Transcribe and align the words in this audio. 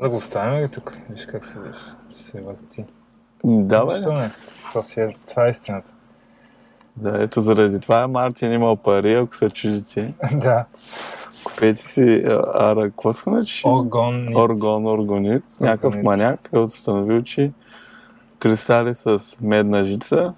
Да 0.00 0.08
го 0.08 0.16
оставим 0.16 0.62
ли 0.64 0.68
тук? 0.68 0.96
Виж 1.10 1.26
как 1.26 1.44
се 1.44 1.60
виж. 1.60 1.76
Ще 2.10 2.22
се 2.22 2.40
върти. 2.40 2.84
Да, 3.44 3.86
бе. 3.86 3.92
Защо 3.92 4.12
не? 4.12 4.30
Това, 4.70 4.82
си 4.82 5.00
е, 5.00 5.16
това 5.28 5.46
е 5.46 5.50
истината. 5.50 5.92
Да, 6.96 7.22
ето 7.22 7.40
заради 7.40 7.80
това 7.80 8.08
Мартин 8.08 8.52
имал 8.52 8.76
пари, 8.76 9.14
ако 9.14 9.36
са 9.36 9.50
чуждите. 9.50 10.14
да. 10.32 10.64
Купете 11.44 11.80
си 11.80 12.22
ара, 12.54 12.82
какво 12.82 13.12
се 13.12 13.30
нарича? 13.30 13.68
Орган. 13.68 14.36
Орган, 14.36 14.86
органит. 14.86 15.44
Някакъв 15.60 16.02
маняк 16.02 16.48
е 16.52 16.58
установил, 16.58 17.22
че 17.22 17.52
кристали 18.38 18.94
с 18.94 19.20
медна 19.40 19.84
жица 19.84 20.34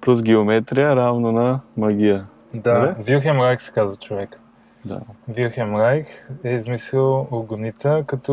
плюс 0.00 0.22
геометрия 0.22 0.96
равно 0.96 1.32
на 1.32 1.60
магия. 1.76 2.26
Да, 2.54 2.78
Нали? 2.78 2.94
Вилхем 2.98 3.40
Райх 3.40 3.60
се 3.60 3.72
казва 3.72 3.96
човек. 3.96 4.40
Да. 4.84 5.00
Вилхем 5.28 5.76
Райх 5.76 6.06
е 6.44 6.50
измислил 6.50 7.26
органита, 7.30 8.04
като 8.06 8.32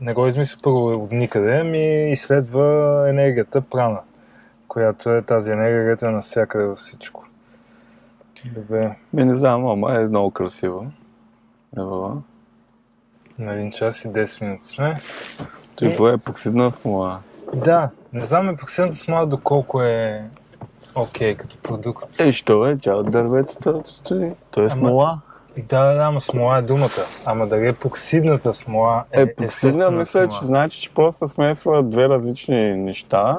не 0.00 0.14
го 0.14 0.24
е 0.24 0.28
измислил 0.28 0.58
първо 0.62 0.86
от 0.86 1.12
никъде, 1.12 1.62
ми 1.62 2.10
изследва 2.10 2.66
енергията 3.08 3.60
прана, 3.60 4.00
която 4.68 5.10
е 5.10 5.22
тази 5.22 5.52
енергия, 5.52 5.84
която 5.84 6.06
е 6.06 6.10
навсякъде 6.10 6.64
във 6.64 6.78
всичко. 6.78 7.24
Добре, 8.46 8.96
Ми 9.12 9.24
не 9.24 9.34
знам, 9.34 9.66
ама 9.66 9.94
е 9.94 10.04
много 10.04 10.30
красиво. 10.30 10.86
Ева. 11.78 12.16
на 13.38 13.52
един 13.54 13.70
час 13.70 14.04
и 14.04 14.08
10 14.08 14.42
минути 14.42 14.66
сме. 14.66 14.96
Това 15.76 16.10
е 16.10 16.14
епоксидна 16.14 16.72
смола. 16.72 17.20
Да, 17.54 17.90
не 18.12 18.20
знам 18.20 18.48
епоксидната 18.48 18.96
смола 18.96 19.26
доколко 19.26 19.82
е 19.82 20.24
окей 20.96 21.34
като 21.34 21.58
продукт. 21.58 22.20
Е, 22.20 22.32
що 22.32 22.66
е? 22.66 22.78
Тя 22.78 22.94
от 22.94 23.10
дърветата 23.10 23.82
стои. 23.84 24.32
То 24.50 24.60
е 24.60 24.64
Ама- 24.64 24.70
смола. 24.70 25.20
Да, 25.58 25.94
да, 25.94 26.00
ама 26.00 26.20
смола 26.20 26.58
е 26.58 26.62
думата. 26.62 26.88
Ама 27.24 27.46
дали 27.46 27.68
епоксидната 27.68 28.52
смола 28.52 29.04
е 29.12 29.20
Епоксидна 29.22 29.90
мисля, 29.90 30.06
смола? 30.10 30.28
че 30.40 30.46
значи, 30.46 30.80
че 30.80 30.90
просто 30.94 31.28
смесва 31.28 31.82
две 31.82 32.08
различни 32.08 32.76
неща, 32.76 33.38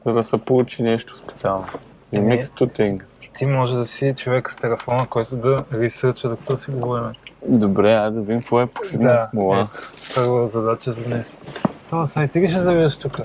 за 0.00 0.12
да 0.12 0.22
се 0.22 0.38
получи 0.38 0.82
нещо 0.82 1.16
специално. 1.16 1.66
И 2.12 2.16
Еми, 2.16 2.32
mix 2.38 2.42
two 2.42 2.78
things. 2.80 3.28
Ти 3.34 3.46
може 3.46 3.74
да 3.74 3.86
си 3.86 4.14
човек 4.16 4.50
с 4.50 4.56
телефона, 4.56 5.06
който 5.10 5.36
да 5.36 5.64
ресърча 5.72 6.28
докато 6.28 6.56
си 6.56 6.70
говорим. 6.70 7.12
Добре, 7.48 7.92
айде 7.94 8.10
да 8.16 8.20
видим 8.20 8.40
какво 8.40 8.60
е 8.60 8.62
епоксидна 8.62 9.28
смола. 9.30 9.68
ето, 9.72 9.78
първа 10.14 10.48
задача 10.48 10.92
за 10.92 11.04
днес. 11.04 11.40
Това 11.88 12.06
сайт, 12.06 12.32
ти 12.32 12.40
ли 12.40 12.48
ще 12.48 12.58
завиеш 12.58 12.96
тук? 12.96 13.20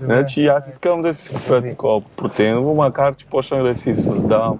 Добре. 0.00 0.14
Значи 0.14 0.46
аз 0.46 0.68
искам 0.68 1.02
да 1.02 1.14
си 1.14 1.34
купя 1.34 1.62
такова 1.62 2.00
протеиново, 2.16 2.74
макар 2.74 3.14
че 3.14 3.26
почнах 3.26 3.62
да 3.62 3.74
си 3.74 3.94
създавам 3.94 4.58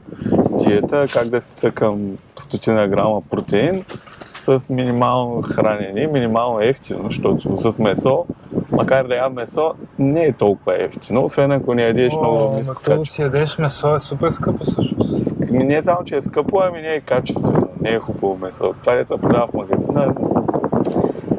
диета, 0.51 1.06
как 1.12 1.28
да 1.28 1.41
си 1.41 1.55
цъкам 1.55 2.19
стотина 2.37 2.89
грама 2.89 3.23
протеин 3.31 3.84
с 4.20 4.69
минимално 4.70 5.43
хранене, 5.43 6.06
минимално 6.06 6.61
ефтино, 6.61 7.05
защото 7.05 7.61
с 7.61 7.78
месо, 7.78 8.27
макар 8.70 9.06
да 9.06 9.15
ям 9.15 9.33
месо, 9.33 9.75
не 9.98 10.25
е 10.25 10.33
толкова 10.33 10.83
ефтино, 10.83 11.25
освен 11.25 11.53
ако 11.53 11.75
не 11.75 11.83
ядеш 11.83 12.15
О, 12.15 12.21
много 12.21 12.56
ниско 12.56 12.83
качество. 12.83 13.05
си 13.05 13.23
ядеш 13.23 13.59
месо 13.59 13.95
е 13.95 14.00
супер 14.00 14.31
скъпо 14.31 14.65
всъщност. 14.65 15.34
Не 15.50 15.83
само, 15.83 16.05
че 16.05 16.17
е 16.17 16.23
скъпо, 16.23 16.61
ами 16.61 16.83
не 16.83 16.95
е 16.95 17.00
качествено, 17.00 17.69
не 17.81 17.91
е 17.91 17.98
хубаво 17.98 18.37
месо. 18.37 18.75
Това 18.83 19.06
се 19.06 19.17
продава 19.17 19.47
в 19.47 19.55
магазина, 19.55 20.15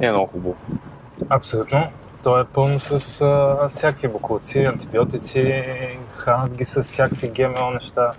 не 0.02 0.08
е 0.08 0.12
много 0.12 0.28
хубаво. 0.28 0.56
Абсолютно. 1.30 1.84
То 2.28 2.40
е 2.40 2.46
пълно 2.46 2.80
с 2.80 3.22
а, 3.22 3.68
всякакви 3.68 4.08
буклуци, 4.08 4.60
антибиотици, 4.60 5.64
хранат 6.10 6.54
ги 6.54 6.66
с 6.66 6.82
всякакви 6.82 7.28
ГМО 7.28 7.72
неща. 7.72 8.12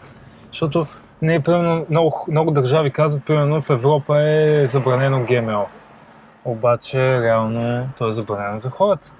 Защото 0.46 0.86
не 1.22 1.34
е 1.34 1.40
примерно, 1.40 1.86
много, 1.90 2.24
много 2.28 2.50
държави 2.50 2.90
казват, 2.90 3.24
примерно 3.24 3.62
в 3.62 3.70
Европа 3.70 4.22
е 4.22 4.66
забранено 4.66 5.24
ГМО. 5.24 5.66
Обаче 6.44 7.20
реално 7.22 7.88
то 7.98 8.08
е 8.08 8.12
забранено 8.12 8.60
за 8.60 8.70
хората. 8.70 9.12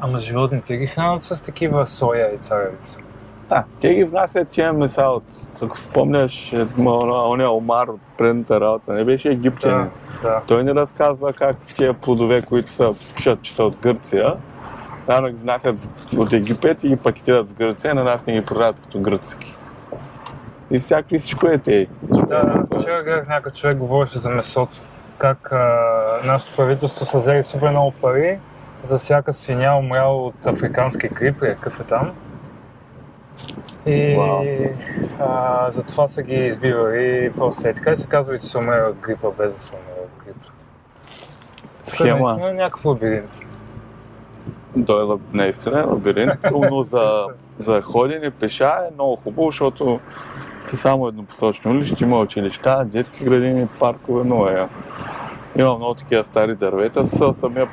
Ама 0.00 0.18
животните 0.18 0.76
ги 0.76 0.86
хранят 0.86 1.22
с 1.22 1.42
такива 1.42 1.86
соя 1.86 2.34
и 2.34 2.38
царевица. 2.38 3.00
Да, 3.48 3.64
те 3.80 3.94
ги 3.94 4.04
внасят 4.04 4.48
тия 4.48 4.72
меса 4.72 5.02
от, 5.02 5.24
ако 5.62 5.78
спомняш, 5.78 6.52
е, 6.52 6.66
ония 6.78 7.50
Омар 7.50 7.88
от 7.88 8.00
предната 8.18 8.60
работа, 8.60 8.92
не 8.92 9.04
беше 9.04 9.30
египтянин. 9.30 9.90
Да, 10.22 10.28
да. 10.28 10.40
Той 10.46 10.64
ни 10.64 10.74
разказва 10.74 11.32
как 11.32 11.56
тия 11.56 11.94
плодове, 11.94 12.42
които 12.42 12.70
са, 12.70 12.94
пишат, 13.16 13.42
че 13.42 13.54
са 13.54 13.64
от 13.64 13.76
Гърция, 13.76 14.34
рано 15.08 15.28
ги 15.28 15.36
внасят 15.36 15.88
от 16.16 16.32
Египет 16.32 16.84
и 16.84 16.88
ги 16.88 16.96
пакетират 16.96 17.48
в 17.48 17.54
Гърция, 17.54 17.94
на 17.94 18.04
нас 18.04 18.26
не 18.26 18.32
ги 18.32 18.44
продават 18.44 18.80
като 18.80 19.00
гръцки. 19.00 19.56
И 20.70 20.78
всякакви 20.78 21.18
всичко 21.18 21.46
е 21.46 21.58
те. 21.58 21.86
Да, 22.02 22.64
вчера 22.78 23.02
гледах 23.02 23.28
някакъв 23.28 23.52
човек 23.52 23.78
говореше 23.78 24.18
за 24.18 24.30
месото. 24.30 24.78
Как 25.18 25.52
а, 25.52 25.78
нашето 26.24 26.56
правителство 26.56 27.04
са 27.04 27.18
взели 27.18 27.42
супер 27.42 27.70
много 27.70 27.92
пари 28.02 28.38
за 28.82 28.98
всяка 28.98 29.32
свиня 29.32 29.78
умряла 29.78 30.26
от 30.26 30.46
африкански 30.46 31.08
грип, 31.08 31.38
какъв 31.40 31.80
е 31.80 31.84
там. 31.84 32.12
И 33.86 34.18
а, 35.20 35.70
затова 35.70 36.08
са 36.08 36.22
ги 36.22 36.34
избивали 36.34 37.32
просто 37.36 37.68
е 37.68 37.74
така 37.74 37.90
и 37.90 37.96
се 37.96 38.06
казва, 38.06 38.38
че 38.38 38.46
са 38.46 38.58
умрели 38.58 38.90
от 38.90 38.96
грипа, 38.96 39.28
без 39.38 39.52
да 39.52 39.60
са 39.60 39.74
умрели 39.74 40.04
от 40.04 40.24
грип. 40.24 40.36
Това 41.84 41.94
е 41.94 42.10
Схема. 42.10 42.28
наистина 42.28 42.52
някакъв 42.52 42.84
лабиринт. 42.84 43.40
Той 44.86 45.14
е 45.14 45.18
наистина 45.32 45.80
е 45.80 45.82
лабиринт, 45.82 46.38
но 46.70 46.82
за, 46.82 47.26
за 47.58 47.82
ходене 47.82 48.30
пеша 48.30 48.74
е 48.90 48.94
много 48.94 49.16
хубаво, 49.16 49.50
защото 49.50 50.00
са 50.66 50.76
само 50.76 51.08
еднопосочни 51.08 51.70
улици, 51.70 51.94
има 52.00 52.20
училища, 52.20 52.84
детски 52.84 53.24
градини, 53.24 53.68
паркове, 53.78 54.24
много 54.24 54.46
е. 54.46 54.68
Има 55.58 55.76
много 55.76 55.94
такива 55.94 56.24
стари 56.24 56.54
дървета 56.54 57.06
с 57.06 57.34
самия... 57.34 57.68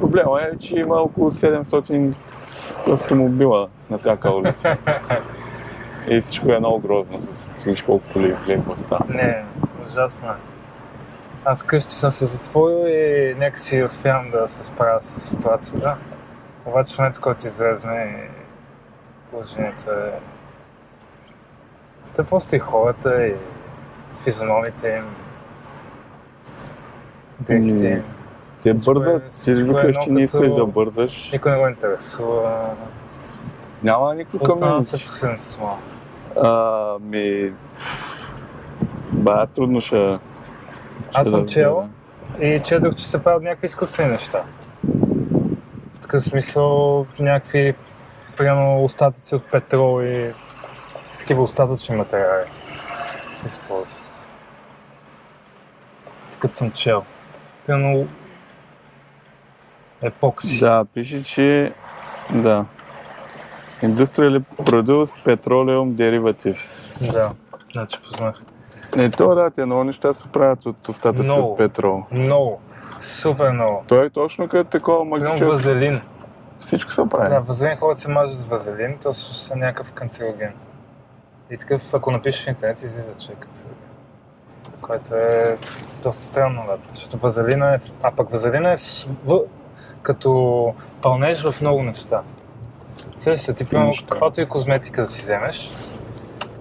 Проблема 0.00 0.40
е, 0.42 0.58
че 0.58 0.76
има 0.76 0.96
около 0.96 1.30
700 1.30 2.14
автомобила 2.88 3.68
на 3.90 3.98
всяка 3.98 4.30
улица. 4.30 4.76
И 6.08 6.20
всичко 6.20 6.52
е 6.52 6.58
много 6.58 6.78
грозно 6.78 7.20
с 7.20 7.52
всичко 7.54 7.86
колко 7.86 8.04
коли 8.12 8.28
гледай 8.28 8.56
какво 8.56 8.76
става. 8.76 9.04
Не, 9.08 9.44
ужасно 9.86 10.28
е. 10.28 10.34
Аз 11.44 11.62
къщи 11.62 11.94
съм 11.94 12.10
се 12.10 12.26
затворил 12.26 12.86
и 12.88 13.34
някакси 13.38 13.82
успявам 13.82 14.30
да 14.30 14.48
се 14.48 14.64
справя 14.64 15.02
с 15.02 15.20
ситуацията. 15.20 15.96
Обаче 16.66 16.94
в 16.94 16.98
момента, 16.98 17.20
който 17.20 17.46
излезне, 17.46 18.28
положението 19.30 19.90
е... 19.90 20.12
Те 22.16 22.24
просто 22.24 22.56
и 22.56 22.58
хората, 22.58 23.26
и 23.26 23.34
физиономите 24.24 24.88
им, 24.88 25.04
дрехите 27.40 27.86
им. 27.86 28.04
Те 28.64 28.74
бързат, 28.74 29.22
ти 29.44 29.54
викаш, 29.54 29.96
че 30.04 30.10
не 30.10 30.22
искаш 30.22 30.54
да 30.54 30.66
бързаш. 30.66 31.30
Никой 31.32 31.52
не 31.52 31.58
го 31.58 31.68
интересува. 31.68 32.70
Няма 33.82 34.14
никой 34.14 34.40
към 34.40 34.82
с 34.82 35.06
последната 35.06 35.44
смола? 35.44 35.78
А, 36.42 36.98
ми... 37.00 37.52
Ба, 39.12 39.46
трудно 39.46 39.80
ще... 39.80 40.18
Аз 41.14 41.30
съм 41.30 41.46
чел 41.46 41.88
и 42.40 42.60
четох, 42.64 42.94
че 42.94 43.08
се 43.08 43.22
правят 43.22 43.42
някакви 43.42 43.66
изкуствени 43.66 44.12
неща. 44.12 44.42
В 45.94 46.00
такъв 46.00 46.22
смисъл 46.22 47.06
някакви, 47.18 47.74
примерно, 48.36 48.84
остатъци 48.84 49.34
от 49.34 49.50
петрол 49.50 50.02
и 50.02 50.32
такива 51.20 51.42
остатъчни 51.42 51.96
материали 51.96 52.48
се 53.32 53.48
използват. 53.48 54.28
Такът 56.32 56.54
съм 56.54 56.70
чел. 56.70 57.02
Примерно, 57.66 58.08
епокси. 60.04 60.60
Да, 60.60 60.84
пише, 60.94 61.22
че... 61.22 61.72
Да. 62.34 62.64
Industrially 63.82 64.42
produced 64.62 65.14
petroleum 65.24 65.94
derivatives. 65.94 67.12
да. 67.12 67.30
Значи 67.72 67.98
познах. 68.10 68.42
Не, 68.96 69.10
то 69.10 69.34
да, 69.34 69.50
те 69.50 69.64
много 69.64 69.84
неща 69.84 70.14
се 70.14 70.28
правят 70.28 70.66
от 70.66 70.88
остатъци 70.88 71.24
Много. 71.26 71.52
от 71.52 71.58
петрол. 71.58 72.02
Много. 72.10 72.60
Супер 73.00 73.50
много. 73.50 73.84
Той 73.88 74.06
е 74.06 74.10
точно 74.10 74.48
като 74.48 74.70
такова 74.70 74.98
Примерно 74.98 75.20
магическо. 75.20 75.50
вазелин. 75.50 76.00
Всичко 76.60 76.92
се 76.92 77.02
прави. 77.10 77.28
Да, 77.30 77.40
вазелин 77.40 77.76
хората 77.76 78.00
се 78.00 78.08
мажат 78.10 78.36
с 78.36 78.44
вазелин, 78.44 78.98
то 79.02 79.12
също 79.12 79.54
е 79.54 79.56
някакъв 79.56 79.92
канцероген. 79.92 80.52
И 81.50 81.58
такъв, 81.58 81.94
ако 81.94 82.10
напишеш 82.10 82.44
в 82.44 82.48
интернет, 82.48 82.82
излиза, 82.82 83.18
че 83.18 83.32
е 83.32 83.34
канцероген. 83.34 83.78
Което 84.80 85.14
е 85.14 85.56
доста 86.02 86.22
странно, 86.22 86.62
да. 86.66 86.78
Защото 86.92 87.18
вазелина 87.18 87.74
е... 87.74 87.78
А 88.02 88.10
пък 88.10 88.30
вазелина 88.30 88.72
е. 88.72 88.76
Като 90.04 90.74
пълнеш 91.02 91.42
в 91.42 91.60
много 91.60 91.82
неща. 91.82 92.22
Сещаш 93.16 93.40
се, 93.40 93.54
ти 93.54 93.64
примерно, 93.64 93.92
каквато 94.08 94.40
и 94.40 94.46
козметика 94.46 95.02
да 95.02 95.08
си 95.08 95.22
вземеш, 95.22 95.70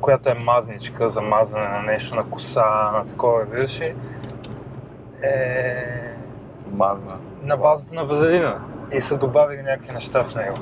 която 0.01 0.29
е 0.29 0.33
мазничка 0.33 1.09
за 1.09 1.21
мазане 1.21 1.67
на 1.67 1.81
нещо, 1.81 2.15
на 2.15 2.23
коса, 2.23 2.91
на 2.93 3.05
такова, 3.05 3.41
разбираш 3.41 3.79
ли, 3.79 3.95
е 5.23 5.75
Мазна. 6.71 7.17
на 7.43 7.57
базата 7.57 7.95
на 7.95 8.05
вазелина. 8.05 8.59
И 8.91 9.01
са 9.01 9.17
добавили 9.17 9.61
някакви 9.61 9.93
неща 9.93 10.23
в 10.23 10.35
него. 10.35 10.57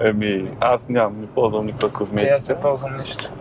Еми, 0.00 0.56
аз 0.60 0.88
нямам, 0.88 1.20
не 1.20 1.26
ползвам 1.26 1.66
никаква 1.66 1.86
И 1.86 1.90
аз 1.90 1.98
козметика. 1.98 2.54
не 2.54 2.60
ползвам 2.60 2.96
нищо. 2.96 3.32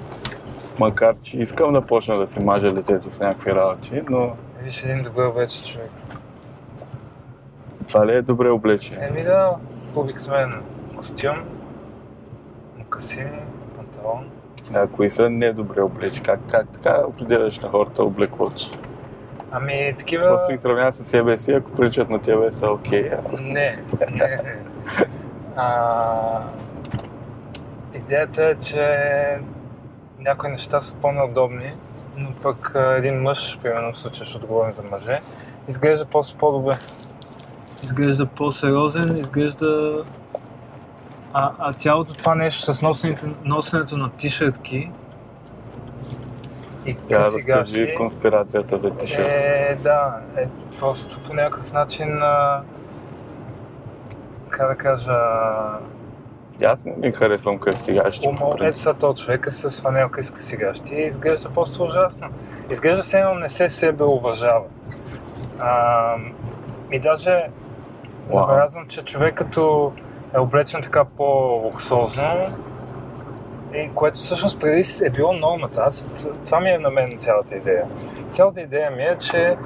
Макар, 0.79 1.15
че 1.19 1.37
искам 1.37 1.73
да 1.73 1.81
почна 1.81 2.17
да 2.17 2.27
си 2.27 2.39
мажа 2.39 2.71
лицето 2.71 3.09
с 3.09 3.19
някакви 3.19 3.55
работи, 3.55 4.01
но 4.09 4.31
Виж 4.63 4.83
един 4.83 5.01
добър 5.01 5.25
облечен 5.25 5.63
човек. 5.65 5.91
Това 7.87 8.07
ли 8.07 8.15
е 8.15 8.21
добре 8.21 8.49
облечение? 8.49 9.07
Еми 9.07 9.23
да, 9.23 9.55
обикновен 9.95 10.61
костюм, 10.97 11.35
мукасини, 12.77 13.39
панталон. 13.75 14.29
А 14.73 14.87
кои 14.87 15.09
са 15.09 15.29
недобре 15.29 15.81
облечи? 15.81 16.21
Как, 16.21 16.39
как 16.51 16.67
така 16.69 17.03
определяш 17.07 17.59
на 17.59 17.69
хората 17.69 18.03
облеклото? 18.03 18.71
Ами 19.51 19.93
такива... 19.97 20.27
Просто 20.27 20.51
ги 20.51 20.57
сравняваш 20.57 20.95
с 20.95 21.03
себе 21.03 21.37
си, 21.37 21.53
ако 21.53 21.71
приличат 21.71 22.09
на 22.09 22.19
тебе 22.21 22.51
са 22.51 22.71
окей. 22.71 23.09
Ако... 23.13 23.37
Не, 23.41 23.79
не. 24.11 24.39
А, 25.55 26.41
идеята 27.93 28.45
е, 28.45 28.55
че 28.55 28.97
някои 30.19 30.49
неща 30.49 30.81
са 30.81 30.93
по-неудобни, 30.93 31.73
но 32.17 32.31
пък 32.41 32.75
един 32.97 33.21
мъж, 33.21 33.59
примерно 33.63 33.93
в 33.93 33.97
случая 33.97 34.25
ще 34.25 34.37
отговорим 34.37 34.71
за 34.71 34.83
мъже, 34.83 35.19
изглежда 35.67 36.05
по- 36.05 36.37
по-добре. 36.39 36.77
Изглежда 37.83 38.25
по-сериозен, 38.25 39.17
изглежда... 39.17 40.03
А, 41.33 41.51
а 41.59 41.73
цялото 41.73 42.13
това 42.13 42.35
нещо 42.35 42.73
с 42.73 42.81
носенето, 42.81 43.25
носенето 43.43 43.97
на 43.97 44.09
тишъртки 44.09 44.91
и 46.85 46.95
къси 46.95 47.41
скажи 47.41 47.79
гащи, 47.79 47.95
конспирацията 47.95 48.77
за 48.77 48.89
тишърт. 48.89 49.27
е, 49.29 49.77
да, 49.83 50.17
е 50.37 50.47
просто 50.79 51.19
по 51.19 51.33
някакъв 51.33 51.73
начин, 51.73 52.21
а, 52.21 52.61
как 54.49 54.67
да 54.67 54.75
кажа, 54.75 55.19
Аз 56.65 56.85
не 56.85 56.93
ги 56.99 57.11
харесвам 57.11 57.57
къстигащи. 57.59 58.27
умол, 58.27 58.53
ето 58.61 58.77
са 58.77 58.93
то 58.93 59.13
човека 59.13 59.51
с 59.51 59.81
фанелка 59.81 60.19
и 60.19 60.23
с 60.23 60.31
късигащи 60.31 60.95
изглежда 60.95 61.49
просто 61.49 61.83
ужасно. 61.83 62.27
Изглежда 62.71 63.03
се 63.03 63.19
едно 63.19 63.33
не 63.33 63.49
се 63.49 63.69
себе 63.69 64.03
уважава. 64.03 64.65
А, 65.59 66.15
и 66.91 66.99
даже 66.99 67.47
забелязвам, 68.31 68.87
че 68.87 69.03
човек 69.03 69.35
като 69.35 69.93
е 70.35 70.39
облечен 70.39 70.81
така 70.81 71.05
по-луксозно, 71.05 72.45
и 73.73 73.89
което 73.95 74.17
всъщност 74.17 74.59
преди 74.59 74.83
е 75.03 75.09
било 75.09 75.33
нормата. 75.33 75.81
Аз, 75.85 76.09
това 76.45 76.59
ми 76.59 76.69
е 76.69 76.77
на 76.77 76.89
мен 76.89 77.17
цялата 77.17 77.55
идея. 77.55 77.85
Цялата 78.29 78.61
идея 78.61 78.91
ми 78.91 79.03
е, 79.03 79.17
че 79.19 79.57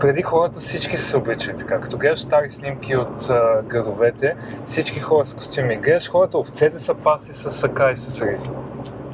преди 0.00 0.22
хората 0.22 0.60
всички 0.60 0.96
са 0.96 1.04
се 1.04 1.16
обличали 1.16 1.56
така. 1.56 1.80
Като 1.80 1.98
гледаш 1.98 2.20
стари 2.20 2.50
снимки 2.50 2.96
от 2.96 3.30
а, 3.30 3.62
градовете, 3.62 4.36
всички 4.64 5.00
хора 5.00 5.24
с 5.24 5.34
костюми. 5.34 5.76
Гледаш 5.76 6.10
хората, 6.10 6.38
овцете 6.38 6.78
са 6.78 6.94
паси 6.94 7.32
с 7.32 7.50
сака 7.50 7.90
и 7.90 7.96
с 7.96 8.22
ризи. 8.22 8.50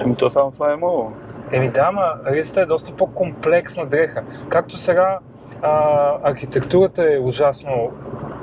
Еми 0.00 0.16
то 0.16 0.30
само 0.30 0.50
това 0.50 0.70
е 0.70 0.74
имало. 0.74 1.12
Еми 1.52 1.68
да, 1.68 1.80
ама 1.88 2.12
ризата 2.26 2.60
е 2.60 2.66
доста 2.66 2.92
по-комплексна 2.92 3.86
дреха. 3.86 4.22
Както 4.48 4.76
сега 4.76 5.18
а, 5.62 6.12
архитектурата 6.22 7.14
е 7.14 7.18
ужасно 7.18 7.90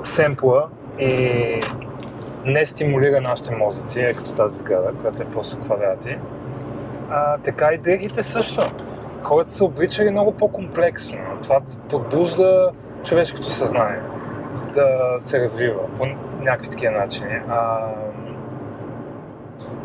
семпла 0.03 0.67
и 0.99 1.19
не 2.45 2.65
стимулира 2.65 3.21
нашите 3.21 3.55
мозъци, 3.55 4.01
е 4.01 4.13
като 4.13 4.35
тази 4.35 4.57
сграда, 4.57 4.91
която 5.01 5.23
е 5.23 5.25
просто 5.25 5.59
квадрати. 5.59 6.17
А, 7.09 7.37
така 7.37 7.69
и 7.73 7.77
дрехите 7.77 8.23
също. 8.23 8.61
Хората 9.23 9.51
са 9.51 9.65
обличали 9.65 10.09
много 10.09 10.31
по-комплексно. 10.31 11.17
Това 11.43 11.59
подбужда 11.89 12.71
човешкото 13.03 13.49
съзнание 13.49 13.99
да 14.73 14.87
се 15.19 15.39
развива 15.39 15.79
по 15.97 16.05
някакви 16.41 16.69
такива 16.69 16.91
начини. 16.91 17.39
А, 17.49 17.87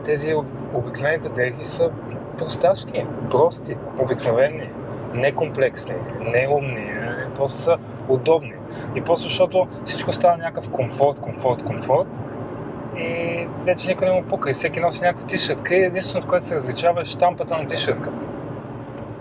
тези 0.05 0.35
об- 0.35 0.47
обикновените 0.75 1.29
дрехи 1.29 1.65
са 1.65 1.91
просташки, 2.39 3.07
прости, 3.31 3.77
обикновени, 4.01 4.71
некомплексни, 5.15 5.95
неумни, 6.21 6.93
просто 7.39 7.59
са 7.59 7.77
удобни. 8.09 8.53
И 8.95 9.01
просто 9.01 9.29
защото 9.29 9.67
всичко 9.85 10.13
става 10.13 10.37
някакъв 10.37 10.71
комфорт, 10.71 11.21
комфорт, 11.21 11.63
комфорт 11.63 12.23
и 12.97 13.47
вече 13.65 13.89
никой 13.89 14.07
не 14.09 14.15
му 14.15 14.23
пука 14.23 14.51
и 14.51 14.53
всеки 14.53 14.81
носи 14.81 15.05
някаква 15.05 15.27
тишъртка 15.27 15.75
и 15.75 15.85
единственото, 15.85 16.29
което 16.29 16.47
се 16.47 16.55
различава 16.55 17.01
е 17.01 17.05
штампата 17.05 17.57
на 17.57 17.67
тишъртката. 17.67 18.21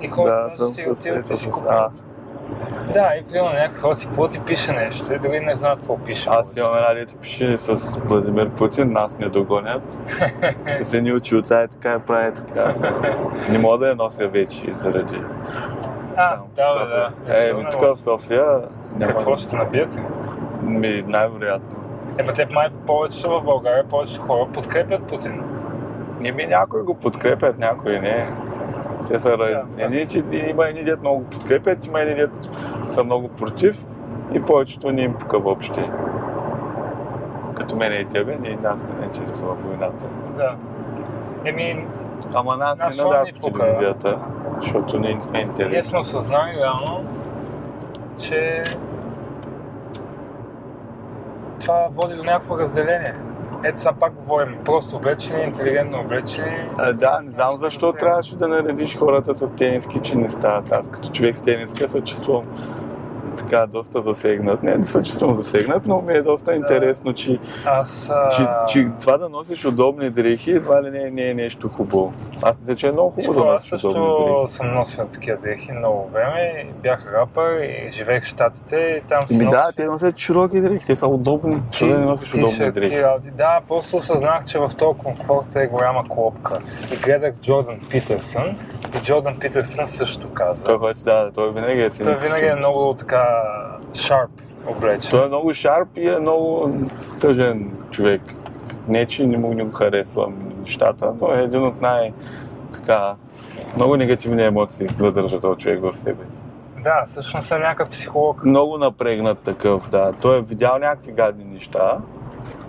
И 0.02 0.08
хората 0.08 0.56
Да, 0.60 0.68
си 0.68 0.90
отиват 0.90 1.30
и 1.30 1.36
си 1.36 1.52
купуват. 1.52 1.92
Да, 2.94 3.12
и 3.20 3.24
примерно 3.24 3.54
някакви 3.54 3.80
хора 3.80 3.96
си 3.96 4.08
какво 4.08 4.28
ти 4.28 4.40
пише 4.40 4.72
нещо 4.72 5.14
и 5.14 5.20
дори 5.20 5.40
не 5.40 5.56
знаят 5.56 5.80
какво 5.80 5.98
пише. 5.98 6.30
аз 6.32 6.58
имам 6.58 6.76
една 6.76 6.94
дето 6.94 7.16
пише 7.18 7.58
с 7.58 7.98
Владимир 7.98 8.50
Путин, 8.50 8.92
нас 8.92 9.20
не 9.20 9.30
догонят. 9.30 9.98
С 10.82 10.94
едни 10.94 11.14
очи 11.14 11.36
отца 11.36 11.62
е 11.62 11.68
така 11.68 11.94
и 11.94 12.08
прави 12.08 12.34
така. 12.34 12.76
Не 13.50 13.58
мога 13.58 13.78
да 13.78 13.88
я 13.88 13.96
нося 13.96 14.28
вече 14.28 14.72
заради 14.72 15.22
А, 16.18 16.38
да, 16.56 16.64
защото- 16.74 16.90
да. 17.28 17.50
Е, 17.50 17.54
ми 17.54 17.66
тук 17.72 17.82
в 17.82 17.98
София. 17.98 18.46
Какво 19.02 19.38
ще 19.38 19.56
набиете? 19.56 20.04
Ми, 20.62 21.04
най-вероятно. 21.08 21.78
Ема 22.18 22.34
те 22.34 22.48
май 22.52 22.70
повечето 22.88 23.30
в 23.30 23.44
България, 23.44 23.84
повечето 23.84 24.22
хора 24.22 24.48
подкрепят 24.54 25.04
Путин. 25.04 25.44
Не 26.20 26.32
ми 26.32 26.46
някои 26.46 26.82
го 26.82 26.94
подкрепят, 26.94 27.60
някои 27.60 28.00
не. 28.00 28.30
Все 29.02 29.20
са. 29.20 29.38
Да. 29.38 29.64
едни, 29.78 30.08
че 30.08 30.24
има 30.50 30.68
едни 30.68 30.84
дет 30.84 31.02
много 31.02 31.20
го 31.20 31.26
подкрепят, 31.26 31.86
има 31.86 32.02
едни 32.02 32.16
дет 32.16 32.50
са 32.88 33.04
много 33.04 33.28
против 33.28 33.86
и 34.34 34.42
повечето 34.42 34.92
не 34.92 35.02
им 35.02 35.14
пука 35.14 35.40
въобще. 35.40 35.90
Като 37.56 37.76
мене 37.76 37.96
и 37.96 38.06
тебе, 38.06 38.38
ние 38.42 38.58
нас 38.64 38.86
не 39.00 39.06
интересува 39.06 39.54
войната. 39.54 40.06
Да. 40.36 40.56
Еми, 41.46 41.88
Ама 42.34 42.58
нас 42.58 42.80
Нас 42.80 42.98
не 42.98 43.04
надават 43.04 43.42
по 43.42 43.50
телевизията, 43.50 44.20
защото 44.62 45.00
не 45.00 45.22
сме 45.22 45.32
ние 45.32 45.42
интересни. 45.42 45.84
сме 45.84 46.00
осъзнали 46.00 46.58
реално, 46.58 47.06
че 48.18 48.62
това 51.60 51.88
води 51.92 52.16
до 52.16 52.24
някакво 52.24 52.58
разделение. 52.58 53.14
Ето 53.64 53.80
сега 53.80 53.94
пак 53.94 54.14
говорим 54.14 54.58
просто 54.66 54.96
облечени, 54.96 55.44
интелигентно 55.44 56.00
облечени. 56.00 56.70
А, 56.78 56.94
да, 56.94 57.20
не 57.24 57.32
знам 57.32 57.58
защо 57.58 57.94
трябваше 57.94 58.36
да 58.36 58.48
наредиш 58.48 58.98
хората 58.98 59.34
с 59.36 59.56
тениски, 59.56 60.00
че 60.00 60.16
не 60.16 60.30
стават. 60.30 60.72
Аз 60.72 60.90
като 60.90 61.10
човек 61.10 61.38
с 61.38 61.42
тениска 61.42 61.88
се 61.88 62.02
чувствам 62.02 62.44
така 63.38 63.68
доста 63.68 64.02
засегнат. 64.02 64.64
Не, 64.64 64.78
не 64.78 64.86
се 64.86 65.04
чувствам 65.04 65.36
засегнат, 65.36 65.88
но 65.88 66.02
ми 66.02 66.14
е 66.14 66.22
доста 66.22 66.56
интересно, 66.56 67.14
че, 67.14 67.40
Аз... 67.66 68.10
А... 68.10 68.30
че, 68.30 68.48
че 68.68 68.90
това 69.00 69.18
да 69.18 69.30
носиш 69.30 69.66
удобни 69.66 70.10
дрехи 70.10 70.52
едва 70.52 70.84
ли 70.84 70.92
не, 70.92 71.12
не 71.12 71.30
е 71.30 71.34
нещо 71.34 71.70
хубаво. 71.70 72.12
Аз 72.42 72.60
мисля, 72.60 72.76
че 72.76 72.88
е 72.88 72.92
много 72.92 73.10
хубаво 73.12 73.44
да 73.44 73.56
Аз 73.56 73.72
носиш 73.72 73.84
удобни 73.84 74.02
също 74.02 74.36
дрехи. 74.36 74.54
съм 74.54 74.74
носил 74.74 75.06
такива 75.06 75.38
дрехи 75.38 75.72
много 75.72 76.10
време. 76.14 76.68
Бях 76.84 77.14
рапър 77.14 77.62
и 77.62 77.90
живеех 77.90 78.24
в 78.24 78.28
Штатите 78.28 78.76
и 78.78 79.08
там 79.08 79.28
си 79.28 79.38
Ми 79.38 79.46
носих 79.46 79.60
да, 79.60 79.72
те 79.76 79.86
носят 79.86 80.18
широки 80.18 80.62
дрехи, 80.62 80.86
те 80.86 80.96
са 80.96 81.08
удобни. 81.08 81.62
Защо 81.72 81.88
да 81.88 81.98
не 81.98 82.06
носиш 82.06 82.34
удобни 82.34 82.72
дрехи? 82.72 83.04
Да, 83.38 83.60
просто 83.68 83.98
осъзнах, 83.98 84.44
че 84.46 84.60
в 84.60 84.72
този 84.78 85.00
комфорт 85.00 85.56
е 85.56 85.68
голяма 85.68 86.04
клопка. 86.10 86.60
И 86.94 86.98
гледах 86.98 87.34
Джордан 87.42 87.80
Питърсън 87.90 88.58
и 88.98 89.04
Джордан 89.04 89.40
Питърсън 89.40 89.88
също 89.88 90.34
каза. 90.34 90.64
Той 90.64 90.78
ходи, 90.78 91.00
да, 91.04 91.32
той 91.36 91.52
винаги 91.52 91.82
е 91.82 91.90
си 91.90 92.04
Той 92.04 92.14
на 92.14 92.20
винаги 92.20 92.46
е 92.46 92.56
много 92.56 92.94
така 92.94 93.27
шарп 93.94 94.30
облечен. 94.68 95.12
Той 95.12 95.24
е 95.26 95.28
много 95.28 95.54
шарп 95.54 95.88
и 95.98 96.10
е 96.10 96.20
много 96.20 96.72
тъжен 97.20 97.72
човек. 97.92 98.22
Не, 98.88 99.06
че 99.06 99.28
не 99.28 99.38
му 99.38 99.54
не 99.54 99.64
го 99.64 99.72
харесвам 99.72 100.36
нещата, 100.60 101.14
но 101.22 101.34
е 101.34 101.42
един 101.42 101.64
от 101.64 101.82
най- 101.82 102.14
така, 102.74 103.16
много 103.76 103.96
негативни 103.98 104.44
емоции 104.44 104.88
се 104.88 104.94
задържа 104.94 105.40
този 105.40 105.60
човек 105.60 105.80
в 105.82 105.98
себе 105.98 106.24
си. 106.30 106.44
Да, 106.84 107.04
всъщност 107.06 107.52
е 107.52 107.58
някакъв 107.60 107.90
психолог. 107.90 108.46
Много 108.46 108.78
напрегнат 108.78 109.40
такъв, 109.40 109.90
да. 109.90 110.14
Той 110.22 110.38
е 110.38 110.42
видял 110.42 110.78
някакви 110.78 111.12
гадни 111.12 111.44
неща, 111.44 111.98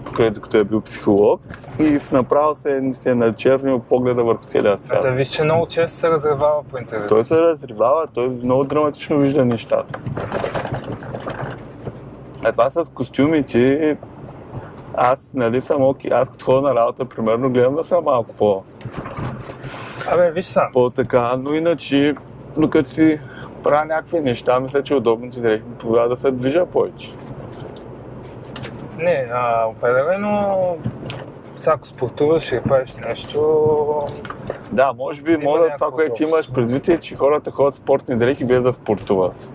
покрай 0.05 0.31
докато 0.31 0.57
е 0.57 0.65
бил 0.65 0.81
психолог 0.81 1.41
и 1.79 2.01
с 2.01 2.13
направо 2.13 2.55
се, 2.55 2.83
се 2.93 3.11
е 3.11 3.15
начернил 3.15 3.79
погледа 3.79 4.25
върху 4.25 4.45
целия 4.45 4.79
свят. 4.79 5.03
Да, 5.03 5.11
виж, 5.11 5.29
че 5.29 5.45
много 5.45 5.67
често 5.67 5.99
се 5.99 6.11
разревава 6.11 6.63
по 6.71 6.79
интернет. 6.79 7.09
Той 7.09 7.25
се 7.25 7.37
разривава, 7.37 8.07
той 8.15 8.29
много 8.29 8.65
драматично 8.65 9.19
вижда 9.19 9.45
нещата. 9.45 9.99
А 12.49 12.53
това 12.53 12.71
с 12.71 12.91
костюмите, 12.95 13.97
аз 14.95 15.31
нали 15.35 15.61
съм 15.61 15.83
окей, 15.83 16.11
аз 16.15 16.31
като 16.31 16.45
ходя 16.45 16.61
на 16.61 16.75
работа, 16.75 17.05
примерно, 17.05 17.51
гледам 17.51 17.75
да 17.75 17.85
съм 17.85 18.05
малко 18.05 18.35
по, 18.35 18.63
Абе, 20.13 20.31
виж 20.31 20.45
сам. 20.45 20.69
по-така, 20.73 21.37
но 21.37 21.55
иначе, 21.55 22.15
докато 22.57 22.89
си 22.89 23.21
правя 23.63 23.85
някакви 23.85 24.21
неща, 24.21 24.61
мисля, 24.61 24.83
че 24.83 24.95
удобните 24.95 25.41
дрехи 25.41 25.65
ми 25.65 25.75
позволява 25.75 26.09
да 26.09 26.17
се 26.17 26.31
движа 26.31 26.67
повече. 26.67 27.13
Не, 28.99 29.29
а, 29.33 29.67
определено, 29.67 30.77
сега 31.57 31.73
ако 31.75 31.87
спортуваш 31.87 32.53
и 32.53 32.61
правиш 32.69 32.95
нещо, 32.95 34.05
Да, 34.73 34.93
може 34.93 35.23
би, 35.23 35.37
може 35.37 35.75
това, 35.75 35.91
което 35.91 36.23
имаш 36.23 36.53
предвид 36.53 36.89
е, 36.89 36.99
че 36.99 37.17
хората 37.17 37.51
ходят 37.51 37.75
спортни 37.75 38.17
дрехи 38.17 38.45
без 38.45 38.63
да 38.63 38.73
спортуват. 38.73 39.51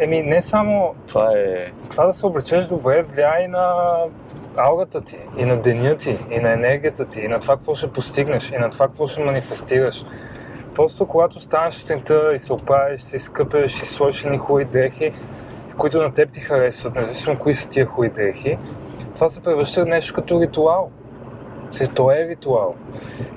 Еми 0.00 0.22
не 0.22 0.42
само 0.42 0.94
Това 1.08 1.32
е... 1.32 1.72
това 1.90 2.06
да 2.06 2.12
се 2.12 2.26
облечеш 2.26 2.64
добре 2.64 3.02
влияе 3.02 3.44
и 3.44 3.48
на 3.48 3.94
аурата 4.56 5.00
ти, 5.00 5.18
и 5.36 5.44
на 5.44 5.56
деня 5.56 5.96
ти, 5.96 6.18
и 6.30 6.38
на 6.38 6.52
енергията 6.52 7.04
ти, 7.04 7.20
и 7.20 7.28
на 7.28 7.40
това 7.40 7.56
какво 7.56 7.74
ще 7.74 7.92
постигнеш, 7.92 8.50
и 8.50 8.58
на 8.58 8.70
това 8.70 8.86
какво 8.86 9.06
ще 9.06 9.24
манифестираш. 9.24 10.04
Просто 10.74 11.06
когато 11.06 11.40
станеш 11.40 11.74
сутринта 11.74 12.32
и 12.34 12.38
се 12.38 12.52
оправиш, 12.52 13.00
се 13.00 13.16
изкъпеш 13.16 13.82
и 13.82 13.86
сложиш 13.86 14.24
ни 14.24 14.38
хубави 14.38 14.64
дрехи, 14.64 15.12
които 15.78 16.02
на 16.02 16.14
теб 16.14 16.30
ти 16.32 16.40
харесват, 16.40 16.94
независимо 16.94 17.38
кои 17.38 17.54
са 17.54 17.68
тия 17.68 17.86
хубави 17.86 18.10
дрехи, 18.10 18.58
това 19.14 19.28
се 19.28 19.40
превръща 19.40 19.84
в 19.84 19.88
нещо 19.88 20.14
като 20.14 20.40
ритуал. 20.40 20.90
То 21.94 22.10
е 22.10 22.28
ритуал. 22.28 22.74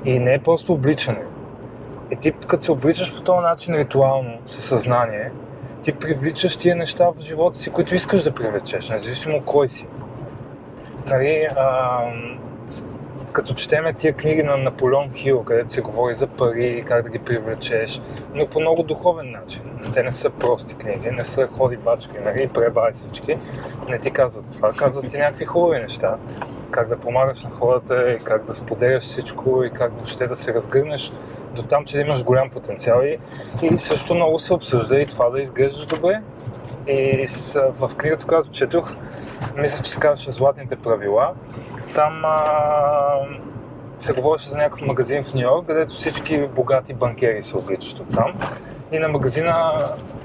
И 0.06 0.20
не 0.20 0.34
е 0.34 0.40
просто 0.40 0.74
обличане. 0.74 1.24
И 2.12 2.16
ти, 2.16 2.32
като 2.32 2.64
се 2.64 2.72
обличаш 2.72 3.16
по 3.16 3.22
този 3.22 3.40
начин 3.40 3.76
ритуално, 3.76 4.38
със 4.46 4.66
съзнание, 4.66 5.32
ти 5.84 5.92
привличаш 5.92 6.58
тия 6.58 6.76
неща 6.76 7.10
в 7.10 7.22
живота 7.22 7.58
си, 7.58 7.70
които 7.70 7.96
искаш 7.96 8.24
да 8.24 8.32
привлечеш, 8.32 8.90
независимо 8.90 9.42
кой 9.46 9.68
си. 9.68 9.88
Нали, 11.08 11.48
а, 11.56 12.00
като 13.34 13.54
четеме 13.54 13.94
тия 13.94 14.14
книги 14.14 14.44
на 14.44 14.58
Наполеон 14.58 15.14
Хил, 15.14 15.44
където 15.44 15.70
се 15.70 15.82
говори 15.82 16.14
за 16.14 16.28
пари, 16.28 16.84
как 16.88 17.04
да 17.04 17.10
ги 17.10 17.20
привлечеш, 17.20 18.02
но 18.36 18.48
по 18.48 18.60
много 18.60 18.84
духовен 18.84 19.32
начин. 19.32 19.62
Те 19.94 20.04
не 20.04 20.12
са 20.12 20.30
прости 20.30 20.76
книги, 20.76 21.12
не 21.12 21.24
са 21.24 21.48
ходи 21.48 21.78
бачки, 21.78 22.18
нали, 22.26 22.48
пребай 22.48 22.92
всички. 22.92 23.38
Не 23.90 24.00
ти 24.00 24.12
казват 24.12 24.46
това, 24.54 24.70
казват 24.72 25.10
ти 25.10 25.18
някакви 25.18 25.46
хубави 25.46 25.80
неща. 25.80 26.16
Как 26.72 26.88
да 26.88 26.98
помагаш 26.98 27.44
на 27.44 27.50
хората, 27.50 28.12
и 28.12 28.18
как 28.18 28.46
да 28.46 28.54
споделяш 28.54 29.04
всичко 29.04 29.64
и 29.64 29.70
как 29.70 29.94
въобще 29.94 30.28
да 30.28 30.36
се 30.36 30.54
разгърнеш 30.54 31.12
до 31.54 31.64
там, 31.64 31.86
че 31.86 32.00
имаш 32.02 32.24
голям 32.24 32.50
потенциал 32.50 33.02
и, 33.04 33.18
и 33.62 33.78
също 33.78 34.16
много 34.16 34.40
се 34.40 34.54
обсъжда 34.54 35.00
и 35.00 35.06
това 35.06 35.30
да 35.30 35.40
изглеждаш 35.40 35.86
добре. 35.86 36.22
И 36.88 37.28
с, 37.28 37.62
в 37.80 37.92
книгата, 37.98 38.26
която 38.26 38.50
четох, 38.50 38.96
мисля, 39.58 39.84
че 39.84 39.92
се 39.92 40.00
казваше 40.00 40.32
Златните 40.32 40.76
правила, 40.76 41.34
там 41.96 42.22
а, 42.26 42.46
се 43.98 44.14
говореше 44.14 44.50
за 44.50 44.58
някакъв 44.58 44.82
магазин 44.82 45.24
в 45.24 45.34
Нью 45.34 45.42
Йорк, 45.42 45.68
където 45.68 45.94
всички 45.94 46.48
богати 46.48 46.94
банкери 46.94 47.42
се 47.42 47.58
обличат 47.58 48.00
от 48.00 48.14
там. 48.14 48.34
И 48.92 49.00
на 49.00 49.08
магазина, 49.08 49.72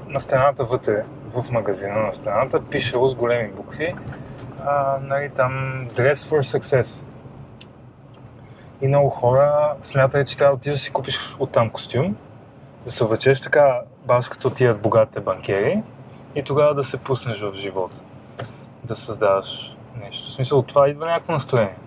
на 0.07 0.19
стената 0.19 0.63
вътре, 0.63 1.03
в 1.33 1.51
магазина 1.51 1.95
на 1.95 2.11
стената, 2.11 2.61
пише 2.61 2.95
с 3.07 3.15
големи 3.15 3.51
букви, 3.51 3.95
а, 4.65 4.97
нали, 5.01 5.29
там 5.29 5.85
Dress 5.89 6.13
for 6.13 6.57
Success. 6.57 7.05
И 8.81 8.87
много 8.87 9.09
хора 9.09 9.73
смятат, 9.81 10.27
че 10.27 10.37
трябва 10.37 10.53
да 10.53 10.57
отидеш 10.57 10.77
да 10.79 10.83
си 10.83 10.91
купиш 10.91 11.35
оттам 11.39 11.69
костюм, 11.69 12.15
да 12.85 12.91
се 12.91 13.03
облечеш 13.03 13.41
така, 13.41 13.81
баш 14.05 14.29
като 14.29 14.49
тият 14.49 14.81
богатите 14.81 15.19
банкери 15.19 15.83
и 16.35 16.43
тогава 16.43 16.73
да 16.73 16.83
се 16.83 16.97
пуснеш 16.97 17.39
в 17.39 17.51
живота. 17.55 18.01
Да 18.83 18.95
създаваш 18.95 19.77
нещо. 20.03 20.29
В 20.29 20.33
смисъл, 20.33 20.59
от 20.59 20.67
това 20.67 20.89
идва 20.89 21.05
някакво 21.05 21.33
настроение. 21.33 21.77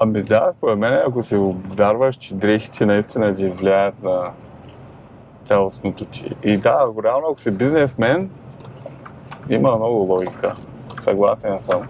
Ами 0.00 0.22
да, 0.22 0.52
според 0.56 0.78
мен, 0.78 0.94
ако 0.94 1.22
се 1.22 1.38
вярваш, 1.66 2.16
че 2.16 2.34
дрехите 2.34 2.86
наистина 2.86 3.34
ти 3.34 3.48
влияят 3.48 4.02
на 4.02 4.32
цялостното 5.44 6.04
ти. 6.04 6.30
И 6.42 6.56
да, 6.56 6.86
реално, 7.04 7.26
ако 7.30 7.40
си 7.40 7.50
бизнесмен, 7.50 8.30
има 9.48 9.76
много 9.76 9.94
логика. 9.94 10.54
Съгласен 11.00 11.60
съм. 11.60 11.82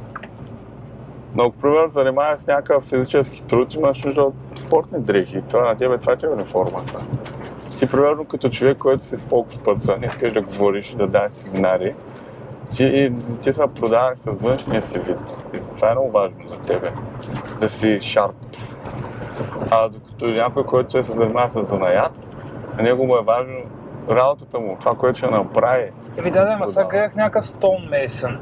Но 1.39 1.45
ако, 1.45 1.57
примерно, 1.57 1.89
занимаваш 1.89 2.41
с 2.41 2.47
някакъв 2.47 2.85
физически 2.85 3.43
труд, 3.43 3.75
имаш 3.75 4.05
нужда 4.05 4.23
от 4.23 4.35
спортни 4.57 5.01
дрехи. 5.01 5.43
Това 5.51 5.69
на 5.69 5.77
тебе, 5.77 5.99
това 5.99 6.17
ти 6.17 6.27
е 6.27 6.29
униформата. 6.29 7.01
Ти, 7.79 7.87
примерно, 7.87 8.25
като 8.25 8.49
човек, 8.49 8.79
който 8.79 9.03
си 9.03 9.17
спокойспърсън, 9.17 10.05
искаш 10.05 10.33
да 10.33 10.43
говориш 10.43 10.93
и 10.93 10.97
да 10.97 11.07
дадеш 11.07 11.33
семинари, 11.33 11.95
ти, 12.71 13.13
ти 13.41 13.53
се 13.53 13.63
продаваш 13.81 14.19
с 14.19 14.31
външния 14.31 14.83
си 14.83 14.99
вид. 14.99 15.45
И 15.55 15.59
това 15.77 15.89
е 15.89 15.93
много 15.93 16.11
важно 16.11 16.47
за 16.47 16.59
тебе. 16.59 16.93
Да 17.61 17.69
си 17.69 18.01
шарп. 18.01 18.35
А 19.71 19.89
докато 19.89 20.27
някой, 20.27 20.65
който 20.65 20.91
се 20.91 21.13
занимава 21.13 21.51
с 21.51 21.63
занаят, 21.63 22.13
на 22.77 22.83
него 22.83 23.07
му 23.07 23.17
е 23.17 23.23
важно 23.23 23.57
работата 24.11 24.61
му, 24.61 24.77
това, 24.81 24.95
което 24.95 25.19
ще 25.19 25.31
направи. 25.31 25.91
Еми 26.17 26.31
да, 26.31 26.45
да, 26.45 26.53
ама 26.53 26.67
сега 26.67 26.85
гледах 26.85 27.15
някакъв 27.15 27.45
Stone 27.45 27.91
Mason, 27.91 28.39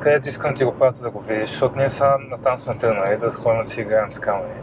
където 0.00 0.28
искам 0.28 0.54
ти 0.54 0.64
го 0.64 0.72
пратя 0.72 1.02
да 1.02 1.10
го 1.10 1.20
видиш, 1.20 1.50
защото 1.50 1.76
ние 1.76 1.88
сега 1.88 2.16
натам 2.30 2.58
сме 2.58 2.76
тръгнали 2.76 3.16
да 3.16 3.30
ходим 3.30 3.60
да 3.60 3.64
си 3.64 3.80
играем 3.80 4.12
с 4.12 4.18
камъни. 4.18 4.54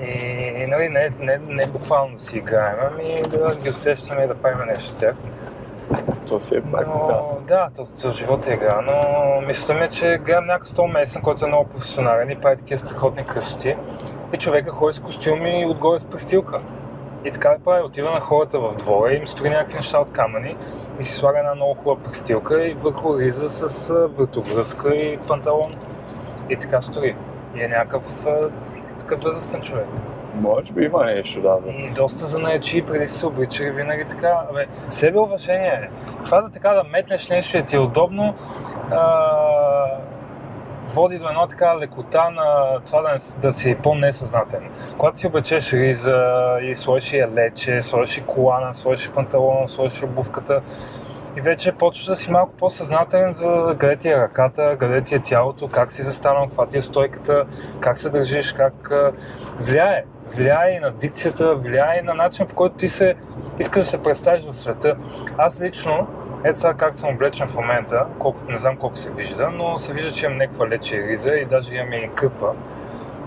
И, 0.00 0.12
и 0.56 0.66
нали, 0.66 0.88
не, 0.88 1.10
не, 1.20 1.38
не 1.48 1.66
буквално 1.66 2.12
да 2.12 2.18
си 2.18 2.38
играем, 2.38 2.76
ами 2.90 3.22
да 3.22 3.56
ги 3.62 3.70
усещаме 3.70 4.22
и 4.22 4.26
да 4.26 4.34
правим 4.34 4.66
нещо 4.66 4.90
с 4.90 4.96
тях. 4.96 5.14
То 6.28 6.40
си 6.40 6.56
е 6.56 6.60
пак, 6.60 6.86
но, 6.86 7.06
да. 7.06 7.54
Да, 7.54 7.68
то, 7.76 7.86
то 8.02 8.10
живота 8.10 8.50
е 8.50 8.54
игра, 8.54 8.80
но 8.80 9.40
мисля 9.46 9.74
ми, 9.74 9.88
че 9.88 10.18
гледам 10.24 10.46
някакъв 10.46 10.68
стол 10.68 10.86
месен, 10.86 11.22
който 11.22 11.44
е 11.44 11.48
много 11.48 11.68
професионален 11.68 12.30
и 12.30 12.36
прави 12.36 12.56
такива 12.56 12.78
страхотни 12.78 13.26
красоти. 13.26 13.76
И 14.34 14.36
човека 14.36 14.70
ходи 14.70 14.92
с 14.92 15.00
костюми 15.00 15.62
и 15.62 15.66
отгоре 15.66 15.98
с 15.98 16.04
престилка. 16.04 16.60
И 17.24 17.30
така 17.30 17.56
прави, 17.64 17.82
отива 17.82 18.10
на 18.10 18.20
хората 18.20 18.60
в 18.60 18.74
двора 18.76 19.12
им 19.12 19.26
строи 19.26 19.50
някакви 19.50 19.76
неща 19.76 19.98
от 19.98 20.12
камъни 20.12 20.56
и 21.00 21.02
си 21.02 21.14
слага 21.14 21.38
една 21.38 21.54
много 21.54 21.74
хубава 21.74 22.02
престилка 22.02 22.66
и 22.66 22.74
върху 22.74 23.18
риза 23.18 23.48
с 23.48 23.94
вратовръзка 24.18 24.94
и 24.94 25.18
панталон. 25.18 25.70
И 26.50 26.56
така 26.56 26.80
строи. 26.80 27.14
И 27.56 27.62
е 27.62 27.68
някакъв 27.68 28.26
такъв 28.98 29.22
възрастен 29.22 29.60
човек. 29.60 29.86
Може 30.34 30.72
би 30.72 30.84
има 30.84 31.04
нещо, 31.04 31.40
да. 31.40 31.58
да. 31.64 31.70
И 31.70 31.90
доста 31.90 32.26
занаячи 32.26 32.82
преди 32.82 33.06
са 33.06 33.18
се 33.18 33.26
обличали 33.26 33.70
винаги 33.70 34.04
така. 34.04 34.34
Абе, 34.50 34.66
себе 34.90 35.18
уважение 35.18 35.68
е. 35.68 35.88
Това 36.24 36.40
да 36.40 36.50
така 36.50 36.70
да 36.70 36.84
метнеш 36.84 37.28
нещо 37.28 37.56
и 37.56 37.62
ти 37.62 37.76
е 37.76 37.78
удобно, 37.78 38.34
а, 38.90 39.06
води 40.90 41.18
до 41.18 41.28
една 41.28 41.46
така 41.46 41.78
лекота 41.78 42.30
на 42.30 42.80
това 42.86 43.02
да, 43.02 43.16
да 43.40 43.52
си 43.52 43.76
по-несъзнателен. 43.82 44.70
Когато 44.98 45.18
си 45.18 45.26
облечеш 45.26 45.72
риза 45.72 46.22
и 46.62 46.74
сложиш 46.74 47.12
и 47.12 47.26
лече, 47.34 47.80
сложиш 47.80 48.22
колана, 48.26 48.74
сложиш 48.74 49.10
панталона, 49.10 49.68
сложиш 49.68 50.02
обувката, 50.02 50.60
и 51.36 51.40
вече 51.40 51.72
почваш 51.72 52.06
да 52.06 52.16
си 52.16 52.30
малко 52.30 52.52
по-съзнателен 52.58 53.30
за 53.30 53.76
къде 53.78 53.96
ти 53.96 54.08
е 54.08 54.16
ръката, 54.16 54.76
къде 54.78 55.02
ти 55.02 55.14
е 55.14 55.18
тялото, 55.18 55.68
как 55.68 55.92
си 55.92 56.02
застанал, 56.02 56.46
каква 56.46 56.66
ти 56.66 56.78
е 56.78 56.82
стойката, 56.82 57.44
как 57.80 57.98
се 57.98 58.10
държиш, 58.10 58.52
как 58.52 58.90
влияе. 59.58 60.04
Влияе 60.36 60.76
и 60.76 60.80
на 60.80 60.90
дикцията, 60.90 61.54
влияе 61.54 61.98
и 61.98 62.02
на 62.02 62.14
начина 62.14 62.48
по 62.48 62.54
който 62.54 62.76
ти 62.76 62.88
се 62.88 63.14
искаш 63.58 63.82
да 63.82 63.90
се 63.90 64.02
представиш 64.02 64.44
в 64.44 64.52
света. 64.52 64.96
Аз 65.38 65.60
лично, 65.60 66.06
ето 66.44 66.58
сега 66.58 66.74
как 66.74 66.94
съм 66.94 67.14
облечен 67.14 67.46
в 67.46 67.56
момента, 67.56 68.06
колкото 68.18 68.52
не 68.52 68.58
знам 68.58 68.76
колко 68.76 68.96
се 68.96 69.10
вижда, 69.10 69.50
но 69.50 69.78
се 69.78 69.92
вижда, 69.92 70.12
че 70.12 70.26
имам 70.26 70.38
някаква 70.38 70.68
лече 70.68 71.02
риза 71.02 71.34
и 71.34 71.44
даже 71.44 71.76
имам 71.76 71.92
и 71.92 72.10
кърпа. 72.14 72.52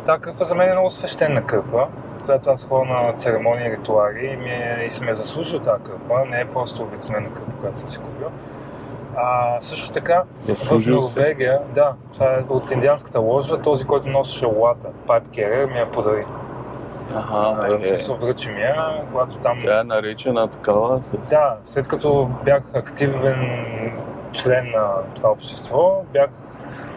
Та 0.05 0.19
кърпа 0.19 0.43
за 0.43 0.55
мен 0.55 0.69
е 0.69 0.71
много 0.71 0.89
свещена 0.89 1.45
кърпа 1.45 1.87
която 2.25 2.49
аз 2.49 2.65
ходя 2.65 2.85
на 2.85 3.13
церемонии 3.13 3.67
и 3.67 3.71
ритуали 3.71 4.25
и, 4.25 4.35
ми 4.35 4.49
е, 4.49 4.83
и 4.85 4.89
съм 4.89 5.09
е 5.09 5.13
заслужил 5.13 5.59
тази 5.59 5.83
кърпа, 5.83 6.25
не 6.29 6.39
е 6.39 6.45
просто 6.45 6.83
обикновена 6.83 7.33
кърпа, 7.33 7.51
която 7.61 7.79
съм 7.79 7.87
си 7.87 7.97
купил. 7.97 8.27
А, 9.17 9.61
също 9.61 9.91
така, 9.91 10.23
в 10.47 10.87
Норвегия, 10.87 11.59
да, 11.75 11.93
това 12.13 12.25
е 12.25 12.43
от 12.49 12.71
индианската 12.71 13.19
ложа, 13.19 13.61
този, 13.61 13.85
който 13.85 14.09
носеше 14.09 14.45
лата, 14.45 14.87
Пайп 15.07 15.23
Керер, 15.31 15.65
ми 15.65 15.77
я 15.77 15.91
подари. 15.91 16.25
Ага, 17.15 17.77
е. 17.83 17.93
е. 17.93 17.97
се 17.97 18.13
връчи 18.13 18.49
ми 18.49 18.61
я, 18.61 19.03
когато 19.11 19.37
там... 19.37 19.57
Тя 19.59 19.79
е 19.79 19.83
наречена 19.83 20.47
такава? 20.47 21.03
С... 21.03 21.17
Да, 21.29 21.57
след 21.63 21.87
като 21.87 22.29
бях 22.45 22.63
активен 22.73 23.91
член 24.31 24.71
на 24.71 24.91
това 25.15 25.31
общество, 25.31 26.03
бях 26.13 26.29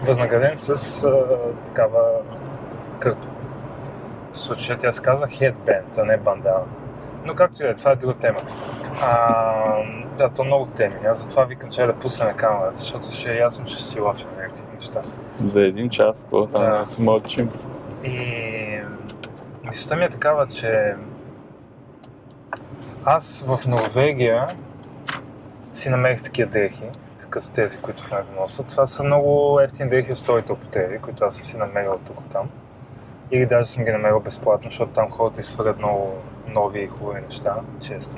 възнаграден 0.02 0.56
с 0.56 1.04
а, 1.04 1.24
такава 1.64 2.00
кърпа 2.98 3.26
случая 4.36 4.78
тя 4.78 4.90
се 4.90 5.02
казва 5.02 5.26
Headband, 5.26 5.98
а 5.98 6.04
не 6.04 6.16
бандана. 6.16 6.64
Но 7.24 7.34
както 7.34 7.62
и 7.62 7.66
да 7.66 7.70
е, 7.70 7.74
това 7.74 7.90
е 7.90 7.96
друга 7.96 8.14
тема. 8.14 8.38
А, 9.02 9.82
да, 10.18 10.28
то 10.28 10.44
много 10.44 10.66
теми. 10.66 10.94
Аз 11.08 11.22
затова 11.22 11.44
викам, 11.44 11.70
че 11.70 11.82
е 11.82 11.86
да 11.86 11.92
пусна 11.92 12.26
на 12.26 12.32
камерата, 12.32 12.76
защото 12.76 13.12
ще 13.12 13.32
е 13.32 13.36
ясно, 13.36 13.64
че 13.64 13.74
ще 13.74 13.84
си 13.84 14.00
лафя 14.00 14.26
някакви 14.36 14.62
неща. 14.74 15.02
За 15.38 15.62
един 15.62 15.88
час, 15.90 16.22
какво 16.22 16.46
да. 16.46 16.58
да 16.58 16.86
смочим. 16.86 17.50
И 18.04 18.75
мисълта 19.66 19.96
ми 19.96 20.04
е 20.04 20.08
такава, 20.08 20.46
че 20.46 20.94
аз 23.04 23.44
в 23.46 23.60
Норвегия 23.66 24.46
си 25.72 25.88
намерих 25.88 26.22
такива 26.22 26.50
дрехи, 26.50 26.84
като 27.30 27.50
тези, 27.50 27.78
които 27.78 28.02
в 28.02 28.10
момента 28.10 28.32
носят. 28.40 28.68
Това 28.68 28.86
са 28.86 29.04
много 29.04 29.60
ефтини 29.60 29.90
дрехи 29.90 30.12
от 30.12 30.18
вторите 30.18 30.52
употреби, 30.52 30.98
които 30.98 31.24
аз 31.24 31.36
съм 31.36 31.44
си 31.44 31.56
намерил 31.56 31.98
тук 32.06 32.18
там. 32.32 32.50
Или 33.30 33.46
даже 33.46 33.68
съм 33.68 33.84
ги 33.84 33.90
намерил 33.90 34.20
безплатно, 34.20 34.70
защото 34.70 34.92
там 34.92 35.10
хората 35.10 35.42
свърят 35.42 35.78
много 35.78 36.14
нови 36.48 36.82
и 36.82 36.86
хубави 36.86 37.20
неща, 37.20 37.54
често. 37.80 38.16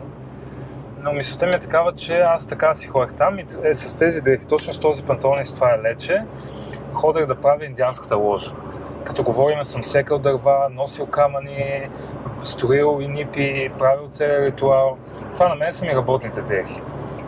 Но 1.00 1.12
мисълта 1.12 1.46
ми 1.46 1.52
е 1.52 1.58
такава, 1.58 1.92
че 1.92 2.18
аз 2.18 2.46
така 2.46 2.74
си 2.74 2.86
ходех 2.86 3.16
там 3.16 3.38
и 3.38 3.46
е, 3.64 3.74
с 3.74 3.96
тези 3.96 4.20
дрехи, 4.20 4.46
точно 4.46 4.72
с 4.72 4.80
този 4.80 5.02
панталон 5.02 5.40
и 5.42 5.44
с 5.44 5.54
това 5.54 5.74
е 5.74 5.82
лече, 5.82 6.24
ходех 6.92 7.26
да 7.26 7.40
правя 7.40 7.64
индианската 7.64 8.16
ложа. 8.16 8.54
Като 9.08 9.22
говорим, 9.22 9.64
съм 9.64 9.82
секал 9.82 10.18
дърва, 10.18 10.68
носил 10.70 11.06
камъни, 11.06 11.88
строил 12.44 12.98
и 13.00 13.08
нипи, 13.08 13.70
правил 13.78 14.08
целият 14.08 14.44
ритуал. 14.44 14.96
Това 15.34 15.48
на 15.48 15.54
мен 15.54 15.72
са 15.72 15.84
ми 15.84 15.94
работните 15.94 16.42
дрехи. 16.42 16.80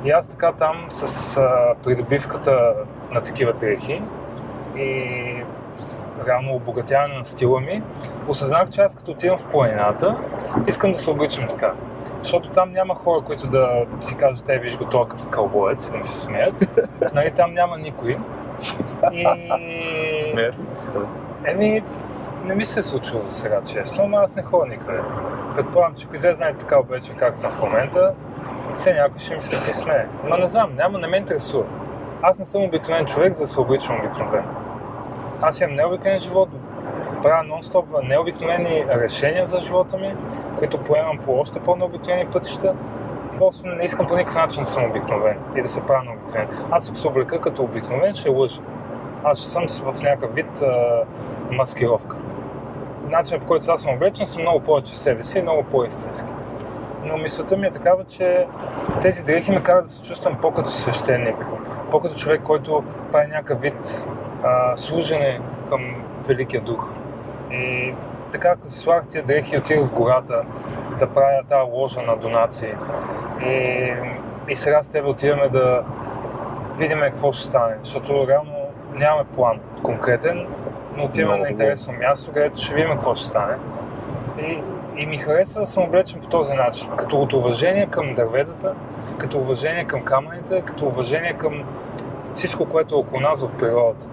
И 0.04 0.10
аз 0.10 0.28
така 0.28 0.52
там 0.52 0.86
с 0.88 1.36
а, 1.36 1.74
придобивката 1.82 2.74
на 3.10 3.20
такива 3.20 3.52
дрехи 3.52 4.02
и 4.76 5.44
реално 6.26 6.54
обогатяване 6.54 7.14
на 7.14 7.24
стила 7.24 7.60
ми, 7.60 7.82
осъзнах, 8.28 8.70
че 8.70 8.80
аз 8.80 8.94
като 8.96 9.10
отивам 9.10 9.38
в 9.38 9.44
планината, 9.44 10.16
искам 10.66 10.92
да 10.92 10.98
се 10.98 11.10
обличам 11.10 11.46
така. 11.46 11.72
Защото 12.22 12.50
там 12.50 12.72
няма 12.72 12.94
хора, 12.94 13.20
които 13.24 13.46
да 13.46 13.84
си 14.00 14.14
кажат, 14.14 14.44
те 14.46 14.58
виж 14.58 14.78
го 14.78 14.84
какъв 14.84 15.28
кълбоец 15.28 15.88
и 15.88 15.90
да 15.90 15.98
ми 15.98 16.06
се 16.06 16.20
смеят. 16.20 16.54
Нали, 17.14 17.30
там 17.30 17.54
няма 17.54 17.78
никой. 17.78 18.16
И... 19.12 19.26
Смеят 20.22 20.58
ли? 20.58 20.62
Еми, 21.44 21.82
не 22.44 22.54
ми 22.54 22.64
се 22.64 22.80
е 22.80 22.82
случило 22.82 23.20
за 23.20 23.32
сега, 23.32 23.60
честно, 23.62 24.08
но 24.08 24.16
аз 24.16 24.34
не 24.34 24.42
ходя 24.42 24.66
никъде. 24.66 25.00
Предполагам, 25.54 25.94
че 25.94 26.06
ако 26.06 26.14
излезе 26.14 26.34
знае 26.34 26.54
така 26.54 26.78
облечен 26.78 27.16
как 27.16 27.34
съм 27.34 27.52
в 27.52 27.62
момента, 27.62 28.12
все 28.74 28.94
някой 28.94 29.18
ще 29.18 29.34
ми 29.34 29.42
се 29.42 29.74
смее. 29.74 30.06
Ма 30.24 30.38
не 30.38 30.46
знам, 30.46 30.70
няма, 30.76 30.98
не 30.98 31.06
ме 31.06 31.16
интересува. 31.16 31.64
Аз 32.22 32.38
не 32.38 32.44
съм 32.44 32.62
обикновен 32.62 33.06
човек, 33.06 33.32
за 33.32 33.42
да 33.42 33.46
се 33.46 33.60
обличам 33.60 33.96
обикновен. 33.96 34.44
Аз 35.42 35.60
имам 35.60 35.76
необикновен 35.76 36.18
живот, 36.18 36.48
правя 37.22 37.44
нон-стоп 37.44 38.08
необикновени 38.08 38.84
решения 38.88 39.44
за 39.44 39.60
живота 39.60 39.96
ми, 39.96 40.14
които 40.58 40.78
поемам 40.78 41.18
по 41.18 41.38
още 41.38 41.60
по-необикновени 41.60 42.26
пътища. 42.26 42.74
Просто 43.36 43.68
не 43.68 43.84
искам 43.84 44.06
по 44.06 44.16
никакъв 44.16 44.42
начин 44.42 44.62
да 44.62 44.68
съм 44.68 44.84
обикновен 44.84 45.38
и 45.56 45.62
да 45.62 45.68
се 45.68 45.80
правя 45.80 46.04
необикновен. 46.04 46.48
Аз 46.70 46.88
ако 46.88 46.98
се 46.98 47.08
облека 47.08 47.40
като 47.40 47.62
обикновен, 47.62 48.12
ще 48.12 48.28
лъжа. 48.28 48.62
Аз 49.24 49.38
ще 49.38 49.48
съм 49.48 49.66
в 49.68 50.02
някакъв 50.02 50.34
вид 50.34 50.62
а, 50.62 51.02
маскировка. 51.50 52.16
Начинът 53.08 53.40
по 53.42 53.46
който 53.46 53.72
аз 53.72 53.82
съм 53.82 53.94
облечен 53.94 54.26
съм 54.26 54.42
много 54.42 54.60
повече 54.60 54.98
себе 54.98 55.24
си 55.24 55.38
и 55.38 55.42
много 55.42 55.62
по-истински. 55.62 56.28
Но 57.04 57.16
мисълта 57.16 57.56
ми 57.56 57.66
е 57.66 57.70
такава, 57.70 58.04
че 58.04 58.46
тези 59.02 59.22
дрехи 59.24 59.50
ме 59.50 59.62
карат 59.62 59.84
да 59.84 59.90
се 59.90 60.08
чувствам 60.08 60.38
по-като 60.42 60.70
свещеник, 60.70 61.46
по-като 61.90 62.14
човек, 62.14 62.42
който 62.42 62.84
прави 63.12 63.26
някакъв 63.26 63.60
вид 63.60 64.06
а, 64.42 64.76
служене 64.76 65.40
към 65.68 66.04
Великия 66.26 66.62
Дух. 66.62 66.88
И 67.52 67.94
така, 68.32 68.48
ако 68.48 68.68
си 68.68 68.78
слагах 68.78 69.06
тия 69.06 69.24
дрехи 69.24 69.54
и 69.54 69.58
отидох 69.58 69.86
в 69.86 69.92
гората 69.92 70.42
да 70.98 71.06
правя 71.06 71.42
тази 71.48 71.70
ложа 71.70 72.02
на 72.02 72.16
донации 72.16 72.74
и, 73.46 73.92
и 74.48 74.56
сега 74.56 74.82
с 74.82 74.88
теб 74.88 75.06
отиваме 75.06 75.48
да 75.48 75.82
видим 76.78 77.00
какво 77.00 77.32
ще 77.32 77.44
стане, 77.44 77.74
защото 77.82 78.28
реално 78.28 78.59
нямаме 78.94 79.24
план 79.34 79.60
конкретен, 79.82 80.46
но 80.96 81.04
отиваме 81.04 81.34
Много 81.34 81.44
на 81.44 81.50
интересно 81.50 81.92
място, 81.92 82.32
където 82.32 82.60
ще 82.60 82.74
видим 82.74 82.90
какво 82.90 83.14
ще 83.14 83.26
стане. 83.26 83.54
И, 84.38 84.62
и 84.96 85.06
ми 85.06 85.18
харесва 85.18 85.60
да 85.60 85.66
съм 85.66 85.82
облечен 85.82 86.20
по 86.20 86.26
този 86.26 86.54
начин, 86.54 86.88
като 86.96 87.20
от 87.20 87.32
уважение 87.32 87.86
към 87.86 88.14
дърветата, 88.14 88.74
като 89.18 89.38
уважение 89.38 89.84
към 89.84 90.04
камъните, 90.04 90.60
като 90.60 90.86
уважение 90.86 91.32
към 91.32 91.64
всичко, 92.34 92.68
което 92.68 92.94
е 92.94 92.98
около 92.98 93.20
нас 93.20 93.42
в 93.42 93.56
природата. 93.58 94.06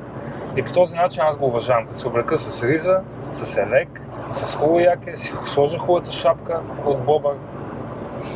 И 0.56 0.64
по 0.64 0.72
този 0.72 0.96
начин 0.96 1.24
аз 1.26 1.38
го 1.38 1.46
уважавам, 1.46 1.86
като 1.86 2.00
се 2.00 2.08
облека 2.08 2.38
с 2.38 2.64
риза, 2.64 3.00
с 3.32 3.58
елек, 3.58 4.02
с 4.30 4.56
хубаво 4.56 4.80
яке, 4.80 5.16
си 5.16 5.34
сложа 5.46 5.78
хубавата 5.78 6.12
шапка 6.12 6.60
от 6.86 7.00
бобър. 7.00 7.34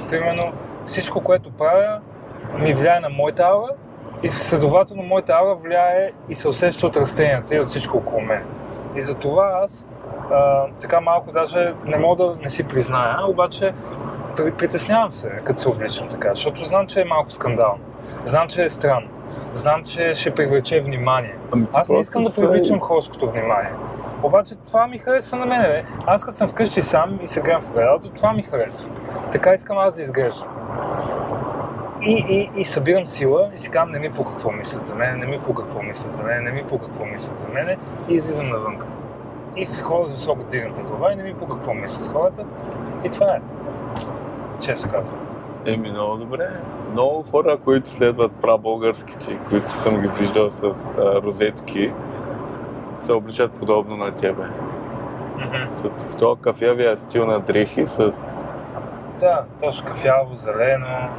Примерно 0.10 0.54
всичко, 0.86 1.22
което 1.22 1.52
правя, 1.52 2.00
ми 2.60 2.74
влияе 2.74 3.00
на 3.00 3.10
моята 3.10 3.44
аура 3.44 3.70
и 4.24 4.30
следователно 4.30 5.04
моята 5.04 5.34
аура 5.34 5.56
влияе 5.56 6.12
и 6.30 6.36
се 6.36 6.48
усеща 6.48 6.88
от 6.88 6.98
растенията 6.98 7.56
и 7.56 7.60
от 7.60 7.68
всичко 7.68 7.98
около 7.98 8.22
мен. 8.22 8.44
И 8.96 9.01
затова 9.01 9.60
аз 9.63 9.88
а, 10.32 10.66
така 10.82 11.01
малко 11.01 11.32
даже 11.32 11.74
не 11.86 11.98
мога 11.98 12.25
да 12.25 12.36
не 12.44 12.50
си 12.50 12.63
призная, 12.63 13.18
обаче 13.28 13.74
при- 14.36 14.51
притеснявам 14.51 15.12
се, 15.12 15.30
като 15.30 15.60
се 15.60 15.70
обличам 15.70 16.08
така, 16.10 16.30
защото 16.30 16.63
знам, 16.63 16.88
че 16.88 17.01
е 17.01 17.06
малко 17.06 17.32
скандално. 17.32 17.80
Знам, 18.25 18.48
че 18.48 18.63
е 18.63 18.70
странно. 18.70 19.08
Знам, 19.54 19.84
че 19.84 20.13
ще 20.13 20.34
привлече 20.34 20.82
внимание. 20.82 21.36
Ами, 21.51 21.68
Аз 21.74 21.90
не 21.90 22.00
искам 22.00 22.24
да 22.24 22.36
привличам 22.36 22.80
хорското 22.80 23.32
внимание. 23.32 23.72
Обаче 24.24 24.56
това 24.68 24.88
ми 24.88 24.98
харесва 24.98 25.38
на 25.38 25.46
мене, 25.46 25.68
бе. 25.68 25.84
Аз 26.06 26.24
като 26.24 26.38
съм 26.38 26.48
вкъщи 26.50 26.82
сам 26.82 27.20
и 27.24 27.28
се 27.28 27.42
гледам 27.42 27.62
в 27.62 27.70
огледалото, 27.70 28.10
това 28.10 28.34
ми 28.34 28.44
харесва. 28.44 28.90
Така 29.32 29.54
искам 29.54 29.78
аз 29.78 29.94
да 29.96 30.01
изглеждам. 30.01 30.48
И, 32.03 32.25
и, 32.29 32.62
и 32.62 32.65
събирам 32.65 33.05
сила 33.05 33.50
и 33.55 33.58
си 33.58 33.70
казвам, 33.70 33.91
не 33.91 34.00
ми 34.00 34.12
по 34.12 34.24
какво 34.24 34.51
мислят 34.51 34.85
за 34.85 34.96
мен, 34.96 35.20
не 35.20 35.25
ми 35.25 35.40
по 35.46 35.53
какво 35.53 35.81
мислят 35.81 36.14
за 36.14 36.24
мен, 36.24 36.44
не 36.44 36.51
ми 36.51 36.64
по 36.64 36.79
какво 36.79 37.05
мислят 37.05 37.35
за 37.35 37.48
мен 37.48 37.77
и 38.09 38.14
излизам 38.14 38.50
навънка. 38.50 38.87
И 39.55 39.66
с 39.66 39.81
хора 39.81 40.07
с 40.07 40.11
високо 40.11 40.44
дигната 40.44 40.81
глава 40.81 41.14
и 41.14 41.16
не 41.16 41.24
ми 41.24 41.33
по 41.33 41.48
какво 41.48 41.74
мислят 41.74 42.07
хората. 42.07 42.46
И 43.05 43.09
това 43.09 43.35
е. 43.35 43.42
Често 44.59 44.90
казвам. 44.90 45.22
Еми, 45.66 45.92
много 45.92 46.18
добре. 46.18 46.50
Много 46.92 47.24
хора, 47.31 47.57
които 47.64 47.90
следват 47.90 48.31
прабългарските, 48.31 49.37
които 49.50 49.72
съм 49.72 50.01
ги 50.01 50.07
виждал 50.07 50.50
с 50.50 50.64
а, 50.64 51.22
розетки, 51.22 51.94
се 53.01 53.14
обличат 53.14 53.51
подобно 53.59 53.98
на 53.98 54.11
тебе. 54.11 54.44
С 55.75 56.16
този 56.18 56.42
кафявия 56.42 56.98
стил 56.98 57.25
на 57.25 57.40
дрехи 57.40 57.85
с... 57.85 58.11
Да, 59.20 59.44
точно 59.59 59.87
кафяво, 59.87 60.35
зелено. 60.35 61.09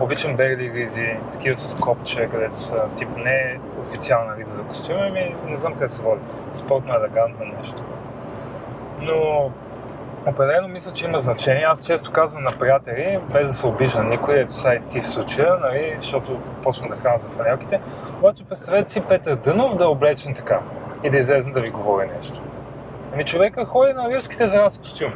Обичам 0.00 0.36
бели 0.36 0.72
ризи, 0.74 1.16
такива 1.32 1.56
с 1.56 1.74
копче, 1.74 2.28
където 2.30 2.58
са 2.58 2.82
тип 2.96 3.08
не 3.16 3.58
официална 3.80 4.36
риза 4.36 4.54
за 4.54 4.62
костюми, 4.62 5.00
ами 5.08 5.36
не 5.46 5.56
знам 5.56 5.74
как 5.74 5.90
се 5.90 6.02
води. 6.02 6.20
Спортно 6.52 6.94
елегантно 6.94 7.46
нещо 7.56 7.74
такова. 7.74 7.96
Но 9.00 9.50
определено 10.26 10.68
мисля, 10.68 10.92
че 10.92 11.06
има 11.06 11.18
значение. 11.18 11.62
Аз 11.62 11.86
често 11.86 12.12
казвам 12.12 12.44
на 12.44 12.50
приятели, 12.50 13.18
без 13.32 13.48
да 13.48 13.54
се 13.54 13.66
обижда 13.66 14.04
никой, 14.04 14.40
ето 14.40 14.52
сега 14.52 14.74
и 14.74 14.80
ти 14.80 15.00
в 15.00 15.06
случая, 15.06 15.56
нали, 15.60 15.94
защото 15.98 16.40
почна 16.62 16.88
да 16.88 16.96
храна 16.96 17.18
за 17.18 17.28
фанелките. 17.28 17.80
Обаче 18.18 18.44
представете 18.44 18.90
си 18.90 19.00
Петър 19.00 19.36
Дънов 19.36 19.76
да 19.76 19.84
е 19.84 19.86
облечен 19.86 20.34
така 20.34 20.60
и 21.04 21.10
да 21.10 21.18
излезе 21.18 21.50
да 21.50 21.60
ви 21.60 21.70
говори 21.70 22.06
нещо. 22.16 22.42
Ами 23.12 23.24
човека 23.24 23.64
ходи 23.64 23.92
на 23.92 24.08
рилските 24.08 24.46
за 24.46 24.62
раз 24.62 24.78
костюм 24.78 25.12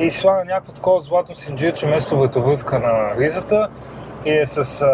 и 0.00 0.10
слага 0.10 0.44
някакво 0.44 0.72
такова 0.72 1.00
златно 1.00 1.34
синджирче 1.34 1.86
вместо 1.86 2.18
вратовръзка 2.18 2.78
на 2.78 3.16
ризата 3.18 3.68
и 4.26 4.38
е 4.38 4.46
с 4.46 4.82
а, 4.82 4.88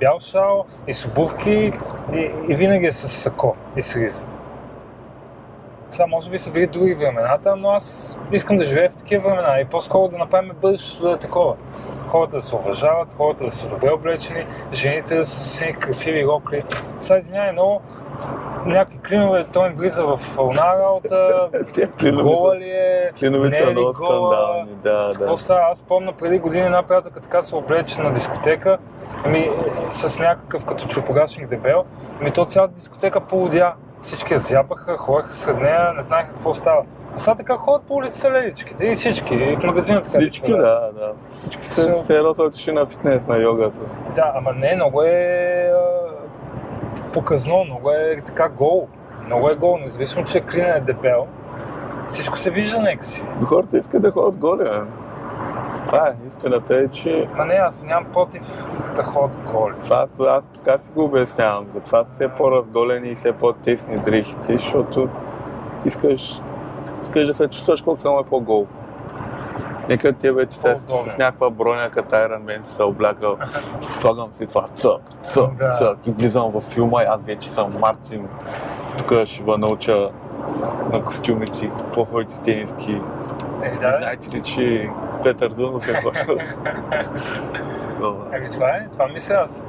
бял 0.00 0.20
шал 0.20 0.64
и 0.88 0.92
с 0.92 1.04
обувки 1.04 1.72
и, 2.12 2.30
и 2.48 2.54
винаги 2.54 2.86
е 2.86 2.92
с 2.92 3.08
сако 3.08 3.56
и 3.76 3.82
с 3.82 3.96
риза. 3.96 4.24
Сега 5.94 6.06
може 6.06 6.30
би 6.30 6.38
са 6.38 6.50
били 6.50 6.66
други 6.66 6.94
времената, 6.94 7.56
но 7.56 7.70
аз 7.70 8.18
искам 8.32 8.56
да 8.56 8.64
живея 8.64 8.90
в 8.90 8.96
такива 8.96 9.28
времена 9.30 9.60
и 9.60 9.64
по-скоро 9.64 10.08
да 10.08 10.18
направим 10.18 10.52
бъдещето 10.62 11.02
да 11.02 11.12
е 11.12 11.16
такова. 11.16 11.54
Хората 12.06 12.36
да 12.36 12.42
се 12.42 12.54
уважават, 12.54 13.14
хората 13.14 13.44
да 13.44 13.50
са 13.50 13.68
добре 13.68 13.90
облечени, 13.90 14.46
жените 14.72 15.16
да 15.16 15.24
са 15.24 15.40
с 15.40 15.60
едни 15.60 15.74
красиви 15.74 16.26
рокли. 16.26 16.62
Сега 16.98 17.18
извинявай, 17.18 17.52
много 17.52 17.80
някакви 18.66 18.98
клинове, 18.98 19.46
той 19.52 19.68
им 19.68 19.74
влиза 19.76 20.04
в 20.06 20.20
една 20.38 20.78
работа, 20.78 21.48
гола 22.22 22.56
ли 22.56 22.70
е, 22.70 23.12
клинови 23.18 23.48
не 23.48 23.56
са 23.56 23.62
е 23.62 23.72
много 23.72 23.92
скандални. 23.92 24.72
Да, 24.82 25.10
Какво 25.14 25.32
да. 25.32 25.38
става? 25.38 25.60
Аз 25.70 25.82
помня 25.82 26.12
преди 26.12 26.38
години 26.38 26.66
една 26.66 26.82
приятелка 26.82 27.20
така 27.20 27.42
се 27.42 27.54
облече 27.54 28.00
на 28.00 28.12
дискотека, 28.12 28.78
ами 29.24 29.38
е, 29.38 29.50
с 29.90 30.18
някакъв 30.18 30.64
като 30.64 30.86
чупогашник 30.86 31.48
дебел, 31.48 31.84
ами 32.20 32.30
то 32.30 32.44
цялата 32.44 32.74
дискотека 32.74 33.20
полудя. 33.20 33.72
Всички 34.04 34.32
я 34.32 34.38
зяпаха, 34.38 34.96
ходеха 34.96 35.32
сред 35.32 35.58
нея, 35.58 35.92
не 35.96 36.02
знаеха 36.02 36.28
какво 36.28 36.54
става. 36.54 36.82
А 37.16 37.18
сега 37.18 37.34
така 37.34 37.56
ходят 37.56 37.86
по 37.86 37.94
улицата 37.94 38.30
леличките 38.30 38.86
и 38.86 38.94
всички, 38.94 39.34
и 39.34 39.56
в 39.56 39.62
магазина 39.62 40.02
така. 40.02 40.18
Всички, 40.18 40.50
така, 40.50 40.62
да, 40.62 40.90
да. 40.94 41.12
Всички 41.36 41.68
се, 41.68 41.90
Все- 41.90 42.02
се 42.02 42.16
едно 42.16 42.34
са 42.34 42.42
отишли 42.42 42.72
на 42.72 42.86
фитнес, 42.86 43.26
на 43.26 43.36
йога 43.36 43.70
са. 43.70 43.80
Да, 44.14 44.32
ама 44.34 44.52
не, 44.52 44.74
много 44.74 45.02
е 45.02 45.72
показно, 47.12 47.64
много 47.64 47.90
е 47.90 48.20
така 48.24 48.48
гол. 48.48 48.88
Много 49.26 49.50
е 49.50 49.54
гол, 49.54 49.78
независимо, 49.78 50.24
че 50.24 50.40
клина 50.40 50.68
е 50.76 50.80
дебел. 50.80 51.26
Всичко 52.06 52.38
се 52.38 52.50
вижда 52.50 52.78
некси. 52.80 53.24
Хората 53.44 53.78
искат 53.78 54.02
да 54.02 54.10
ходят 54.10 54.36
горе. 54.36 54.80
Това 55.86 56.08
е, 56.08 56.26
истината 56.26 56.76
е, 56.76 56.88
че 56.88 57.28
Ма 57.36 57.44
не, 57.44 57.54
аз 57.54 57.82
нямам 57.82 58.12
против 58.12 58.42
да 58.94 59.02
ходят 59.02 59.36
голи. 59.52 59.74
това, 59.82 59.96
аз, 59.96 60.20
аз 60.20 60.46
така 60.48 60.78
си 60.78 60.90
го 60.96 61.04
обяснявам. 61.04 61.64
Затова 61.68 62.04
са 62.04 62.10
все 62.12 62.28
по-разголени 62.28 63.08
и 63.08 63.14
все 63.14 63.32
по-тесни 63.32 63.98
дрехите, 63.98 64.56
защото 64.56 65.08
искаш, 65.84 66.40
искаш 67.02 67.26
да 67.26 67.34
се 67.34 67.48
чувстваш 67.48 67.82
колко 67.82 68.00
само 68.00 68.18
е 68.20 68.24
по-гол. 68.24 68.66
Нека 69.88 70.12
тебе, 70.12 70.46
че 70.46 70.58
се 70.58 70.76
с, 70.76 70.86
с 71.10 71.18
някаква 71.18 71.50
броня 71.50 71.90
като 71.90 72.14
Iron 72.14 72.42
Man 72.42 72.64
се 72.64 72.82
облякал, 72.82 73.36
слагам 73.80 74.32
си 74.32 74.46
това 74.46 74.66
цък, 74.76 75.00
цък, 75.22 75.54
Да. 75.54 75.70
цък 75.70 76.06
и 76.06 76.10
влизам 76.10 76.50
във 76.50 76.64
филма 76.64 77.02
и 77.02 77.06
аз 77.06 77.20
вече 77.22 77.50
съм 77.50 77.72
Мартин. 77.80 78.28
Тук 78.98 79.12
ще 79.24 79.42
ви 79.42 79.50
науча 79.58 80.10
на 80.92 81.04
костюмите, 81.04 81.70
с 82.28 82.38
тениски. 82.38 83.00
Е, 83.62 83.70
да. 83.70 83.96
Знаете 84.00 84.36
ли, 84.36 84.40
че 84.40 84.90
Петър 85.24 85.48
Дънов 85.48 85.88
е? 85.88 85.92
Еми 88.32 88.50
това 88.50 88.68
е, 88.68 88.88
това 88.92 89.08
мисля 89.08 89.34
аз. 89.34 89.64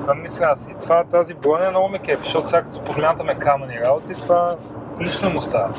Това 0.00 0.14
мисля 0.14 0.46
аз. 0.46 0.66
И 0.66 0.74
това, 0.80 1.04
тази 1.04 1.34
броня 1.34 1.70
много 1.70 1.88
ме 1.88 1.98
кефи, 1.98 2.24
защото 2.24 2.46
сега 2.46 2.62
като 2.62 2.84
подмятаме 2.84 3.34
камъни 3.34 3.80
работи, 3.80 4.14
това 4.14 4.56
нищо 4.98 5.26
не 5.26 5.32
му 5.32 5.40
става. 5.40 5.74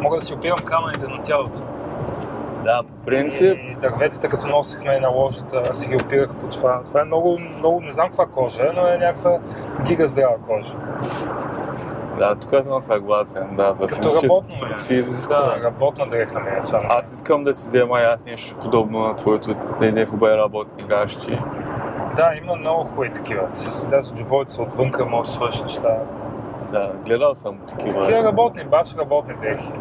Мога 0.00 0.18
да 0.18 0.24
си 0.24 0.34
опирам 0.34 0.58
камъните 0.58 1.08
на 1.08 1.22
тялото. 1.22 1.60
Да, 2.64 2.82
по 2.82 3.06
принцип, 3.06 3.58
И 3.58 3.74
дърветата, 3.80 4.28
като 4.28 4.46
носихме 4.46 5.00
на 5.00 5.08
ложата, 5.08 5.74
си 5.74 5.88
ги 5.88 5.96
опирах 5.96 6.30
по 6.40 6.46
това. 6.46 6.82
Това 6.84 7.00
е 7.00 7.04
много, 7.04 7.38
много, 7.58 7.80
не 7.80 7.92
знам 7.92 8.08
каква 8.08 8.26
кожа 8.26 8.62
е, 8.62 8.72
но 8.74 8.86
е 8.86 8.98
някаква 8.98 9.38
гига 9.84 10.06
здрава 10.06 10.36
кожа. 10.48 10.74
Да, 12.22 12.34
тук 12.34 12.50
съм 12.66 12.82
съгласен, 12.82 13.48
да, 13.52 13.74
за 13.74 13.86
Като 13.86 14.08
е. 14.74 14.78
си 14.78 14.94
изисква. 14.94 15.36
Да, 15.36 15.62
работна 15.62 16.06
дреха 16.06 16.40
ми 16.40 16.48
е 16.48 16.62
това. 16.64 16.80
Аз 16.90 17.12
искам 17.12 17.44
да 17.44 17.54
си 17.54 17.66
взема 17.66 18.00
и 18.00 18.04
аз 18.04 18.24
нещо 18.24 18.56
подобно 18.56 18.98
на 18.98 19.16
твоето, 19.16 19.50
не, 19.80 19.92
не 19.92 20.06
хубави 20.06 20.36
работни 20.36 20.82
гащи. 20.82 21.38
Да, 22.16 22.30
има 22.42 22.56
много 22.56 22.84
хубави 22.84 23.12
такива. 23.12 23.48
С 23.52 23.86
даже 23.86 24.14
джобовете 24.14 24.60
отвънка 24.60 25.04
може 25.04 25.28
да 25.28 25.34
сложиш 25.34 25.62
неща. 25.62 25.96
Да, 26.72 26.92
гледал 27.06 27.34
съм 27.34 27.58
такива. 27.58 28.00
Такива 28.00 28.24
работни, 28.24 28.64
баш 28.64 28.94
работни 28.96 29.34
дрехи. 29.34 29.72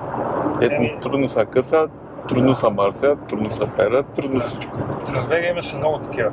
Еми- 0.61 0.97
трудно 1.01 1.27
са 1.29 1.45
късат, 1.45 1.91
трудно 2.29 2.55
са 2.55 2.69
мърсят, 2.69 3.19
трудно 3.27 3.49
са 3.49 3.67
перат, 3.67 4.05
трудно 4.05 4.39
Да. 4.39 4.45
всичко. 4.45 4.77
В 5.05 5.11
Норвегия 5.11 5.49
имаше 5.49 5.77
много 5.77 5.97
такива. 5.97 6.31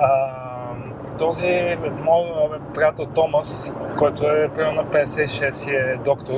А, 0.00 0.08
този 1.20 1.76
мой 2.04 2.32
а, 2.36 2.72
приятел 2.74 3.06
Томас, 3.06 3.72
който 3.98 4.26
е 4.26 4.48
примерно 4.54 4.82
на 4.82 4.88
56 4.88 5.70
и 5.70 5.76
е 5.76 5.96
доктор, 6.04 6.34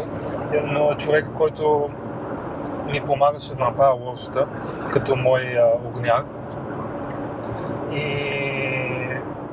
е, 0.52 0.60
но 0.60 0.90
е 0.90 0.96
човек, 0.96 1.26
който 1.36 1.88
ми 2.92 3.00
помагаше 3.00 3.54
да 3.54 3.64
направя 3.64 3.94
ложата, 3.94 4.46
като 4.92 5.16
мой 5.16 5.56
огняр. 5.84 6.24
И 7.92 8.42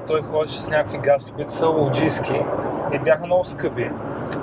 той 0.07 0.21
ходеше 0.21 0.61
с 0.61 0.69
някакви 0.69 0.97
гащи, 0.97 1.31
които 1.31 1.51
са 1.51 1.67
ловджийски 1.67 2.41
и 2.93 2.99
бяха 2.99 3.25
много 3.25 3.45
скъпи. 3.45 3.91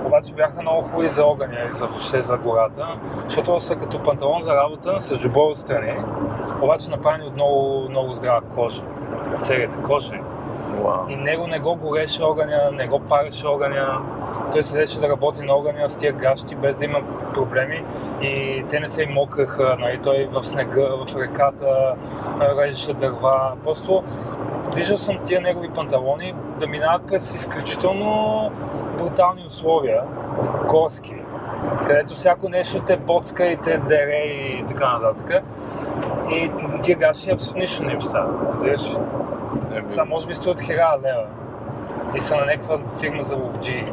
Обаче 0.04 0.34
бяха 0.34 0.62
много 0.62 0.82
хубави 0.82 1.08
за 1.08 1.24
огъня 1.24 1.58
и 1.68 1.70
за 1.70 1.86
въобще 1.86 2.22
за 2.22 2.36
гората, 2.36 2.86
защото 3.24 3.60
са 3.60 3.76
като 3.76 4.02
панталон 4.02 4.40
за 4.40 4.56
работа 4.56 5.00
с 5.00 5.18
джобове 5.18 5.50
отстрани, 5.50 5.98
обаче 6.62 6.90
направени 6.90 7.26
от 7.26 7.34
много, 7.34 7.86
много 7.90 8.12
здрава 8.12 8.40
кожа. 8.40 8.82
Целите 9.42 9.78
кожи. 9.82 10.20
Вау. 10.84 11.08
И 11.08 11.16
него 11.16 11.46
не 11.46 11.58
го 11.58 11.76
гореше 11.76 12.22
огъня, 12.22 12.70
не 12.72 12.88
го 12.88 13.00
пареше 13.00 13.46
огъня. 13.46 14.00
Той 14.52 14.62
седеше 14.62 15.00
да 15.00 15.08
работи 15.08 15.42
на 15.42 15.54
огъня 15.54 15.88
с 15.88 15.96
тия 15.96 16.12
гащи, 16.12 16.54
без 16.54 16.78
да 16.78 16.84
има 16.84 16.98
проблеми. 17.34 17.84
И 18.22 18.64
те 18.68 18.80
не 18.80 18.88
се 18.88 19.02
и 19.02 19.06
мокреха, 19.06 19.76
нали? 19.80 19.98
той 20.02 20.28
в 20.32 20.42
снега, 20.42 20.88
в 21.06 21.16
реката, 21.16 21.94
режеше 22.40 22.94
дърва. 22.94 23.52
Просто 23.64 24.02
виждал 24.74 24.98
съм 24.98 25.18
тия 25.24 25.40
негови 25.40 25.68
панталони 25.68 26.34
да 26.58 26.66
минават 26.66 27.06
през 27.06 27.34
изключително 27.34 28.50
брутални 28.98 29.44
условия, 29.46 30.02
горски, 30.68 31.14
където 31.86 32.14
всяко 32.14 32.48
нещо 32.48 32.82
те 32.86 32.96
боцка 32.96 33.46
и 33.46 33.56
те 33.56 33.78
дере 33.78 34.16
и 34.16 34.64
така 34.66 34.98
нататък. 34.98 35.42
И 36.30 36.50
тия 36.82 36.98
гащи 36.98 37.30
абсолютно 37.30 37.60
нищо 37.60 37.84
не 37.84 37.92
им 37.92 38.02
става. 38.02 38.56
Еми, 39.74 39.84
Сега 39.90 40.04
може 40.04 40.26
би 40.26 40.34
струват 40.34 40.60
1000 40.60 41.02
лева 41.02 41.24
и 42.16 42.20
са 42.20 42.36
на 42.36 42.46
някаква 42.46 42.78
фирма 43.00 43.22
за 43.22 43.36
ловджи. 43.36 43.84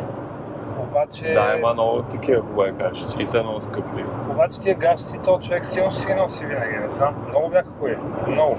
Обаче, 0.80 1.34
Да, 1.34 1.56
има 1.58 1.74
много 1.74 2.02
такива 2.02 2.42
хубави 2.42 2.72
гащи 2.72 3.24
и 3.24 3.26
са 3.26 3.44
много 3.44 3.62
скъпи. 3.62 4.06
обаче 4.32 4.60
тия 4.60 4.76
гащи, 4.76 5.18
то 5.18 5.40
човек 5.40 5.66
силно 5.66 5.90
ще 5.90 6.00
си 6.00 6.14
носи 6.14 6.46
винаги, 6.46 6.78
не 6.78 6.90
знам. 6.90 7.16
Много 7.30 7.50
бяха 7.50 7.70
хубави. 7.70 7.98
Много. 8.28 8.58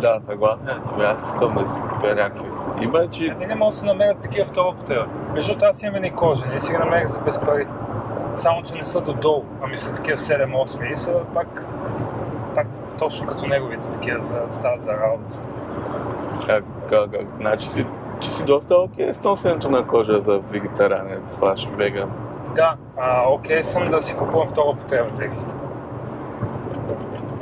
Да, 0.00 0.20
съгласен 0.26 0.66
съм. 0.82 1.00
Аз 1.00 1.24
искам 1.26 1.54
да 1.54 1.66
си 1.66 1.80
купя 1.82 2.14
някакви. 2.14 2.46
Има, 2.80 3.08
че 3.08 3.28
Ами 3.28 3.46
не 3.46 3.54
могат 3.54 3.72
да 3.72 3.76
се 3.76 3.86
намерят 3.86 4.18
такива 4.18 4.44
втора 4.46 4.68
употреба. 4.68 5.06
Между 5.32 5.48
другото, 5.48 5.66
аз 5.66 5.82
имам 5.82 5.94
едни 5.94 6.10
кожени 6.10 6.54
и 6.54 6.58
си 6.58 6.72
ги 6.72 6.78
намерих 6.78 7.06
за 7.06 7.18
без 7.18 7.38
пари. 7.38 7.66
Само, 8.34 8.62
че 8.62 8.74
не 8.74 8.84
са 8.84 9.00
додолу, 9.00 9.44
ами 9.62 9.78
са 9.78 9.92
такива 9.92 10.16
7-8 10.16 10.90
и 10.90 10.94
са 10.94 11.12
пак, 11.34 11.62
пак 12.56 12.66
точно 12.98 13.26
като 13.26 13.46
неговите 13.46 13.90
такива 13.90 14.20
за, 14.20 14.42
стават 14.48 14.82
за 14.82 14.92
работа. 14.92 15.38
как, 16.46 16.64
как, 16.88 17.10
как, 17.10 17.26
значи 17.40 17.68
си, 17.68 17.86
че 18.20 18.30
си 18.30 18.44
доста 18.44 18.74
окей 18.76 19.12
с 19.12 19.22
носенето 19.22 19.70
на 19.70 19.86
кожа 19.86 20.20
за 20.20 20.38
вегетарианец, 20.38 21.36
слаш 21.36 21.68
веган. 21.76 22.10
Да, 22.54 22.76
а, 22.96 23.28
окей 23.28 23.62
съм 23.62 23.90
да 23.90 24.00
си 24.00 24.16
купувам 24.16 24.48
втора 24.48 24.70
употреба 24.70 25.10
дрехи. 25.10 25.44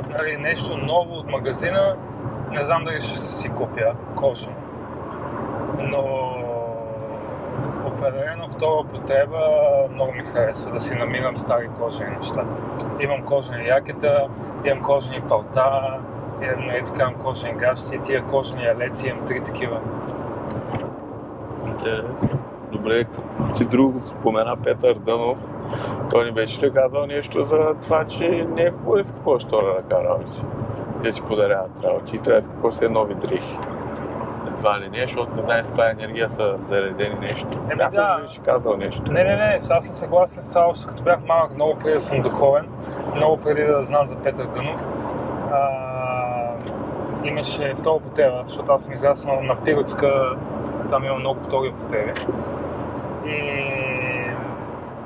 Нали, 0.09 0.37
нещо 0.37 0.77
ново 0.77 1.13
от 1.13 1.31
магазина, 1.31 1.95
не 2.51 2.63
знам 2.63 2.85
дали 2.85 2.99
ще 2.99 3.17
си 3.17 3.49
купя 3.49 3.93
кожа. 4.15 4.49
Но 5.77 6.01
определено 7.95 8.49
втора 8.49 8.81
употреба 8.81 9.39
много 9.93 10.11
ми 10.11 10.23
харесва 10.23 10.71
да 10.71 10.79
си 10.79 10.95
намирам 10.95 11.37
стари 11.37 11.67
кожени 11.67 12.15
неща. 12.15 12.43
Имам 12.99 13.21
кожени 13.21 13.67
якета, 13.67 14.27
имам 14.65 14.83
кожени 14.83 15.21
палта, 15.21 15.99
имам 16.41 16.67
нали, 16.67 16.83
така, 16.85 17.01
имам 17.01 17.15
кожени 17.15 17.53
гащи, 17.53 17.99
тия 18.03 18.23
кожени 18.23 18.65
алеци, 18.65 19.07
имам 19.07 19.25
три 19.25 19.43
такива. 19.43 19.79
Интересно. 21.67 22.29
Добре, 22.71 23.03
ти 23.57 23.65
друго 23.65 23.99
спомена 23.99 24.57
Петър 24.63 24.93
Дънов. 24.93 25.37
Той 26.09 26.25
ни 26.25 26.31
беше 26.31 26.65
ли 26.65 26.73
казал 26.73 27.05
нещо 27.05 27.43
за 27.43 27.75
това, 27.81 28.05
че 28.05 28.47
не 28.55 28.61
е 28.61 28.71
хубаво 28.71 28.97
да 28.97 29.03
си 29.03 29.13
купуваш 29.13 29.43
втора 29.43 29.77
ръка 29.77 30.03
работи. 30.03 30.43
Те 31.03 31.11
ти 31.11 31.21
подаряват 31.21 31.83
работи 31.83 32.15
и 32.15 32.19
трябва 32.19 32.39
да 32.39 32.45
си 32.45 32.49
купуваш 32.49 32.75
все 32.75 32.89
нови 32.89 33.15
дрехи. 33.15 33.57
Едва 34.47 34.79
ли 34.79 34.89
не, 34.89 35.01
защото 35.01 35.35
не 35.35 35.41
знаеш 35.41 35.65
с 35.65 35.71
тази 35.71 35.91
енергия 35.91 36.29
са 36.29 36.57
заредени 36.63 37.15
нещо. 37.21 37.47
Еми 37.71 37.75
Някой 37.75 37.97
да. 37.97 38.17
беше 38.21 38.41
казал 38.41 38.77
нещо. 38.77 39.11
Не, 39.11 39.23
не, 39.23 39.35
не, 39.35 39.59
аз 39.69 39.85
съм 39.85 39.93
съгласен 39.93 40.43
с 40.43 40.49
това, 40.49 40.65
още 40.67 40.87
като 40.87 41.03
бях 41.03 41.19
малък, 41.27 41.55
много 41.55 41.79
преди 41.79 41.93
да 41.93 41.99
съм 41.99 42.21
духовен, 42.21 42.67
много 43.15 43.37
преди 43.37 43.63
да 43.63 43.83
знам 43.83 44.05
за 44.05 44.15
Петър 44.15 44.45
Дънов. 44.45 44.85
А, 45.51 45.69
имаше 47.23 47.73
втора 47.73 47.95
употреба, 47.95 48.43
защото 48.47 48.71
аз 48.71 48.83
съм 48.83 48.93
израснал 48.93 49.43
на 49.43 49.55
Пиротска, 49.55 50.35
там 50.89 51.03
има 51.03 51.15
много 51.15 51.39
втори 51.39 51.69
употреби. 51.69 52.11
И 53.25 53.94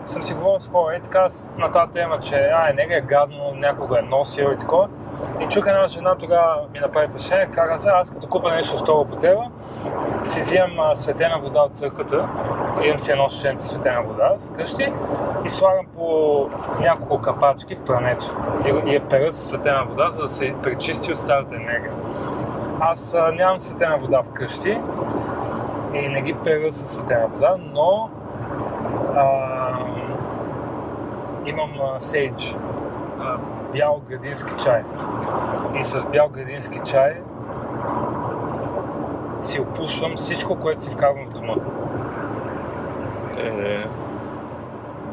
съм 0.10 0.24
си 0.24 0.34
говорил 0.34 0.60
с 0.60 0.70
хора 0.70 0.96
и 0.96 1.02
така 1.02 1.30
с- 1.30 1.52
на 1.58 1.72
тази 1.72 1.92
тема, 1.92 2.20
че 2.20 2.36
а, 2.36 2.74
не 2.74 2.96
е 2.96 3.02
гадно, 3.02 3.52
някой 3.56 3.88
го 3.88 3.96
е 3.96 4.02
носил 4.02 4.50
и 4.54 4.58
такова. 4.58 4.88
И 5.40 5.46
чух 5.46 5.68
една 5.68 5.88
жена 5.88 6.16
тогава 6.16 6.56
ми 6.74 6.80
направи 6.80 7.08
впечатление, 7.08 7.46
каза, 7.46 7.92
аз 7.94 8.10
като 8.10 8.28
купа 8.28 8.52
нещо 8.52 8.78
втора 8.78 8.98
употреба, 9.00 9.44
си 10.24 10.40
взимам 10.40 10.96
светена 10.96 11.40
вода 11.42 11.62
от 11.62 11.76
църквата, 11.76 12.28
имам 12.84 13.00
си 13.00 13.12
едно 13.12 13.30
шишенце 13.30 13.64
светена 13.68 14.04
вода 14.04 14.36
вкъщи 14.48 14.94
и 15.46 15.50
слагам 15.50 15.86
по 15.96 16.50
няколко 16.80 17.22
капачки 17.22 17.76
в 17.76 17.84
прането 17.84 18.36
и, 18.66 18.90
и 18.90 18.96
я 18.96 19.02
пера 19.02 19.32
с 19.32 19.48
светена 19.48 19.86
вода, 19.90 20.10
за 20.10 20.22
да 20.22 20.30
се 20.30 20.56
пречисти 20.64 21.12
от 21.12 21.20
старата 21.20 21.56
енергия. 21.56 21.92
Аз 22.80 23.14
а, 23.14 23.32
нямам 23.32 23.60
светена 23.60 23.98
вода 23.98 24.24
вкъщи 24.24 24.78
и 25.94 26.10
не 26.10 26.22
ги 26.22 26.34
пера 26.34 26.72
с 26.72 26.88
светена 26.88 27.28
вода, 27.28 27.56
но 27.60 28.10
а, 29.16 29.24
имам 31.46 31.72
а, 31.96 32.00
сейдж, 32.00 32.56
а, 33.20 33.38
бял 33.74 34.02
градински 34.10 34.54
чай. 34.64 34.84
И 35.80 35.84
с 35.84 36.08
бял 36.08 36.30
градински 36.30 36.80
чай 36.86 37.22
си 39.42 39.60
опушвам 39.60 40.16
всичко, 40.16 40.56
което 40.56 40.82
си 40.82 40.90
вкарвам 40.90 41.26
в 41.26 41.34
дома. 41.34 41.54
Е, 43.38 43.86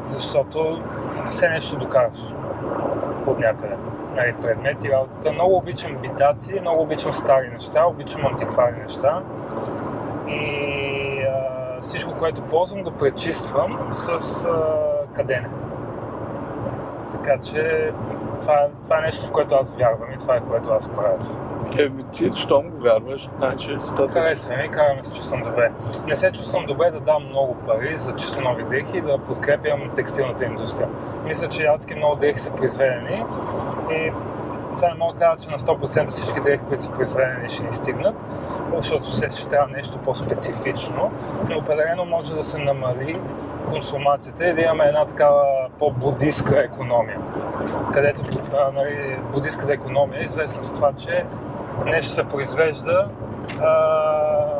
Защото 0.03 0.81
все 1.29 1.49
нещо 1.49 1.77
докараш 1.77 2.17
от 3.27 3.39
някъде. 3.39 3.75
Нали, 4.15 4.33
предмети, 4.41 4.91
работата. 4.91 5.31
Много 5.31 5.57
обичам 5.57 5.97
битаци, 6.01 6.59
много 6.61 6.81
обичам 6.81 7.13
стари 7.13 7.49
неща, 7.49 7.85
обичам 7.85 8.25
антикварни 8.25 8.81
неща. 8.81 9.23
И 10.27 11.23
а, 11.23 11.81
всичко, 11.81 12.13
което 12.13 12.41
ползвам, 12.41 12.83
го 12.83 12.91
пречиствам 12.91 13.87
с 13.91 14.45
а, 14.45 15.13
кадене. 15.13 15.47
Така 17.23 17.39
че 17.39 17.91
това, 18.41 18.67
това 18.83 18.97
е 18.97 19.01
нещо, 19.01 19.27
в 19.27 19.31
което 19.31 19.55
аз 19.55 19.75
вярвам 19.75 20.11
и 20.13 20.17
това 20.17 20.35
е 20.35 20.41
което 20.49 20.71
аз 20.71 20.87
правя. 20.87 21.17
е, 21.79 21.89
ти, 22.11 22.31
щом 22.35 22.69
го 22.69 22.77
вярваш, 22.77 23.29
значи. 23.37 23.77
Харесва 24.13 24.57
ми, 24.57 24.71
караме 24.71 25.03
се 25.03 25.15
чувствам 25.15 25.43
добре. 25.43 25.71
Не 26.07 26.15
се 26.15 26.31
чувствам 26.31 26.65
добре 26.65 26.91
да 26.91 26.99
дам 26.99 27.23
много 27.29 27.55
пари 27.65 27.95
за 27.95 28.15
чисто 28.15 28.41
нови 28.41 28.63
дрехи 28.63 28.97
и 28.97 29.01
да 29.01 29.17
подкрепям 29.17 29.91
текстилната 29.95 30.45
индустрия. 30.45 30.89
Мисля, 31.25 31.47
че 31.47 31.65
адски 31.65 31.95
много 31.95 32.15
дрехи 32.15 32.39
са 32.39 32.51
произведени 32.51 33.23
и 33.91 34.11
сега 34.77 34.91
не 34.91 34.97
мога 34.97 35.13
да 35.13 35.19
кажа, 35.19 35.43
че 35.43 35.49
на 35.49 35.57
100% 35.57 36.07
всички 36.07 36.41
дрехи, 36.41 36.63
които 36.67 36.83
са 36.83 36.91
произведени, 36.91 37.49
ще 37.49 37.63
ни 37.63 37.71
стигнат, 37.71 38.25
защото 38.75 39.11
се 39.11 39.29
ще 39.29 39.47
трябва 39.47 39.67
нещо 39.67 39.97
по-специфично, 39.97 41.11
но 41.49 41.57
определено 41.57 42.05
може 42.05 42.35
да 42.35 42.43
се 42.43 42.57
намали 42.57 43.19
консумацията 43.67 44.47
и 44.47 44.53
да 44.53 44.61
имаме 44.61 44.83
една 44.83 45.05
такава 45.05 45.69
по-будистка 45.79 46.59
економия, 46.59 47.19
където 47.93 48.23
нали, 48.73 49.17
будистката 49.31 49.73
економия 49.73 50.19
е 50.19 50.23
известна 50.23 50.63
с 50.63 50.73
това, 50.73 50.93
че 50.93 51.25
нещо 51.85 52.11
се 52.11 52.23
произвежда 52.23 53.07
а, 53.61 54.57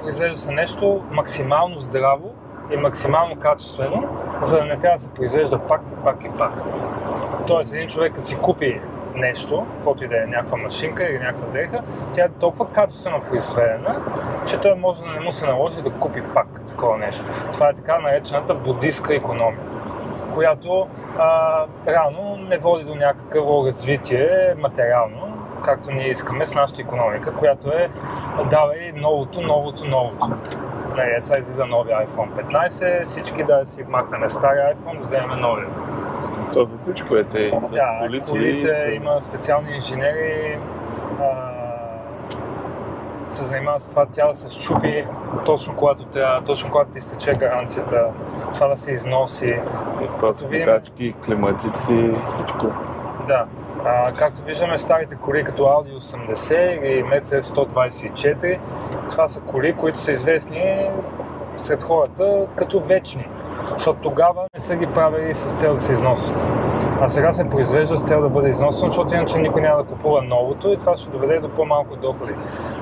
произвежда 0.00 0.36
се 0.36 0.52
нещо 0.52 1.02
максимално 1.10 1.78
здраво 1.78 2.34
и 2.72 2.76
максимално 2.76 3.36
качествено, 3.36 4.08
за 4.40 4.56
да 4.56 4.64
не 4.64 4.76
трябва 4.76 4.96
да 4.96 5.02
се 5.02 5.08
произвежда 5.08 5.58
пак 5.58 5.80
и 5.92 6.04
пак 6.04 6.24
и 6.24 6.28
пак. 6.38 6.52
Тоест, 7.46 7.74
един 7.74 7.88
човек, 7.88 8.14
като 8.14 8.26
си 8.26 8.36
купи 8.36 8.80
нещо, 9.14 9.66
каквото 9.74 10.04
и 10.04 10.08
да 10.08 10.22
е, 10.22 10.26
някаква 10.26 10.56
машинка 10.56 11.04
или 11.04 11.18
някаква 11.18 11.46
дреха, 11.46 11.82
тя 12.12 12.24
е 12.24 12.28
толкова 12.28 12.70
качествено 12.70 13.20
произведена, 13.20 14.00
че 14.46 14.60
той 14.60 14.74
може 14.74 15.02
да 15.04 15.10
не 15.10 15.20
му 15.20 15.30
се 15.30 15.46
наложи 15.46 15.82
да 15.82 15.90
купи 15.90 16.22
пак 16.34 16.66
такова 16.66 16.98
нещо. 16.98 17.24
Това 17.52 17.68
е 17.68 17.74
така 17.74 17.98
наречената 17.98 18.54
будистка 18.54 19.14
економия 19.14 19.60
която 20.34 20.86
а, 21.18 21.64
реално 21.88 22.36
не 22.36 22.58
води 22.58 22.84
до 22.84 22.94
някакво 22.94 23.66
развитие 23.66 24.54
материално, 24.58 25.31
както 25.62 25.90
ние 25.90 26.08
искаме 26.08 26.44
с 26.44 26.54
нашата 26.54 26.82
економика, 26.82 27.32
която 27.32 27.68
е 27.68 27.88
давай 28.44 28.92
новото, 28.94 29.40
новото, 29.40 29.84
новото. 29.84 30.30
Нали, 30.96 31.10
сега 31.18 31.38
излиза 31.38 31.66
нови 31.66 31.90
iPhone 31.90 32.30
15, 32.32 33.02
всички 33.02 33.44
да 33.44 33.60
си 33.64 33.84
махнем 33.84 34.28
стария 34.28 34.74
iPhone, 34.74 34.92
да 34.92 35.04
вземем 35.04 35.40
новия. 35.40 35.68
То 36.52 36.64
за 36.66 36.78
всичко 36.78 37.16
е 37.16 37.24
те. 37.24 37.48
За 37.62 37.70
Да, 37.70 37.98
колите, 38.00 38.30
колите 38.30 38.70
с- 38.70 38.94
има 38.94 39.10
специални 39.12 39.70
инженери, 39.70 40.58
а, 41.20 41.24
се 43.28 43.44
занимават 43.44 43.82
с 43.82 43.90
това 43.90 44.06
тя 44.06 44.26
да 44.26 44.34
се 44.34 44.60
щупи 44.60 45.06
точно 45.44 45.76
когато, 45.76 46.04
трябва, 46.04 46.42
точно 46.42 46.70
когато 46.70 46.90
ти 46.90 46.98
изтече 46.98 47.34
гаранцията, 47.34 48.04
това 48.54 48.66
да 48.66 48.76
се 48.76 48.92
износи. 48.92 49.60
Просто 50.18 50.48
видим- 50.48 51.14
климатици, 51.24 52.14
всичко. 52.24 52.66
Да. 53.26 53.46
А, 53.84 54.12
както 54.12 54.42
виждаме, 54.42 54.78
старите 54.78 55.14
коли 55.14 55.44
като 55.44 55.62
Audi 55.62 55.98
80 55.98 56.80
или 56.82 57.04
Mercedes 57.04 57.40
124, 57.40 58.58
това 59.10 59.28
са 59.28 59.40
коли, 59.40 59.72
които 59.72 59.98
са 59.98 60.10
известни 60.10 60.90
сред 61.56 61.82
хората 61.82 62.46
като 62.56 62.80
вечни. 62.80 63.28
Защото 63.76 63.98
тогава 64.02 64.44
не 64.54 64.60
са 64.60 64.76
ги 64.76 64.86
правили 64.86 65.34
с 65.34 65.54
цел 65.54 65.74
да 65.74 65.80
се 65.80 65.92
износват. 65.92 66.44
А 67.00 67.08
сега 67.08 67.32
се 67.32 67.48
произвежда 67.48 67.96
с 67.96 68.06
цел 68.06 68.22
да 68.22 68.28
бъде 68.28 68.48
износено, 68.48 68.88
защото 68.88 69.14
иначе 69.14 69.38
никой 69.38 69.62
няма 69.62 69.82
да 69.82 69.88
купува 69.88 70.22
новото 70.22 70.68
и 70.68 70.76
това 70.76 70.96
ще 70.96 71.10
доведе 71.10 71.40
до 71.40 71.48
по-малко 71.48 71.96
доходи, 71.96 72.32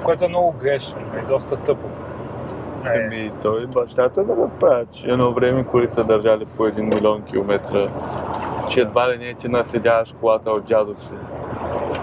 което 0.04 0.24
е 0.24 0.28
много 0.28 0.52
грешно 0.52 0.98
и 1.22 1.26
доста 1.26 1.56
тъпо. 1.56 1.88
Е, 2.86 2.98
Еми, 2.98 3.30
той 3.42 3.66
бащата 3.66 4.24
да 4.24 4.36
разправя, 4.36 4.84
че 4.92 5.06
едно 5.08 5.32
време 5.32 5.64
колите 5.64 5.94
са 5.94 6.04
държали 6.04 6.46
по 6.46 6.62
1 6.62 6.94
милион 6.94 7.22
километра, 7.22 7.88
че 8.70 8.80
едва 8.80 9.12
ли 9.12 9.18
не 9.18 9.34
ти 9.34 9.48
наследяваш 9.48 10.14
колата 10.20 10.50
от 10.50 10.64
дядо 10.64 10.94
си. 10.94 11.10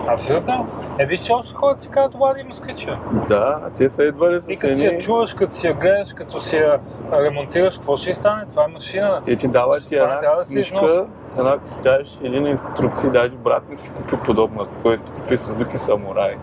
абсолютно. 0.07 0.67
Е, 0.99 1.05
виж, 1.05 1.19
че 1.19 1.33
още 1.33 1.55
хората 1.55 1.81
си 1.81 1.89
казват, 1.89 2.15
Влади 2.15 2.43
москвича. 2.43 2.99
Да, 3.27 3.59
те 3.75 3.89
са 3.89 4.03
идвали 4.03 4.41
с 4.41 4.49
И 4.49 4.57
като 4.57 4.77
си 4.77 4.85
я 4.85 4.97
чуваш, 4.97 5.33
като 5.33 5.55
си 5.55 5.67
я 5.67 5.73
гледаш, 5.73 6.13
като 6.13 6.39
си 6.39 6.55
я 6.55 6.79
ремонтираш, 7.11 7.75
какво 7.75 7.97
ще 7.97 8.13
стане? 8.13 8.45
Това 8.49 8.63
е 8.63 8.67
машина. 8.67 9.21
Те 9.23 9.35
ти 9.35 9.47
дават 9.47 9.87
ти 9.87 9.95
Това 9.95 10.03
една 10.03 10.19
трябва 10.19 10.43
да 10.43 10.47
книжка, 10.47 11.05
една 11.37 11.57
ти 11.57 11.81
даваш 11.83 12.17
един 12.23 12.47
инструкции, 12.47 13.09
даже 13.09 13.35
брат 13.35 13.69
ми 13.69 13.77
си 13.77 13.91
купи 13.91 14.17
подобна, 14.25 14.65
той 14.83 14.97
си 14.97 15.03
купи 15.15 15.37
Suzuki 15.37 15.75
Samurai, 15.75 16.35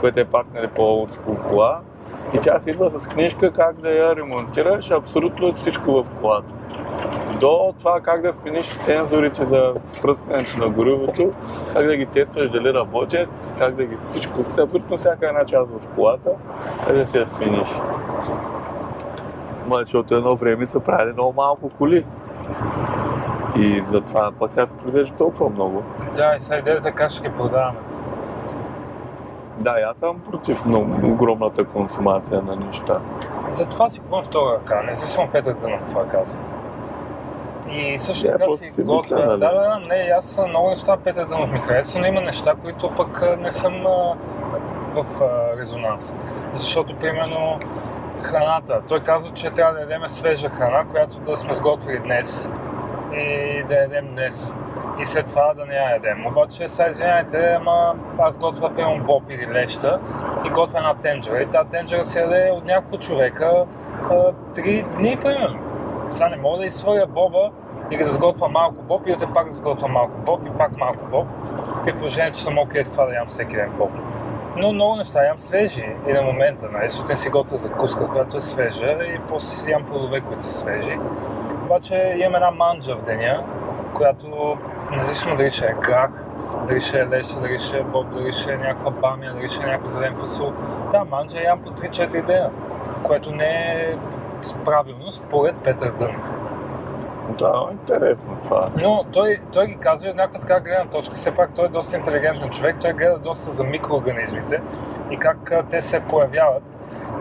което 0.00 0.20
е 0.20 0.24
пак 0.24 0.46
нали, 0.54 0.68
по-олдскул 0.68 1.34
кола. 1.34 1.80
И 2.34 2.38
тя 2.38 2.60
си 2.60 2.70
идва 2.70 2.90
с 2.90 3.08
книжка 3.08 3.52
как 3.52 3.80
да 3.80 3.90
я 3.90 4.16
ремонтираш, 4.16 4.90
абсолютно 4.90 5.54
всичко 5.54 5.90
в 5.90 6.10
колата. 6.20 6.54
До 7.40 7.74
това 7.78 8.00
как 8.00 8.22
да 8.22 8.32
смениш 8.32 8.64
сензорите 8.64 9.44
за 9.44 9.74
спръскането 9.86 10.58
на 10.58 10.68
горивото, 10.68 11.30
как 11.72 11.86
да 11.86 11.96
ги 11.96 12.06
тестваш 12.06 12.50
дали 12.50 12.74
работят, 12.74 13.54
как 13.58 13.74
да 13.74 13.84
ги 13.84 13.96
всичко, 13.96 14.40
абсолютно 14.40 14.96
всяка 14.96 15.28
една 15.28 15.44
част 15.44 15.70
в 15.70 15.86
колата, 15.94 16.30
как 16.86 16.96
да 16.96 17.06
си 17.06 17.18
я 17.18 17.26
смениш. 17.26 17.68
Ма, 19.66 19.76
защото 19.76 20.14
едно 20.14 20.36
време 20.36 20.66
са 20.66 20.80
правили 20.80 21.12
много 21.12 21.32
малко 21.32 21.68
коли. 21.68 22.04
И 23.56 23.82
затова 23.82 24.32
пък 24.38 24.52
сега 24.52 24.66
се 24.66 24.76
произвежда 24.76 25.16
толкова 25.16 25.50
много. 25.50 25.82
Да, 26.16 26.34
и 26.36 26.40
сега 26.40 26.58
идеята 26.58 26.88
е 26.88 26.92
как 26.92 27.10
ще 27.10 27.28
ги 27.28 27.34
продаваме. 27.34 27.78
Да, 29.58 29.80
и 29.80 29.82
аз 29.82 29.96
съм 29.96 30.20
против 30.30 30.64
много 30.64 31.06
огромната 31.12 31.64
консумация 31.64 32.42
на 32.42 32.56
неща. 32.56 33.00
Затова 33.50 33.88
си 33.88 34.00
купувам 34.00 34.24
втора 34.24 34.54
ръка, 34.54 34.82
независимо 34.82 35.28
Петър 35.32 35.52
Дънов 35.54 35.78
какво 35.80 36.04
каза. 36.10 36.36
И 37.70 37.98
също 37.98 38.26
Да, 38.26 38.32
така 38.38 38.50
си 38.50 38.68
си 38.68 38.82
готвя. 38.82 38.94
мисля, 38.94 39.16
Да, 39.16 39.26
нали? 39.26 39.40
да, 39.40 39.52
да, 39.52 39.80
не, 39.88 40.12
аз 40.16 40.40
много 40.48 40.68
неща 40.68 40.96
Петър 40.96 41.24
Дънов 41.26 41.50
ми 41.50 41.60
харесва, 41.60 42.00
но 42.00 42.06
има 42.06 42.20
неща, 42.20 42.54
които 42.62 42.90
пък 42.96 43.24
не 43.40 43.50
съм 43.50 43.86
а, 43.86 44.14
в 44.88 45.22
а, 45.22 45.58
резонанс. 45.58 46.14
Защото, 46.52 46.96
примерно, 46.96 47.58
храната. 48.22 48.80
Той 48.88 49.00
казва, 49.00 49.34
че 49.34 49.50
трябва 49.50 49.74
да 49.74 49.80
ядем 49.80 50.08
свежа 50.08 50.48
храна, 50.48 50.84
която 50.84 51.18
да 51.18 51.36
сме 51.36 51.52
сготвили 51.52 51.98
днес 51.98 52.50
и 53.12 53.62
да 53.68 53.74
ядем 53.74 54.08
днес. 54.14 54.56
И 55.00 55.04
след 55.04 55.26
това 55.26 55.54
да 55.54 55.66
не 55.66 55.74
я 55.74 55.90
ядем. 55.90 56.26
Обаче, 56.26 56.68
сега 56.68 56.88
извиняйте, 56.88 57.56
ама 57.60 57.94
аз 58.18 58.38
готвя 58.38 58.74
примерно 58.74 59.04
боб 59.04 59.22
или 59.30 59.46
леща 59.52 60.00
и 60.46 60.50
готвя 60.50 60.78
една 60.78 60.94
тенджера. 60.94 61.42
И 61.42 61.46
тази 61.46 61.68
тенджера 61.68 62.04
се 62.04 62.20
яде 62.20 62.50
от 62.52 62.64
няколко 62.64 62.98
човека 62.98 63.64
три 64.54 64.82
дни, 64.82 65.18
примерно. 65.20 65.58
Сега 66.10 66.28
не 66.28 66.36
мога 66.36 66.58
да 66.58 66.66
изсвъря 66.66 67.06
боба 67.06 67.50
и 67.90 67.96
да 67.96 68.06
сготвя 68.10 68.48
малко 68.48 68.82
боб 68.82 69.02
и 69.06 69.12
утре 69.12 69.26
пак 69.34 69.46
да 69.46 69.52
сготвя 69.52 69.88
малко 69.88 70.18
боб 70.18 70.40
и 70.46 70.50
пак 70.58 70.76
малко 70.76 71.06
боб. 71.10 71.26
При 71.84 71.92
положение, 71.92 72.32
че 72.32 72.40
съм 72.40 72.58
окей 72.58 72.84
с 72.84 72.90
това 72.90 73.06
да 73.06 73.14
ям 73.14 73.26
всеки 73.26 73.56
ден 73.56 73.70
боб. 73.78 73.90
Но 74.58 74.72
много 74.72 74.96
неща 74.96 75.24
ям 75.24 75.38
свежи 75.38 75.94
и 76.08 76.12
на 76.12 76.22
момента. 76.22 76.68
Нали? 76.72 76.88
Сутрин 76.88 77.16
си 77.16 77.28
готвя 77.28 77.56
закуска, 77.56 78.08
която 78.08 78.36
е 78.36 78.40
свежа 78.40 78.98
и 79.04 79.20
после 79.28 79.46
си 79.46 79.70
ям 79.70 79.84
плодове, 79.84 80.20
които 80.20 80.42
са 80.42 80.52
свежи. 80.58 80.98
Обаче 81.64 82.16
имам 82.18 82.34
една 82.34 82.50
манджа 82.50 82.96
в 82.96 83.02
деня, 83.02 83.44
която 83.94 84.56
независимо 84.90 85.36
дали 85.36 85.50
ще 85.50 85.66
е 85.66 85.74
грах, 85.82 86.10
дали 86.68 86.80
ще 86.80 87.00
е 87.00 87.06
леща, 87.06 87.40
дали 87.40 87.58
ще 87.58 87.78
е 87.78 87.82
боб, 87.82 88.06
дали 88.14 88.32
ще 88.32 88.52
е 88.52 88.56
някаква 88.56 88.90
бамия, 88.90 89.32
дали 89.32 89.48
ще 89.48 89.62
е 89.62 89.66
някакъв 89.66 89.90
зелен 89.90 90.16
фасул. 90.16 90.52
Тази 90.90 91.10
манджа 91.10 91.42
ям 91.42 91.62
по 91.62 91.70
3-4 91.70 92.24
дена, 92.26 92.50
което 93.02 93.30
не 93.30 93.44
е 93.44 93.96
правилно 94.64 95.10
според 95.10 95.56
Петър 95.56 95.90
Дънов. 95.90 96.32
Да, 97.28 97.68
интересно 97.72 98.36
това. 98.42 98.70
Но 98.76 99.04
той, 99.12 99.38
той 99.52 99.66
ги 99.66 99.76
казва 99.76 100.10
от 100.10 100.16
някаква 100.16 100.40
така 100.40 100.60
гледна 100.60 100.86
точка. 100.90 101.14
Все 101.14 101.30
пак 101.30 101.50
той 101.54 101.64
е 101.64 101.68
доста 101.68 101.96
интелигентен 101.96 102.50
човек. 102.50 102.76
Той 102.80 102.92
гледа 102.92 103.18
доста 103.18 103.50
за 103.50 103.64
микроорганизмите 103.64 104.60
и 105.10 105.16
как 105.16 105.52
а, 105.52 105.62
те 105.62 105.80
се 105.80 106.00
появяват. 106.00 106.62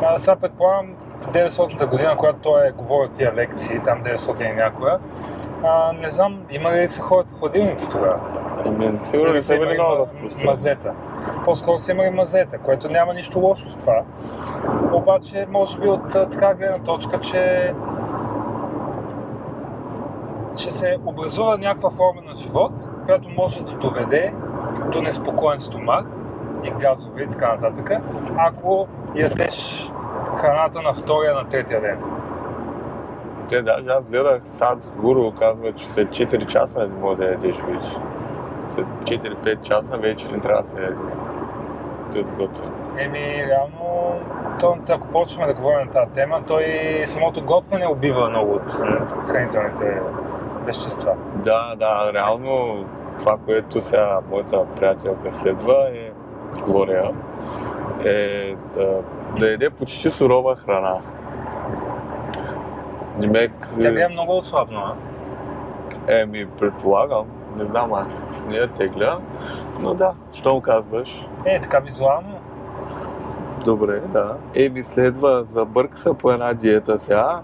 А, 0.02 0.18
сега 0.18 0.36
предполагам, 0.36 0.96
900-та 1.32 1.86
година, 1.86 2.16
когато 2.18 2.40
той 2.40 2.68
е 2.68 2.72
говорил 2.72 3.12
тия 3.12 3.34
лекции, 3.36 3.80
там 3.80 4.04
900 4.04 4.52
и 4.52 4.54
някоя, 4.54 5.00
а, 5.64 5.94
не 5.94 6.10
знам, 6.10 6.42
има 6.50 6.72
ли 6.72 6.88
са 6.88 7.02
хората 7.02 7.34
хладилници 7.40 7.90
тогава? 7.90 8.20
Еми, 8.66 9.00
сигурно 9.00 9.34
не 9.34 9.40
са 9.40 9.60
били 9.60 9.74
много 9.74 10.08
мазета. 10.46 10.94
По-скоро 11.46 11.80
са 11.80 11.92
имали 11.92 12.10
мазета, 12.10 12.58
което 12.58 12.90
няма 12.90 13.14
нищо 13.14 13.40
лошо 13.40 13.70
в 13.70 13.78
това. 13.78 14.04
Обаче, 14.94 15.48
може 15.50 15.80
би 15.80 15.88
от 15.88 16.08
така 16.08 16.54
гледна 16.54 16.80
точка, 16.80 17.20
че 17.20 17.74
че 20.58 20.72
се 20.72 20.98
образува 21.06 21.58
някаква 21.58 21.90
форма 21.90 22.22
на 22.26 22.36
живот, 22.36 22.72
която 23.06 23.30
може 23.30 23.64
да 23.64 23.72
доведе 23.72 24.34
до 24.92 25.02
неспокоен 25.02 25.60
стомах 25.60 26.06
и 26.64 26.72
газове 26.72 27.24
и 27.24 27.28
така 27.28 27.56
нататък, 27.56 27.92
ако 28.38 28.88
ядеш 29.16 29.92
храната 30.36 30.82
на 30.82 30.94
втория, 30.94 31.34
на 31.34 31.48
третия 31.48 31.82
ден. 31.82 32.00
Те 33.50 33.62
даже 33.62 33.86
аз 33.90 34.10
гледах 34.10 34.44
Сад 34.44 34.90
Гуру, 34.98 35.32
казва, 35.32 35.74
че 35.74 35.90
след 35.90 36.08
4 36.08 36.46
часа 36.46 36.88
не 36.88 36.96
може 36.96 37.18
да 37.18 37.26
ядеш 37.26 37.56
вече. 37.56 37.90
След 38.68 38.86
4-5 38.86 39.62
часа 39.62 39.98
вече 39.98 40.32
не 40.32 40.40
трябва 40.40 40.62
да 40.62 40.68
се 40.68 40.82
яде. 40.82 40.96
То 42.12 42.20
е 42.20 42.24
сготвено. 42.24 42.72
Еми, 42.98 43.46
реално, 43.48 44.16
то, 44.60 44.78
ако 44.90 45.08
почваме 45.08 45.48
да 45.48 45.54
говорим 45.54 45.86
на 45.86 45.92
тази 45.92 46.12
тема, 46.12 46.42
той 46.48 46.66
самото 47.06 47.44
готвене 47.44 47.88
убива 47.88 48.30
много 48.30 48.54
от 48.54 48.72
хранителните 49.28 50.02
вещества. 50.68 51.14
Да, 51.36 51.76
да, 51.76 52.14
реално 52.14 52.86
това, 53.20 53.38
което 53.46 53.82
сега 53.82 54.20
моята 54.30 54.66
приятелка 54.76 55.32
следва 55.32 55.90
е, 55.94 56.12
говоря, 56.66 57.12
е 58.06 58.56
да, 58.74 59.02
да 59.40 59.52
яде 59.52 59.70
почти 59.70 60.10
сурова 60.10 60.56
храна. 60.56 61.02
Демек, 63.18 63.52
Тя 63.80 63.92
гледа 63.92 64.10
много 64.10 64.38
отслабно, 64.38 64.80
а? 64.80 64.96
еми, 66.08 66.46
предполагам, 66.46 67.26
не 67.58 67.64
знам 67.64 67.94
аз 67.94 68.26
с 68.30 68.46
нея 68.46 68.68
тегля, 68.68 69.20
но 69.80 69.94
да, 69.94 70.14
що 70.34 70.54
му 70.54 70.62
казваш? 70.62 71.28
Е, 71.46 71.62
така 71.62 71.80
визуално. 71.80 72.40
Добре, 73.66 74.00
да. 74.00 74.36
Еми 74.56 74.84
следва, 74.84 75.46
забърка 75.54 75.98
се 75.98 76.14
по 76.14 76.32
една 76.32 76.54
диета 76.54 77.00
сега, 77.00 77.42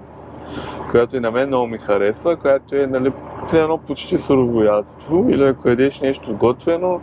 която 0.92 1.18
и 1.18 1.20
на 1.20 1.32
мен 1.32 1.48
много 1.48 1.68
ми 1.68 1.78
харесва, 1.78 2.36
която 2.36 2.76
е, 2.76 2.88
нали, 2.88 3.12
все 3.48 3.62
едно 3.62 3.78
почти 3.78 4.18
суровоядство 4.18 5.26
или 5.30 5.44
ако 5.44 5.70
ядеш 5.70 6.00
нещо 6.00 6.36
готвено, 6.36 7.02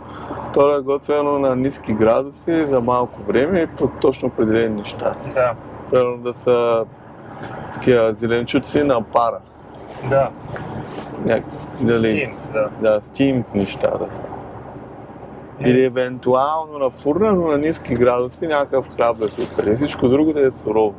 то 0.53 0.77
е 0.77 0.81
готвено 0.81 1.39
на 1.39 1.55
ниски 1.55 1.93
градуси 1.93 2.67
за 2.67 2.81
малко 2.81 3.23
време 3.27 3.59
и 3.59 3.67
по 3.67 3.87
точно 3.87 4.27
определени 4.27 4.75
неща. 4.75 5.15
Да, 5.35 5.53
Примерно 5.91 6.17
да 6.17 6.33
са 6.33 6.85
такива 7.73 8.13
зеленчуци 8.17 8.83
на 8.83 9.01
пара. 9.01 9.39
да. 10.09 10.29
Няк... 11.25 11.43
Дали, 11.81 12.07
Steamed, 12.07 12.53
да. 12.53 12.69
да, 12.81 13.01
стимт 13.01 13.55
неща 13.55 13.89
да 13.97 14.11
са. 14.11 14.25
Или 15.59 15.85
евентуално 15.85 16.79
на 16.79 16.89
фурна, 16.89 17.33
но 17.33 17.47
на 17.47 17.57
ниски 17.57 17.95
градуси 17.95 18.47
някакъв 18.47 18.89
хляб 18.95 19.17
да 19.17 19.27
се. 19.27 19.75
Всичко 19.75 20.09
друго 20.09 20.33
да 20.33 20.47
е 20.47 20.51
сурово. 20.51 20.93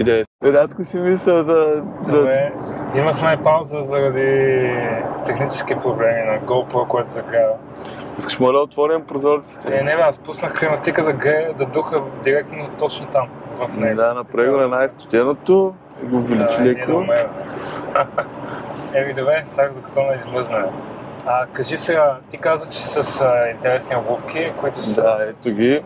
И 0.00 0.04
да 0.04 0.20
е... 0.20 0.24
Рядко 0.44 0.84
си 0.84 0.98
мисля 0.98 1.44
за... 1.44 1.82
за... 2.04 2.18
Добре, 2.18 2.52
имахме 2.96 3.38
пауза 3.44 3.80
заради 3.80 4.70
технически 5.24 5.74
проблеми 5.74 6.22
на 6.22 6.40
GoPro, 6.40 6.86
което 6.86 7.12
загрява. 7.12 7.54
Искаш 8.18 8.40
му 8.40 8.52
да 8.52 8.58
отворим 8.58 9.04
прозорците? 9.04 9.78
Е, 9.78 9.82
не, 9.82 9.96
бе, 9.96 10.02
аз 10.02 10.18
пуснах 10.18 10.58
климатика 10.58 11.04
да 11.04 11.12
грее, 11.12 11.52
да 11.58 11.66
духа 11.66 12.02
директно 12.22 12.68
точно 12.78 13.06
там, 13.06 13.28
в 13.58 13.76
него. 13.76 13.96
Да, 13.96 14.14
направи 14.14 14.50
го 14.50 14.56
на 14.56 14.68
най-студеното 14.68 15.74
и 16.02 16.06
го 16.06 16.16
увеличи 16.16 16.56
Да, 16.56 16.62
ние 16.62 16.72
леко. 16.72 17.04
Еми, 18.94 19.14
добре, 19.14 19.42
сега 19.44 19.68
докато 19.74 20.02
не 20.02 20.14
измъзна. 20.14 20.64
А, 21.26 21.46
кажи 21.46 21.76
сега, 21.76 22.16
ти 22.30 22.38
каза, 22.38 22.70
че 22.70 22.78
с 22.78 23.20
а, 23.20 23.50
интересни 23.50 23.96
обувки, 23.96 24.52
които 24.60 24.82
са... 24.82 25.02
Да, 25.02 25.18
ето 25.28 25.50
ги. 25.50 25.82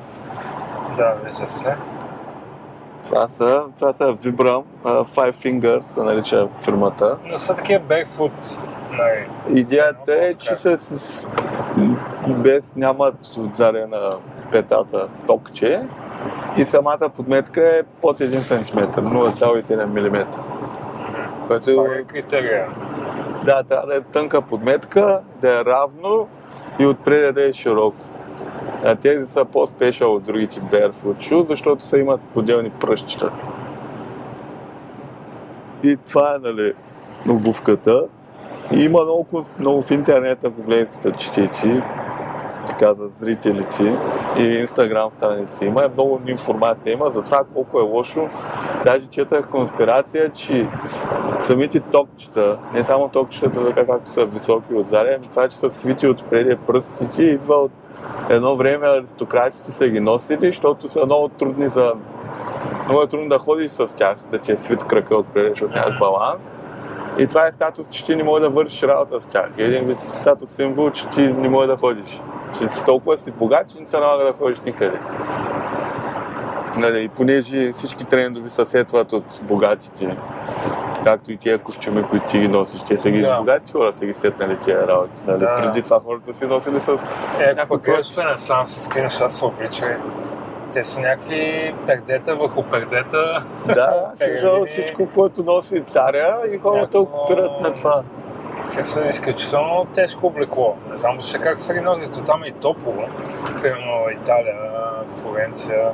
да 0.97 1.15
вижда 1.25 1.49
се. 1.49 1.75
Това 3.05 3.29
са, 3.29 3.63
това 3.79 3.93
са 3.93 4.05
Vibram, 4.05 4.63
uh, 4.85 5.05
Five 5.05 5.35
Fingers 5.35 5.81
се 5.81 6.01
нарича 6.01 6.49
фирмата. 6.65 7.17
Но 7.27 7.39
са 7.39 7.55
такива 7.55 7.81
barefoot, 7.81 8.65
нали? 8.91 9.59
Идеята 9.61 10.15
е, 10.25 10.35
че 10.35 10.55
са 10.55 10.79
с... 10.79 11.29
без 12.29 12.77
нямат 12.77 13.37
отзаде 13.39 13.87
на 13.87 14.17
петата 14.53 15.09
токче 15.27 15.83
и 16.57 16.65
самата 16.65 17.09
подметка 17.17 17.61
е 17.61 17.83
под 18.01 18.19
1 18.19 18.39
см, 18.39 18.79
0,7 18.79 19.85
мм. 19.85 20.27
Което 21.47 21.71
е, 21.71 21.99
е 21.99 22.05
критерия. 22.05 22.67
да, 23.45 23.63
трябва 23.63 23.87
да 23.87 23.97
е 23.97 24.01
тънка 24.01 24.43
подметка, 24.43 25.21
да 25.41 25.61
е 25.61 25.65
равно 25.65 26.29
и 26.79 26.87
отпред 26.87 27.35
да 27.35 27.49
е 27.49 27.53
широко. 27.53 28.10
А 28.85 28.95
тези 28.95 29.27
са 29.27 29.45
по-спешъл 29.45 30.15
от 30.15 30.23
другите 30.23 30.61
barefoot 30.61 31.17
shoe, 31.17 31.49
защото 31.49 31.85
са 31.85 31.99
имат 31.99 32.21
поделни 32.21 32.71
пръщчета. 32.71 33.33
И 35.83 35.97
това 35.97 36.35
е, 36.35 36.39
нали, 36.39 36.73
обувката. 37.29 38.05
И 38.73 38.85
има 38.85 39.03
много, 39.03 39.27
много 39.59 39.83
в 39.83 39.91
интернет, 39.91 40.45
ако 40.45 40.63
влезете 40.63 41.11
да 41.11 41.17
четете, 41.17 41.83
така 42.67 42.95
за 42.95 43.09
зрителите 43.09 43.99
и 44.39 44.43
инстаграм 44.43 45.11
страници. 45.11 45.65
Има 45.65 45.89
много 45.95 46.21
информация. 46.27 46.93
Има 46.93 47.11
за 47.11 47.23
това 47.23 47.43
колко 47.55 47.79
е 47.79 47.83
лошо. 47.83 48.29
Даже 48.85 49.07
четах 49.07 49.49
конспирация, 49.49 50.29
че 50.29 50.69
самите 51.39 51.81
токчета, 51.81 52.59
не 52.75 52.85
само 52.85 53.09
токчетата, 53.09 53.65
така 53.65 53.87
както 53.87 54.11
са 54.11 54.25
високи 54.25 54.75
отзади, 54.75 55.11
ами 55.17 55.27
това, 55.27 55.49
че 55.49 55.57
са 55.57 55.71
свити 55.71 56.07
отпреди 56.07 56.57
пръстите, 56.57 57.23
идва 57.23 57.55
от 57.55 57.73
едно 58.31 58.57
време 58.57 58.87
аристократите 58.89 59.73
са 59.73 59.89
ги 59.89 60.01
носили, 60.01 60.47
защото 60.47 60.89
са 60.89 61.05
много 61.05 61.29
трудни 61.29 61.69
за... 61.69 61.93
Много 62.85 63.03
е 63.03 63.07
трудно 63.07 63.29
да 63.29 63.39
ходиш 63.39 63.71
с 63.71 63.97
тях, 63.97 64.17
да 64.31 64.39
ти 64.39 64.53
е 64.53 64.57
свит 64.57 64.85
кръка 64.85 65.17
отпреди, 65.17 65.49
защото 65.49 65.79
нямаш 65.79 65.99
баланс. 65.99 66.51
И 67.19 67.27
това 67.27 67.47
е 67.47 67.53
статус, 67.53 67.89
че 67.89 68.05
ти 68.05 68.17
не 68.17 68.23
можеш 68.23 68.43
да 68.43 68.51
вършиш 68.51 68.83
работа 68.83 69.21
с 69.21 69.27
тях. 69.27 69.51
Един 69.59 69.85
вид 69.85 70.01
статус 70.01 70.51
символ, 70.51 70.91
че 70.91 71.09
ти 71.09 71.33
не 71.33 71.49
можеш 71.49 71.67
да 71.67 71.77
ходиш. 71.77 72.21
Че 72.53 72.69
си 72.71 72.85
толкова 72.85 73.19
си 73.19 73.31
богат, 73.31 73.69
че 73.69 73.81
не 73.81 73.87
се 73.87 73.99
налага 73.99 74.25
да 74.25 74.33
ходиш 74.33 74.61
никъде. 74.61 74.99
Нали, 76.77 77.09
понеже 77.09 77.73
всички 77.73 78.05
трендови 78.05 78.49
се 78.49 78.67
сетват 78.67 79.13
от 79.13 79.41
богатите, 79.43 80.17
както 81.05 81.33
и 81.33 81.37
тия 81.37 81.59
костюми, 81.59 82.03
които 82.03 82.27
ти 82.27 82.39
ги 82.39 82.49
носиш, 82.49 82.83
те 82.83 82.97
са 82.97 83.11
ги 83.11 83.21
Да. 83.23 83.37
богати 83.37 83.73
хора, 83.73 83.93
са 83.93 84.07
ги 84.07 84.15
сетнали 84.15 84.57
тия 84.57 84.89
работи. 84.89 85.23
Нали? 85.27 85.39
Да. 85.39 85.55
Преди 85.55 85.83
това 85.83 86.01
хората 86.01 86.25
са 86.25 86.35
си 86.35 86.47
носили 86.47 86.81
с 86.81 87.09
Е, 87.41 87.57
пък 87.69 87.83
гледаш 87.85 88.11
в 88.11 88.65
с 88.65 88.95
неща 88.95 89.29
са 89.29 89.47
обличали. 89.47 89.97
Те 90.73 90.85
са 90.85 91.01
някакви 91.01 91.75
пердета 91.87 92.37
върху 92.37 92.63
пердета. 92.63 93.45
Да, 93.67 94.11
смисъл, 94.17 94.51
Пелерини. 94.55 94.67
всичко, 94.69 95.09
което 95.09 95.43
носи 95.43 95.81
царя 95.81 96.37
и 96.55 96.59
хората 96.59 96.81
Някакво- 96.99 97.01
окупират 97.01 97.61
на 97.61 97.75
това. 97.75 98.03
Са 98.63 99.05
изключително 99.05 99.87
тежко 99.95 100.27
облекло. 100.27 100.77
Не 100.91 100.97
знам 100.97 101.13
въобще 101.13 101.39
как 101.39 101.59
са. 101.59 101.75
То 102.13 102.21
там 102.21 102.43
е 102.43 102.47
и 102.47 102.53
топло. 102.53 102.95
Примерно 103.63 104.11
Италия, 104.13 104.57
Флоренция. 105.23 105.93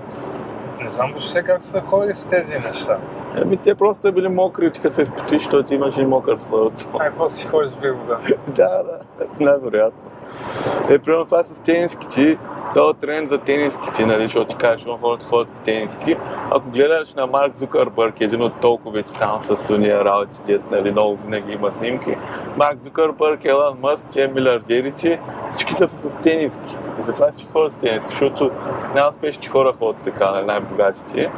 Не 0.81 0.88
знам 0.88 1.11
въобще 1.11 1.42
как 1.42 1.62
са 1.62 1.81
ходили 1.81 2.14
с 2.14 2.26
тези 2.26 2.59
неща. 2.59 2.98
Еми, 3.37 3.57
те 3.57 3.74
просто 3.74 4.02
са 4.02 4.12
били 4.12 4.29
мокри, 4.29 4.70
като 4.70 4.94
се 4.94 5.02
изпотиш, 5.02 5.42
защото 5.42 5.74
имаш 5.74 5.96
и 5.96 6.05
мокър 6.05 6.38
слънце. 6.38 6.87
Ай, 6.98 7.11
после 7.16 7.37
си 7.37 7.46
ходиш 7.46 7.72
в 7.72 7.92
вода. 7.92 8.18
да, 8.48 8.83
да, 8.83 8.98
най-вероятно. 9.40 10.11
Е, 10.90 10.98
примерно 10.98 11.24
това 11.24 11.44
с 11.44 11.59
тениските, 11.59 12.38
този 12.77 12.99
тренд 12.99 13.29
за 13.29 13.39
тениските, 13.39 14.07
нали, 14.07 14.23
защото 14.23 14.47
ти 14.47 14.57
кажеш, 14.57 14.81
че 14.81 14.89
хората 15.01 15.27
ходят 15.27 15.49
с 15.49 15.61
тениски. 15.61 16.17
Ако 16.51 16.71
гледаш 16.71 17.15
на 17.15 17.27
Марк 17.27 17.57
Зукърбърг, 17.57 18.21
един 18.21 18.43
от 18.43 18.61
толковите 18.61 19.12
там 19.12 19.41
с 19.41 19.71
уния 19.71 20.05
работи, 20.05 20.39
дет, 20.47 20.71
нали, 20.71 20.93
много 20.93 21.17
винаги 21.17 21.53
има 21.53 21.73
снимки. 21.73 22.17
Марк 22.57 22.79
Зукърбърг, 22.79 23.45
Елън 23.45 23.79
Мъск, 23.83 24.09
тия 24.09 24.29
милиардерите, 24.29 25.21
всичките 25.51 25.87
са 25.87 26.11
с 26.11 26.17
тениски. 26.23 26.77
И 26.99 27.03
затова 27.03 27.33
всички 27.33 27.53
ходят 27.53 27.73
с 27.73 27.77
тениски, 27.77 28.11
защото 28.11 28.51
най-успешните 28.95 29.49
хора 29.49 29.73
ходят 29.79 30.03
така, 30.03 30.31
нали, 30.31 30.47
най-богатите. 30.47 31.31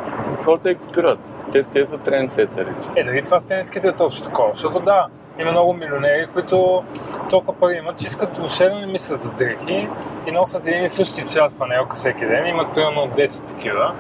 Хората 0.49 0.75
ги 0.75 0.81
копират. 0.81 1.37
Те, 1.53 1.63
те 1.63 1.87
са 1.87 1.99
трендсетърите. 1.99 2.87
Е, 2.97 3.05
дали 3.05 3.25
това 3.25 3.41
с 3.41 3.45
тениските 3.45 3.89
е 3.89 3.93
точно 3.93 4.25
такова? 4.25 4.51
Защото 4.55 4.81
да, 4.81 5.07
има 5.41 5.51
много 5.53 5.73
милионери, 5.73 6.27
които 6.33 6.85
толкова 7.31 7.53
пари 7.53 7.77
имат, 7.77 7.99
че 7.99 8.07
искат 8.07 8.37
въобще 8.37 8.69
да 8.69 8.75
не 8.75 8.87
мислят 8.87 9.21
за 9.21 9.33
дрехи 9.33 9.89
и 10.27 10.33
носят 10.33 10.67
един 10.67 10.85
и 10.85 10.89
същи 10.89 11.23
цвят 11.23 11.59
панелка 11.59 11.97
всеки 11.97 12.27
ден. 12.27 12.47
Имат 12.47 12.75
примерно 12.75 13.11
10 13.17 13.47
такива. 13.47 13.95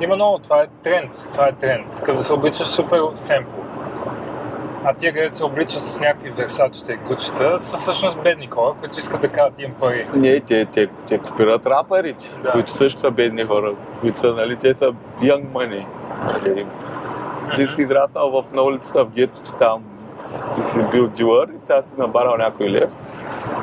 Има 0.00 0.14
много, 0.14 0.38
това 0.38 0.62
е 0.62 0.66
тренд, 0.82 1.10
това 1.32 1.46
е 1.46 1.52
тренд. 1.52 2.00
Като 2.02 2.16
да 2.16 2.22
се 2.22 2.32
обличаш 2.32 2.66
супер 2.66 3.00
семпл. 3.14 3.60
А 4.84 4.94
тия, 4.94 5.12
където 5.12 5.34
се 5.36 5.44
обличат 5.44 5.80
с 5.82 6.00
някакви 6.00 6.30
версачета 6.30 6.92
и 6.92 6.96
гучета, 6.96 7.58
са 7.58 7.76
всъщност 7.76 8.22
бедни 8.22 8.46
хора, 8.46 8.74
които 8.80 8.98
искат 8.98 9.20
да 9.20 9.28
кажат 9.28 9.58
им 9.58 9.74
пари. 9.80 10.06
Не, 10.14 10.40
те, 10.40 10.64
те, 10.64 10.86
те 11.06 11.18
копират 11.18 11.66
рапърите, 11.66 12.24
Да. 12.42 12.52
които 12.52 12.70
също 12.70 13.00
са 13.00 13.10
бедни 13.10 13.44
хора, 13.44 13.72
които 14.00 14.18
са, 14.18 14.34
нали, 14.34 14.56
те 14.56 14.74
са 14.74 14.92
young 15.20 15.46
money. 15.46 15.84
Нали. 16.32 16.66
Ти 17.56 17.66
си 17.66 17.82
израснал 17.82 18.42
в, 18.42 18.52
на 18.52 18.62
улицата 18.62 19.04
в 19.04 19.10
гетото 19.10 19.52
там, 19.52 19.82
си 20.20 20.62
си 20.62 20.78
бил 20.90 21.06
дилър 21.08 21.48
и 21.48 21.60
сега 21.60 21.82
си 21.82 22.00
набарал 22.00 22.36
някой 22.36 22.70
лев. 22.70 22.90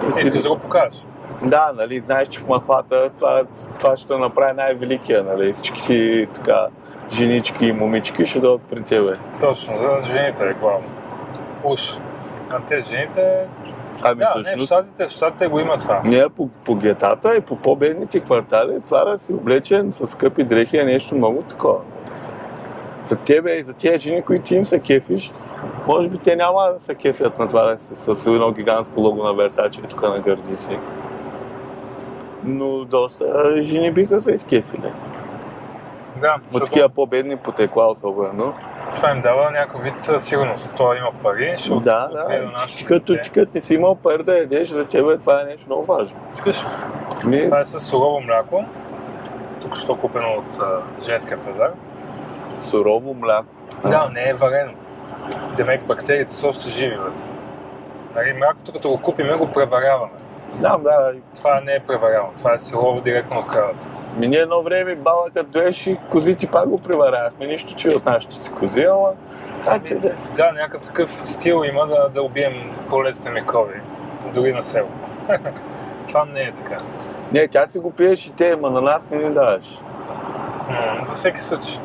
И 0.10 0.12
си, 0.12 0.20
Искаш 0.22 0.42
да 0.42 0.50
го 0.50 0.58
покажеш. 0.60 1.06
да, 1.44 1.72
нали, 1.76 2.00
знаеш, 2.00 2.28
че 2.28 2.40
в 2.40 2.48
махвата 2.48 3.10
това, 3.10 3.44
това 3.80 3.98
ще 3.98 4.18
направи 4.18 4.54
най-великия, 4.54 5.24
нали, 5.24 5.54
всички 5.54 6.28
така 6.34 6.68
женички 7.12 7.66
и 7.68 7.72
момички 7.74 8.26
ще 8.26 8.40
дойдат 8.40 8.62
при 8.62 8.82
тебе. 8.82 9.12
Точно, 9.40 9.76
за 9.76 9.90
жените 10.04 10.50
е 10.50 10.54
главно. 10.54 10.88
Уж. 11.66 12.00
А 12.50 12.60
те 12.68 12.82
жените... 12.82 13.48
Ами 14.02 14.20
Да, 14.20 14.34
не, 14.36 14.42
в 14.42 14.44
всъщност, 14.44 14.66
щатите, 14.66 15.08
в 15.08 15.12
щатите 15.12 15.48
го 15.48 15.60
има 15.60 15.78
това. 15.78 16.02
ние 16.06 16.30
по, 16.30 16.48
по 16.48 16.76
гетата 16.76 17.36
и 17.36 17.42
по 17.42 17.56
по-бедните 17.56 18.20
квартали, 18.20 18.82
това 18.88 19.06
да 19.06 19.20
си 19.20 19.34
облечен 19.34 19.92
с 19.92 20.08
скъпи 20.08 20.44
дрехи 20.44 20.78
е 20.78 20.84
нещо 20.84 21.16
много 21.16 21.42
такова. 21.42 21.80
За 23.04 23.16
тебе 23.16 23.56
и 23.56 23.64
за 23.64 23.74
тези 23.74 24.00
жени, 24.00 24.22
които 24.22 24.54
им 24.54 24.66
се 24.66 24.80
кефиш, 24.80 25.34
може 25.88 26.10
би 26.10 26.18
те 26.18 26.36
няма 26.36 26.62
да 26.74 26.80
се 26.80 26.96
кефят 26.96 27.40
на 27.40 27.48
това 27.48 27.64
да 27.64 27.80
си 27.80 27.92
с 27.96 28.28
едно 28.28 28.52
гигантско 28.52 29.02
лого 29.02 29.24
на 29.24 29.30
Versace 29.30 29.90
тук 29.90 30.02
на 30.02 30.20
гърди 30.20 30.56
си. 30.56 30.80
Но 32.44 32.86
доста 32.86 33.54
жени 33.64 33.92
биха 33.92 34.22
се 34.22 34.32
изкефили. 34.32 34.92
Да, 36.22 36.36
От 36.38 36.44
защото 36.44 36.66
такива 36.66 36.90
по-бедни 36.90 37.38
потекла 37.38 37.86
особено. 37.88 38.54
това 38.96 39.12
им 39.12 39.22
дава 39.22 39.52
някакъв 39.52 39.84
вид 39.84 40.10
а, 40.10 40.20
сигурност. 40.20 40.76
Той 40.76 40.98
има 40.98 41.12
пари, 41.24 41.54
ще 41.58 41.70
Да, 41.70 42.08
да. 42.08 42.54
Ти 42.68 42.86
като, 42.86 43.22
ти 43.24 43.30
като 43.30 43.52
не 43.56 43.62
си 43.62 43.74
имал 43.74 43.96
пари 43.96 44.24
да 44.24 44.38
ядеш, 44.38 44.68
за 44.68 44.86
тебе 44.86 45.18
това 45.18 45.42
е 45.42 45.46
нещо 45.46 45.66
много 45.68 45.84
важно. 45.86 46.20
Искаш? 46.34 46.66
Ми, 47.26 47.42
Това 47.42 47.60
е 47.60 47.64
с 47.66 47.80
сурово 47.80 48.20
мляко, 48.22 48.66
тук 49.62 49.76
що 49.76 49.96
купено 49.96 50.28
от 50.34 50.58
а, 50.62 50.82
женския 51.04 51.38
пазар. 51.38 51.72
сурово 52.58 53.14
мляко. 53.14 53.48
Да, 53.84 54.10
не 54.14 54.30
е 54.30 54.34
варено. 54.34 54.74
Демек 55.58 55.82
бактериите 55.86 56.34
са 56.34 56.48
още 56.48 56.70
живи 56.70 56.96
вътре. 56.96 57.24
Нали, 58.16 58.34
млякото 58.34 58.72
като 58.72 58.90
го 58.90 59.02
купиме, 59.02 59.34
го 59.36 59.52
преваряваме. 59.52 60.12
Знам, 60.50 60.84
да, 60.84 61.14
Това 61.36 61.62
не 61.62 61.74
е 61.74 61.80
преварявано, 61.80 62.34
това 62.38 62.54
е 62.54 62.60
сурово 62.60 63.02
директно 63.02 63.40
от 63.40 63.48
кравата. 63.48 63.88
Ми 64.18 64.28
ние 64.28 64.40
едно 64.40 64.64
време 64.64 64.96
баба 64.96 65.30
като 65.34 65.50
доеше 65.50 65.96
козите 66.12 66.48
пак 66.48 66.70
го 66.70 66.78
преварявахме. 66.78 67.46
Нищо, 67.46 67.76
че 67.76 67.90
от 67.90 68.06
нашите 68.06 68.36
си 68.36 68.52
кози, 68.52 68.84
ама 68.84 69.10
как 69.66 69.86
ти 69.86 69.96
да 69.96 70.08
е? 70.08 70.12
Да, 70.36 70.52
някакъв 70.52 70.82
такъв 70.82 71.22
стил 71.26 71.64
има 71.66 71.88
да, 71.88 72.10
да 72.10 72.22
убием 72.22 72.54
полезните 72.90 73.30
микроби, 73.30 73.82
дори 74.34 74.54
на 74.54 74.62
село. 74.62 74.88
това 76.08 76.26
не 76.26 76.42
е 76.42 76.52
така. 76.52 76.78
Не, 77.32 77.48
тя 77.48 77.68
си 77.68 77.80
го 77.80 77.92
пиеш 77.92 78.28
и 78.28 78.32
те, 78.32 78.52
ама 78.52 78.70
на 78.70 78.82
нас 78.82 79.10
не 79.10 79.18
ни 79.18 79.34
даваш. 79.34 79.80
М, 80.70 81.06
за 81.06 81.14
всеки 81.14 81.40
случай. 81.40 81.80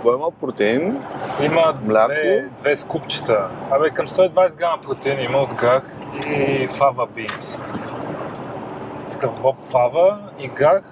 Какво 0.00 0.14
има 0.14 0.30
протеин? 0.30 1.02
Има 1.42 1.74
Мляко? 1.84 2.08
две, 2.08 2.48
две 2.58 2.76
скупчета. 2.76 3.48
Абе, 3.70 3.90
към 3.90 4.06
120 4.06 4.56
грама 4.56 4.78
протеин 4.82 5.20
има 5.20 5.38
от 5.38 5.54
грах 5.54 5.82
и 6.28 6.68
фава 6.68 7.06
бинс. 7.06 7.58
Такъв 9.10 9.40
боб 9.40 9.56
фава 9.64 10.18
и 10.38 10.48
грах. 10.48 10.82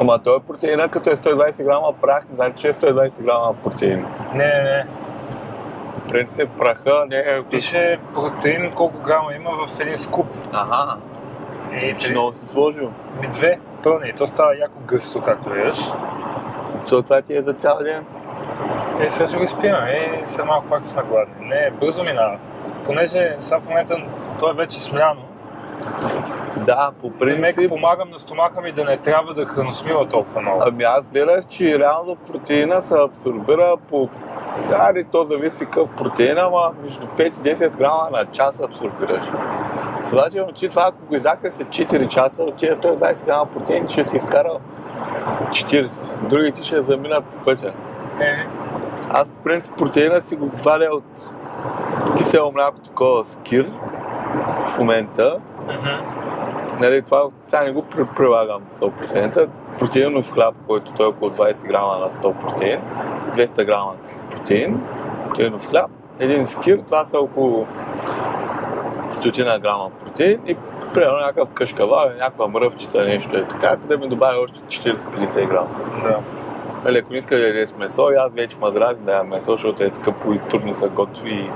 Ама 0.00 0.18
той 0.18 0.36
е 0.36 0.40
протеина, 0.40 0.88
като 0.88 1.10
е 1.10 1.16
120 1.16 1.64
грама 1.64 1.92
прах, 2.02 2.24
не 2.28 2.34
значи, 2.34 2.60
че 2.60 2.68
е 2.68 2.72
120 2.72 3.22
грама 3.22 3.54
протеин. 3.62 4.06
Не, 4.34 4.46
не, 4.46 4.62
не. 4.62 4.86
Принцип 6.08 6.48
праха 6.58 7.04
не 7.08 7.16
е... 7.16 7.42
Пише 7.50 7.98
протеин 8.14 8.72
колко 8.72 8.98
грама 8.98 9.34
има 9.34 9.50
в 9.66 9.80
един 9.80 9.96
скуп. 9.96 10.26
Аха, 10.52 10.96
И 11.82 11.94
че 11.98 12.10
много 12.12 12.32
си 12.32 12.46
сложил. 12.46 12.90
ми 13.20 13.28
две 13.28 13.58
пълни. 13.82 14.12
То 14.12 14.26
става 14.26 14.56
яко 14.56 14.78
гъсто, 14.86 15.20
както 15.20 15.48
виждаш. 15.50 15.78
Това 16.86 17.22
ти 17.22 17.36
е 17.36 17.42
за 17.42 17.52
цял 17.52 17.78
ден. 17.82 18.04
Е, 19.00 19.10
сега 19.10 19.26
ще 19.26 19.36
го 19.36 19.42
изпием. 19.42 19.74
Е, 19.74 20.20
сега 20.24 20.44
малко 20.44 20.66
пак 20.68 20.84
сме 20.84 21.02
гладни. 21.02 21.34
Не, 21.46 21.70
бързо 21.80 22.04
минава. 22.04 22.38
Понеже 22.84 23.36
сега 23.40 23.60
в 23.60 23.68
момента 23.68 23.96
то 24.38 24.50
е 24.50 24.54
вече 24.54 24.80
смляно. 24.80 25.20
Да, 26.56 26.90
по 27.00 27.10
Принцип... 27.10 27.42
принцип. 27.42 27.68
помагам 27.70 28.10
на 28.10 28.18
стомаха 28.18 28.60
ми 28.60 28.72
да 28.72 28.84
не 28.84 28.96
трябва 28.96 29.34
да 29.34 29.46
храносмила 29.46 30.08
толкова 30.08 30.40
много. 30.40 30.62
Ами 30.66 30.82
аз 30.82 31.08
гледах, 31.08 31.46
че 31.46 31.78
реално 31.78 32.16
протеина 32.16 32.82
се 32.82 32.94
абсорбира 32.98 33.76
по... 33.88 34.08
Дали, 34.68 35.04
то 35.04 35.24
зависи 35.24 35.64
какъв 35.64 35.90
протеин, 35.90 36.38
ама 36.38 36.72
между 36.82 37.06
5 37.06 37.20
и 37.20 37.54
10 37.54 37.76
грама 37.76 38.08
на 38.12 38.26
час 38.26 38.60
абсорбираш. 38.60 39.24
Следователно, 40.06 40.52
ти 40.52 40.68
това, 40.68 40.84
ако 40.88 41.06
го 41.06 41.14
изяка 41.16 41.52
след 41.52 41.68
4 41.68 42.06
часа, 42.06 42.42
от 42.42 42.56
тези 42.56 42.72
120 42.72 43.26
грама 43.26 43.46
протеин, 43.46 43.88
ще 43.88 44.04
си 44.04 44.16
изкарал 44.16 44.60
40. 45.48 46.16
Другите 46.28 46.62
ще 46.62 46.82
заминат 46.82 47.24
по 47.24 47.44
пътя. 47.44 47.72
Е, 48.20 48.46
Аз 49.10 49.30
по 49.30 49.36
принцип 49.36 49.76
протеина 49.76 50.20
си 50.20 50.36
го 50.36 50.50
валя 50.64 50.88
от 50.92 51.30
кисело 52.16 52.52
мляко, 52.52 52.78
такова 52.80 53.24
скир 53.24 53.70
в 54.66 54.78
момента. 54.78 55.38
мгм. 55.62 55.90
Нали, 56.80 57.02
това 57.02 57.22
сега 57.46 57.62
не 57.62 57.72
го 57.72 57.82
при- 57.82 58.06
прилагам 58.16 58.62
100%. 58.70 59.48
Протеинов 59.78 60.32
хляб, 60.32 60.54
който 60.66 60.92
той 60.92 61.06
е 61.06 61.08
около 61.08 61.30
20 61.30 61.66
грама 61.66 61.98
на 61.98 62.10
100 62.10 62.32
протеин, 62.40 62.80
200 63.34 63.64
грама 63.64 63.92
протеин, 64.30 64.80
протеинов 65.26 65.68
хляб, 65.68 65.90
един 66.18 66.46
скир, 66.46 66.78
това 66.78 67.04
са 67.04 67.18
около 67.18 67.66
100 69.12 69.60
грама 69.60 69.90
протеин 69.90 70.40
и 70.46 70.56
примерно 70.94 71.18
някакъв 71.18 71.50
кашкавал 71.50 72.10
някаква 72.18 72.48
мръвчица, 72.48 73.04
нещо 73.04 73.36
е 73.36 73.48
така, 73.48 73.76
да 73.76 73.98
ми 73.98 74.08
добавя 74.08 74.38
още 74.40 74.60
40-50 74.60 75.48
грама. 75.48 75.68
да. 76.02 76.18
Нали, 76.84 76.98
ако 76.98 77.12
не 77.12 77.18
иска 77.18 77.36
да 77.36 77.46
ядеш 77.46 77.74
месо, 77.78 78.10
и 78.10 78.14
аз 78.14 78.32
вече 78.32 78.56
дразни 78.74 79.04
да 79.04 79.12
ям 79.12 79.28
месо, 79.28 79.52
защото 79.52 79.82
е 79.82 79.90
скъпо 79.90 80.32
и 80.32 80.38
трудно 80.38 80.74
се 80.74 80.88
готви 80.88 81.30
и 81.30 81.50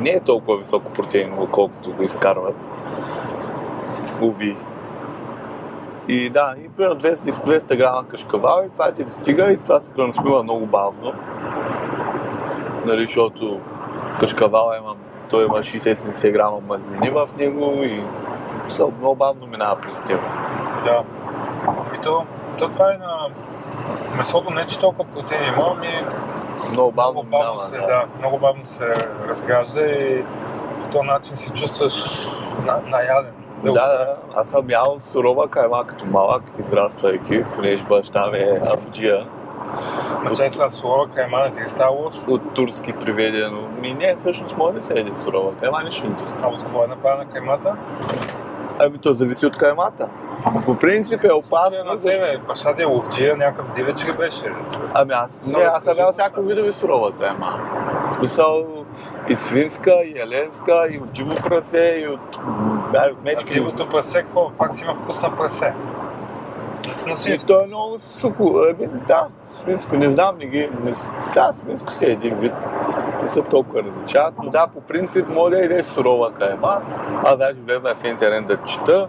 не 0.00 0.10
е 0.10 0.20
толкова 0.20 0.58
високо 0.58 0.92
протеиново, 0.92 1.46
колкото 1.46 1.92
го 1.92 2.02
изкарват. 2.02 2.54
Уви. 4.20 4.56
И 6.08 6.30
да, 6.30 6.54
и 6.64 6.68
примерно 6.68 7.00
200, 7.00 7.14
200 7.14 7.76
грама 7.76 8.08
кашкавал 8.08 8.62
и 8.66 8.70
това 8.70 8.92
ти 8.92 9.04
стига 9.08 9.52
и 9.52 9.56
с 9.56 9.62
това 9.62 9.80
се 9.80 9.90
храносмила 9.90 10.42
много 10.42 10.66
бавно. 10.66 11.12
Нали, 12.86 13.02
защото 13.02 13.60
кашкавала 14.20 14.76
има, 14.76 14.94
той 15.30 15.44
има 15.44 15.58
60-70 15.58 16.32
грама 16.32 16.60
мазнини 16.68 17.10
в 17.10 17.28
него 17.38 17.82
и 17.82 18.02
са 18.66 18.86
много 18.98 19.16
бавно 19.16 19.46
минава 19.46 19.80
през 19.80 20.00
тях. 20.00 20.20
Да. 20.84 21.02
И 21.94 22.00
то, 22.00 22.24
то 22.58 22.68
това 22.68 22.92
е 22.92 22.98
на 22.98 23.28
месото, 24.16 24.50
не 24.50 24.66
че 24.66 24.78
толкова 24.78 25.04
протеин 25.04 25.42
има, 25.44 25.74
ами 25.76 26.04
Много 26.70 26.92
бавно 26.92 27.12
много 27.12 27.30
бавно 27.30 27.52
минава. 27.52 27.58
се, 27.58 27.78
да, 27.78 28.04
много 28.18 28.38
бавно 28.38 28.66
се 28.66 28.94
разгражда 29.28 29.80
и 29.80 30.24
по 30.80 30.86
този 30.86 31.06
начин 31.06 31.36
се 31.36 31.52
чувстваш 31.52 32.26
на, 32.64 32.80
наяден. 32.86 33.32
Да, 33.62 33.72
да, 33.72 34.16
аз 34.34 34.48
съм 34.48 34.70
ял 34.70 34.96
сурова 35.00 35.48
кайма 35.48 35.84
като 35.86 36.06
малък, 36.06 36.42
израствайки, 36.58 37.44
понеже 37.54 37.84
баща 37.84 38.26
ми 38.26 38.38
е 38.38 38.60
авджия, 38.66 39.26
чай 40.36 40.50
сега 40.50 40.70
сурова 40.70 41.08
кайма 41.08 41.38
не 41.38 41.50
ти 41.50 41.60
ли 41.60 41.68
става 41.68 41.90
лошо? 41.90 42.20
от 42.28 42.54
турски 42.54 42.92
приведено. 42.92 43.68
Ми 43.80 43.92
не, 43.94 44.16
всъщност 44.16 44.56
може 44.56 44.74
да 44.74 44.82
се 44.82 44.92
еде 45.00 45.16
сурова 45.16 45.54
кайма, 45.54 45.82
нищо 45.84 46.08
не 46.08 46.16
ти. 46.16 46.24
А 46.42 46.48
от 46.48 46.58
какво 46.58 46.84
е 46.84 46.86
направена 46.86 47.30
каймата? 47.30 47.76
Ами 48.86 48.98
то 48.98 49.12
зависи 49.12 49.46
от 49.46 49.56
каймата. 49.56 50.08
По 50.64 50.76
принцип 50.76 51.24
е 51.24 51.32
опасно, 51.32 51.84
на 51.84 51.98
тебе, 51.98 52.38
ти 52.76 52.82
е 52.82 52.84
ловджия, 52.84 53.36
някакъв 53.36 53.72
дивеч 53.72 54.08
ли 54.08 54.12
беше? 54.12 54.52
Ами 54.94 55.12
аз, 55.12 55.40
не, 55.46 55.62
аз 55.62 55.84
съм 55.84 55.94
за 56.12 56.48
видови 56.48 56.72
сурова 56.72 57.12
кайма. 57.12 57.60
В 58.08 58.12
смисъл 58.12 58.66
и 59.28 59.36
свинска, 59.36 59.90
и 60.04 60.14
еленска, 60.18 60.88
и 60.90 60.98
от 60.98 61.12
диво 61.12 61.34
прасе, 61.34 61.96
и 62.04 62.08
от, 62.08 62.38
да, 62.92 63.08
от 63.12 63.18
А 63.18 63.24
мечки. 63.24 63.52
дивото 63.52 63.88
прасе, 63.88 64.22
какво? 64.22 64.50
Пак 64.58 64.74
си 64.74 64.84
има 64.84 64.94
вкус 64.94 65.22
на 65.22 65.36
прасе. 65.36 65.72
И 67.28 67.38
то 67.46 67.62
е 67.62 67.66
много 67.66 67.98
сухо. 68.20 68.60
Ами, 68.70 68.88
да, 69.08 69.28
свинско, 69.34 69.96
не 69.96 70.10
знам, 70.10 70.38
не 70.38 70.46
ги... 70.46 70.70
Не, 70.84 70.92
да, 71.34 71.52
свинско 71.52 71.92
си 71.92 72.04
е 72.04 72.08
един 72.08 72.34
вид. 72.34 72.52
Не 73.24 73.30
са 73.30 73.42
толкова 73.42 73.82
различават, 73.82 74.34
но 74.42 74.50
да, 74.50 74.66
по 74.66 74.80
принцип 74.80 75.28
може 75.28 75.50
да 75.50 75.62
ядеш 75.62 75.86
сурова 75.86 76.32
кайма. 76.32 76.80
Аз 77.24 77.38
даже 77.38 77.56
влезнах 77.66 77.96
в 77.96 78.04
интернет 78.04 78.46
да 78.46 78.56
чета. 78.56 79.08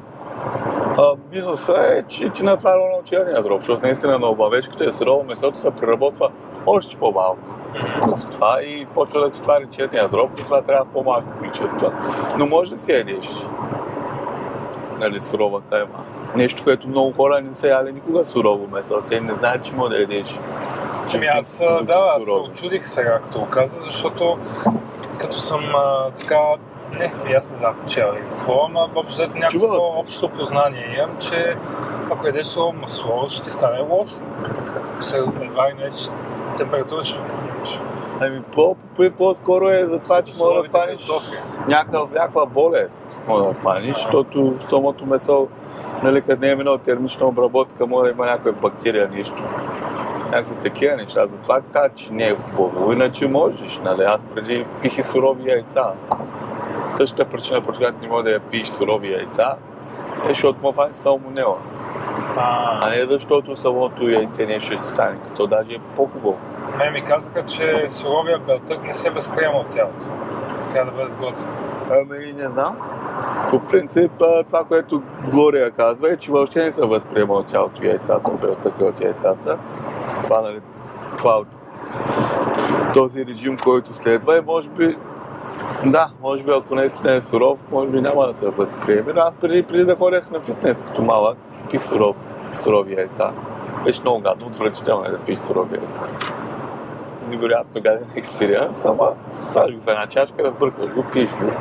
А, 0.97 1.03
минуса 1.32 1.76
е, 1.91 2.03
че 2.03 2.30
ти 2.30 2.43
натваря 2.43 2.88
много 2.89 3.03
черния 3.03 3.41
дроб, 3.41 3.61
защото 3.61 3.82
наистина 3.82 4.20
на 4.20 4.28
обавеч, 4.28 4.68
като 4.68 4.84
е 4.84 4.93
сурово, 4.93 5.24
месото 5.24 5.57
се 5.57 5.72
преработва 5.72 6.30
още 6.66 6.97
по-малко 6.97 7.49
от 8.01 8.32
това 8.32 8.61
и 8.61 8.86
почва 8.86 9.22
да 9.22 9.30
ти 9.30 9.41
твари 9.41 9.68
черния 9.72 10.07
дроб, 10.07 10.30
затова 10.36 10.61
трябва 10.61 10.86
по-малко 10.86 11.28
количества. 11.39 11.93
Но 12.38 12.45
може 12.45 12.72
да 12.72 12.78
си 12.78 12.91
ядеш 12.91 13.28
нали, 14.99 15.22
сурова 15.22 15.61
кайма. 15.70 16.05
Нещо, 16.36 16.63
което 16.63 16.88
много 16.88 17.11
хора 17.11 17.41
не 17.41 17.53
са 17.53 17.68
яли 17.68 17.91
никога 17.91 18.26
сурово 18.26 18.68
месо. 18.68 19.01
Те 19.07 19.22
не 19.22 19.34
знаят, 19.34 19.63
че 19.63 19.76
може 19.76 19.89
да 19.89 20.01
ядеш. 20.01 20.39
Ами 21.14 21.26
аз, 21.26 21.62
да, 21.82 22.14
аз 22.18 22.24
се 22.24 22.32
очудих 22.32 22.88
сега, 22.88 23.20
като 23.24 23.39
го 23.39 23.45
каза, 23.45 23.80
защото 23.80 24.38
като 25.18 25.38
съм 25.38 25.62
а, 25.76 26.12
така, 26.12 26.39
не, 26.91 27.14
и 27.30 27.34
аз 27.34 27.51
не 27.51 27.58
знам 27.58 27.76
чел 27.88 28.14
и 28.16 28.30
какво, 28.30 28.66
ама 28.66 28.89
общо 28.95 29.14
взето 29.14 29.38
някакво 29.38 29.99
общо 29.99 30.30
познание 30.30 30.95
имам, 30.97 31.18
че 31.20 31.56
ако 32.12 32.28
ядеш 32.28 32.45
сурово 32.45 32.74
масло, 32.74 33.30
ще 33.30 33.41
ти 33.41 33.49
стане 33.49 33.80
лошо. 33.80 34.16
Се 34.99 35.18
едва 35.18 35.70
ли 35.70 35.74
не 35.74 35.89
температура 36.58 37.03
ще 37.03 37.20
имаш. 37.58 37.80
Ами 38.20 38.41
по, 38.41 38.76
по, 38.95 39.12
по-скоро 39.18 39.70
е 39.70 39.86
за 39.86 39.99
това, 39.99 40.22
че 40.22 40.34
може 40.38 40.62
да 40.62 40.68
хванеш 40.68 41.08
някакъв, 41.68 42.12
някаква 42.12 42.45
болест. 42.45 43.20
Може 43.28 43.43
да 43.43 43.53
хванеш, 43.53 43.95
защото 43.95 44.53
самото 44.70 45.06
месо, 45.06 45.47
нали, 46.03 46.22
като 46.22 46.41
не 46.41 46.49
е 46.49 46.56
минало 46.56 46.78
термична 46.78 47.28
обработка, 47.28 47.88
може 47.88 48.03
да 48.03 48.12
има 48.12 48.26
някаква 48.26 48.51
бактерия, 48.51 49.10
нещо. 49.10 49.43
Някакви 50.36 50.55
такива 50.55 50.95
неща. 50.95 51.27
Затова 51.27 51.61
каза, 51.73 51.89
че 51.95 52.13
не 52.13 52.23
е 52.23 52.36
хубаво. 52.36 52.91
Иначе 52.91 53.27
можеш, 53.27 53.79
нали? 53.83 54.03
Аз 54.03 54.21
преди 54.36 54.65
пих 54.81 54.97
и 54.97 55.03
сурови 55.03 55.49
яйца. 55.49 55.91
Същата 56.93 57.29
причина, 57.29 57.61
по 57.61 57.73
която 57.73 57.97
не 58.01 58.07
може 58.07 58.23
да 58.23 58.31
я 58.31 58.39
пиеш 58.39 58.67
сурови 58.67 59.13
яйца, 59.13 59.55
е, 60.25 60.27
защото 60.27 60.59
му 60.63 60.73
фани 60.73 60.93
салмонела. 60.93 61.57
А 62.38 62.79
А, 62.81 62.89
не 62.89 63.05
защото 63.05 63.57
самото 63.57 64.09
яйце 64.09 64.45
нещо 64.45 64.73
ще 64.73 64.86
стане, 64.86 65.17
като 65.27 65.47
даже 65.47 65.73
е 65.73 65.79
по-хубаво. 65.95 66.38
мен 66.77 66.93
ми 66.93 67.01
казаха, 67.01 67.41
че 67.41 67.86
суровия 67.88 68.39
белтък 68.39 68.83
не 68.83 68.93
се 68.93 69.09
възприема 69.09 69.57
от 69.57 69.69
тялото. 69.69 70.05
Трябва 70.71 70.91
да 70.91 70.97
бъде 70.97 71.11
сготвен. 71.11 71.49
Ами, 71.91 72.33
не 72.43 72.49
знам. 72.49 72.77
По 73.49 73.59
принцип, 73.59 74.11
това, 74.45 74.63
което 74.63 75.01
Глория 75.31 75.71
казва 75.71 76.13
е, 76.13 76.17
че 76.17 76.31
въобще 76.31 76.63
не 76.63 76.73
се 76.73 76.86
възприема 76.86 77.33
от 77.33 77.47
тялото 77.47 77.86
яйцата, 77.86 78.31
белтъка 78.41 78.86
от 78.86 79.01
яйцата. 79.01 79.57
Това, 80.24 80.41
нали, 80.41 80.59
това 81.18 81.43
този 82.93 83.26
режим, 83.26 83.57
който 83.57 83.93
следва 83.93 84.38
и 84.38 84.41
може 84.41 84.70
би 84.70 84.97
да, 85.86 86.09
може 86.22 86.43
би 86.43 86.51
ако 86.51 86.76
наистина 86.76 87.13
е 87.13 87.22
суров, 87.22 87.66
може 87.72 87.89
би 87.89 88.01
няма 88.01 88.28
да 88.28 88.34
се 88.34 88.49
възприеме. 88.49 89.13
Но 89.13 89.22
аз 89.22 89.36
преди, 89.36 89.63
преди 89.63 89.86
да 89.86 89.95
ходях 89.95 90.32
на 90.32 90.39
фитнес 90.39 90.82
като 90.82 91.01
малък, 91.01 91.38
си 91.45 91.63
пих 91.72 91.84
суров, 91.84 92.16
сурови 92.59 92.93
яйца. 92.93 93.32
Беше 93.84 94.01
много 94.01 94.20
гадно, 94.20 94.47
отвратително 94.47 95.05
е 95.05 95.09
да 95.09 95.18
пиш 95.18 95.39
сурови 95.39 95.76
яйца. 95.76 96.01
Невероятно 97.30 97.82
гаден 97.82 98.07
експириенс, 98.16 98.86
ама 98.86 99.11
слагаш 99.51 99.76
го 99.76 99.82
в 99.82 99.88
една 99.88 100.07
чашка, 100.07 100.43
разбъркваш 100.43 100.93
го, 100.93 101.03
пиеш 101.13 101.30
го. 101.30 101.51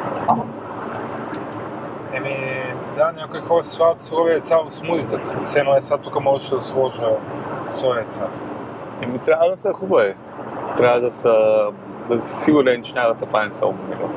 Еми, 2.14 2.62
да, 2.96 3.12
някои 3.12 3.40
хора 3.40 3.62
се 3.62 3.70
слагат 3.70 4.02
сурови 4.02 4.32
яйца 4.32 4.58
в 4.66 4.70
смудитата. 4.70 5.34
Все 5.44 5.58
едно 5.58 5.76
е 5.76 5.80
сега 5.80 5.98
тук 5.98 6.20
можеш 6.20 6.48
да 6.48 6.60
сложа 6.60 7.08
яйца. 7.96 8.26
Еми 9.02 9.18
трябва 9.18 9.50
да 9.50 9.56
са 9.56 9.72
хубави. 9.72 10.14
Трябва 10.76 11.00
да 11.00 11.12
са, 11.12 11.66
да 12.08 12.20
си 12.20 12.44
сигурен, 12.44 12.82
че 12.82 12.94
няма 12.94 13.08
да 13.08 13.14
те 13.14 13.26
фане 13.26 13.50
салмонела. 13.50 14.08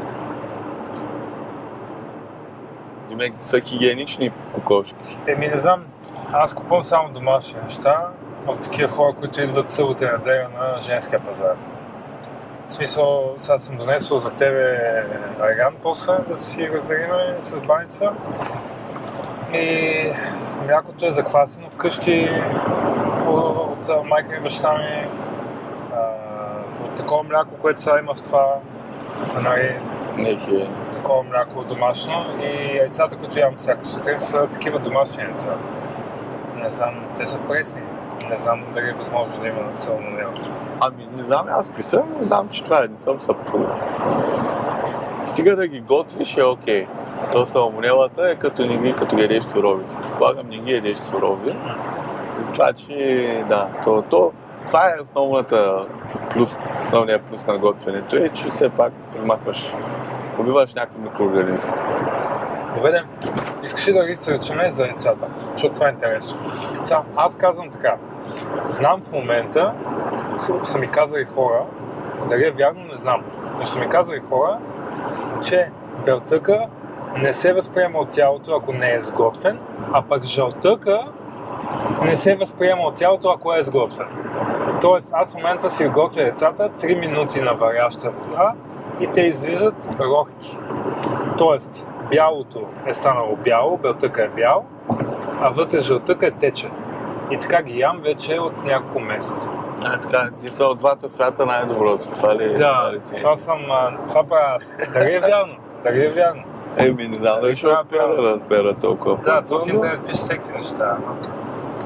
Демек 3.10 3.34
са 3.38 3.60
хигиенични 3.60 4.32
кокошки. 4.54 5.20
Еми, 5.28 5.48
не 5.48 5.58
знам, 5.58 5.86
аз 6.32 6.54
купувам 6.54 6.84
само 6.84 7.10
домашни 7.10 7.60
неща 7.64 8.08
от 8.48 8.62
такива 8.62 8.92
хора, 8.92 9.14
които 9.20 9.42
идват 9.42 9.70
събота 9.70 10.06
и 10.06 10.18
неделя 10.18 10.48
на 10.60 10.80
женския 10.80 11.20
пазар. 11.20 11.56
В 12.68 12.72
смисъл, 12.72 13.34
сега 13.38 13.58
съм 13.58 13.78
донесъл 13.78 14.18
за 14.18 14.32
тебе 14.32 15.06
айран 15.42 15.76
после 15.84 16.14
да 16.30 16.38
си 16.38 16.70
разделиме 16.70 17.36
с 17.40 17.62
баница. 17.62 18.12
И 19.54 20.12
млякото 20.66 21.06
е 21.06 21.12
заквасено 21.12 21.70
вкъщи 21.70 22.30
от, 23.28 23.88
от 23.90 24.06
майка 24.06 24.36
и 24.36 24.40
баща 24.40 24.74
ми. 24.74 25.08
А, 25.96 26.02
от 26.86 26.96
такова 26.96 27.24
мляко, 27.24 27.50
което 27.62 27.82
сега 27.82 28.00
има 28.00 28.14
в 28.14 28.22
това. 28.22 28.56
Нали, 29.42 29.80
Нехи. 30.18 30.70
такова 30.94 31.24
мляко 31.24 31.64
домашно 31.64 32.26
и 32.42 32.78
яйцата, 32.78 33.18
които 33.18 33.40
ям 33.40 33.56
всяка 33.58 33.86
сутрин, 33.86 34.20
са 34.20 34.48
такива 34.48 34.80
домашни 34.80 35.24
яйца. 35.24 35.58
Не 36.56 36.70
знам, 36.70 37.06
те 37.18 37.26
са 37.26 37.40
пресни. 37.40 37.82
Не 38.30 38.38
знам 38.38 38.64
дали 38.74 38.90
е 38.90 38.94
възможно 38.94 39.42
да 39.42 39.48
има 39.48 39.76
салмонела. 39.76 40.34
Ами 40.80 41.08
не 41.18 41.24
знам 41.24 41.46
аз 41.50 41.70
са, 41.80 42.04
но 42.16 42.22
знам, 42.22 42.50
че 42.50 42.64
това 42.64 42.84
е, 42.84 42.88
не 42.88 42.98
съм 42.98 43.20
съпруг. 43.20 43.68
Стига 45.24 45.56
да 45.56 45.68
ги 45.68 45.80
готвиш 45.80 46.38
е 46.38 46.44
окей. 46.44 46.88
То 47.32 47.46
салмонелата 47.46 48.30
е 48.30 48.36
като 48.36 48.66
не 48.66 48.78
ги, 48.78 48.94
като 48.94 49.16
ги 49.16 49.22
ядеш 49.22 49.44
суровите. 49.44 49.96
Предполагам 50.02 50.50
не 50.50 50.58
ги 50.58 50.74
ядеш 50.74 50.98
сурови. 50.98 51.56
Затова, 52.40 52.74
че 52.74 53.46
да, 53.50 53.68
то, 53.84 54.04
то, 54.10 54.32
това 54.68 54.90
е 54.90 55.02
основната 55.04 55.86
плюс, 56.30 56.60
основният 56.80 57.22
плюс 57.22 57.48
на 57.48 57.58
готвенето 57.58 58.16
е, 58.16 58.30
че 58.30 58.50
все 58.50 58.70
пак 58.70 58.94
примахваш, 59.14 59.74
убиваш 60.40 60.74
някакви 60.74 61.02
микроорганизми. 61.02 61.72
Добре, 62.76 63.04
искаш 63.64 63.88
ли 63.88 63.94
да 63.94 64.08
ресърчеме 64.08 64.70
за 64.70 64.84
яйцата? 64.84 65.28
Защото 65.52 65.74
това 65.74 65.88
е 65.88 65.92
интересно. 65.92 66.38
Сега, 66.84 67.02
аз 67.16 67.36
казвам 67.36 67.70
така. 67.70 67.96
Знам 68.64 69.02
в 69.02 69.12
момента, 69.12 69.74
са, 70.64 70.78
ми 70.78 70.88
казали 70.88 71.26
хора, 71.26 71.64
дали 72.30 72.48
е 72.48 72.52
вярно, 72.52 72.84
не 72.84 72.98
знам, 72.98 73.24
но 73.60 73.66
са 73.66 73.80
ми 73.80 73.90
казали 73.90 74.22
хора, 74.30 74.58
че 75.44 75.70
белтъка 76.06 76.66
не 77.18 77.34
се 77.34 77.54
възприема 77.54 78.00
от 78.00 78.10
тялото, 78.10 78.56
ако 78.56 78.74
не 78.74 78.94
е 78.94 79.02
сготвен, 79.02 79.60
а 79.94 80.02
пък 80.02 80.24
жълтъка 80.24 81.00
не 82.04 82.16
се 82.16 82.36
възприема 82.36 82.82
от 82.84 82.96
тялото, 82.96 83.30
ако 83.30 83.54
е 83.54 83.64
сготвен. 83.64 84.08
Тоест, 84.82 85.12
аз 85.14 85.32
в 85.32 85.36
момента 85.36 85.70
си 85.70 85.88
готвя 85.88 86.22
яйцата 86.22 86.70
3 86.70 87.00
минути 87.00 87.42
на 87.42 87.54
варяща 87.54 88.12
вода 88.12 88.54
и 89.00 89.08
те 89.08 89.22
излизат 89.22 89.88
рохки. 90.00 90.58
Тоест, 91.38 91.88
бялото 92.10 92.62
е 92.86 92.94
станало 92.94 93.36
бяло, 93.36 93.78
белтъка 93.78 94.24
е 94.24 94.28
бял, 94.28 94.66
а 95.42 95.50
вътре 95.50 95.80
жълтъка 95.80 96.28
е 96.28 96.32
течен. 96.32 96.72
И 97.32 97.38
така 97.40 97.62
ги 97.62 97.80
ям 97.80 98.00
вече 98.04 98.40
от 98.40 98.64
няколко 98.64 99.00
месеца. 99.00 99.52
А, 99.86 100.00
така, 100.00 100.30
ти 100.40 100.52
са 100.52 100.66
от 100.66 100.78
двата 100.78 101.10
свята 101.10 101.46
най-доброто. 101.46 102.04
Това 102.16 102.36
ли, 102.36 102.56
това 102.56 102.84
Да, 102.84 102.94
ли 102.94 103.00
ти? 103.00 103.14
е? 103.14 103.18
това 103.18 103.36
съм, 103.36 103.62
а, 103.70 103.98
това 104.10 104.24
правя 104.24 104.56
аз. 104.56 104.78
Дали 104.94 105.14
е 105.14 105.20
вярно? 105.20 105.56
Дали 105.84 106.06
е 106.06 106.10
вярно? 106.10 106.44
Еми, 106.78 107.08
не 107.08 107.18
знам 107.18 107.42
дали 107.42 107.56
ще 107.56 107.68
Това 107.68 107.82
успея 107.82 108.08
да 108.08 108.24
разбера 108.24 108.74
толкова. 108.74 109.18
Да, 109.18 109.42
то 109.50 109.60
в 109.60 109.68
интернет 109.68 110.06
пише 110.06 110.18
всеки 110.18 110.52
неща. 110.52 110.98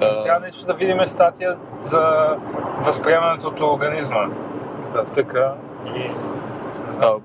А, 0.02 0.24
Трябва 0.24 0.40
нещо 0.40 0.66
да 0.66 0.74
видим 0.74 1.06
статия 1.06 1.58
за 1.82 2.36
възприемането 2.80 3.48
от 3.48 3.62
организма. 3.62 4.26
Белтъка 4.94 5.54
и... 5.86 5.90
Не 6.00 6.10
а, 6.88 6.92
знам, 6.92 7.22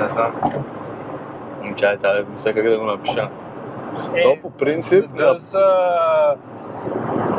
не 0.00 0.06
знам. 0.06 0.32
Чай, 1.76 1.96
тази 1.98 2.24
sé 2.34 2.54
как 2.54 2.64
да 2.64 2.78
го 2.78 2.84
напиша. 2.84 3.28
Е, 4.14 4.22
То 4.22 4.36
по 4.42 4.50
принцип, 4.50 5.10
Does 5.10 5.54
uh, 5.54 6.36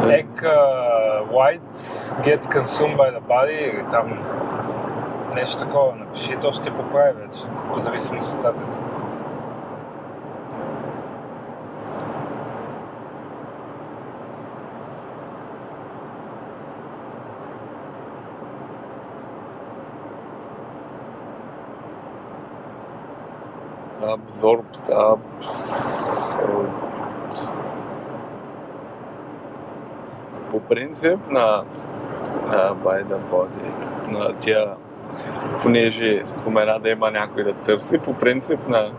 egg 0.10 0.44
uh, 0.44 1.24
whites 1.32 2.14
get 2.24 2.42
consumed 2.50 2.98
by 2.98 3.10
the 3.12 3.22
body 3.30 3.74
или 3.74 3.84
там 3.90 4.20
нещо 5.36 5.58
такова 5.58 5.96
напиши, 5.96 6.38
то 6.42 6.52
ще 6.52 6.72
поправи 6.72 7.14
вече, 7.14 7.42
по 7.74 7.80
зависимост 7.80 8.34
от 8.34 8.40
статията. 8.40 8.82
абсорбт, 24.14 24.90
аб... 24.90 25.20
По 30.52 30.60
принцип 30.60 31.20
на 31.30 31.64
а, 32.50 32.76
by 32.76 33.06
the 33.06 33.18
body, 33.32 33.72
на 34.08 34.34
тия, 34.34 34.68
понеже 35.62 36.22
спомена 36.26 36.80
да 36.80 36.90
има 36.90 37.12
някой 37.12 37.44
да 37.44 37.54
търси, 37.54 37.98
по 37.98 38.14
принцип 38.14 38.68
на 38.68 38.92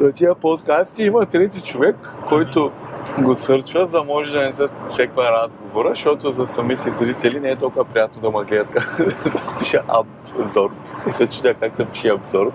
на 0.00 0.12
тия 0.12 0.34
подкасти 0.34 1.04
има 1.04 1.26
трети 1.26 1.62
човек, 1.62 1.96
който 2.28 2.72
го 3.18 3.34
сърчва, 3.34 3.86
за 3.86 3.98
да 3.98 4.04
може 4.04 4.32
да 4.32 4.46
не 4.46 4.52
се 4.52 4.68
секва 4.88 5.32
разговора, 5.32 5.88
защото 5.88 6.32
за 6.32 6.48
самите 6.48 6.90
зрители 6.90 7.40
не 7.40 7.50
е 7.50 7.56
толкова 7.56 7.84
приятно 7.84 8.22
да 8.22 8.38
ме 8.38 8.44
гледат 8.44 8.70
как 8.70 8.96
да 8.98 9.58
пише 9.58 9.80
абзорб. 9.88 10.72
И 11.08 11.12
се 11.12 11.26
чудя 11.26 11.54
как 11.54 11.76
се 11.76 11.84
пише 11.84 12.08
абзорб. 12.08 12.54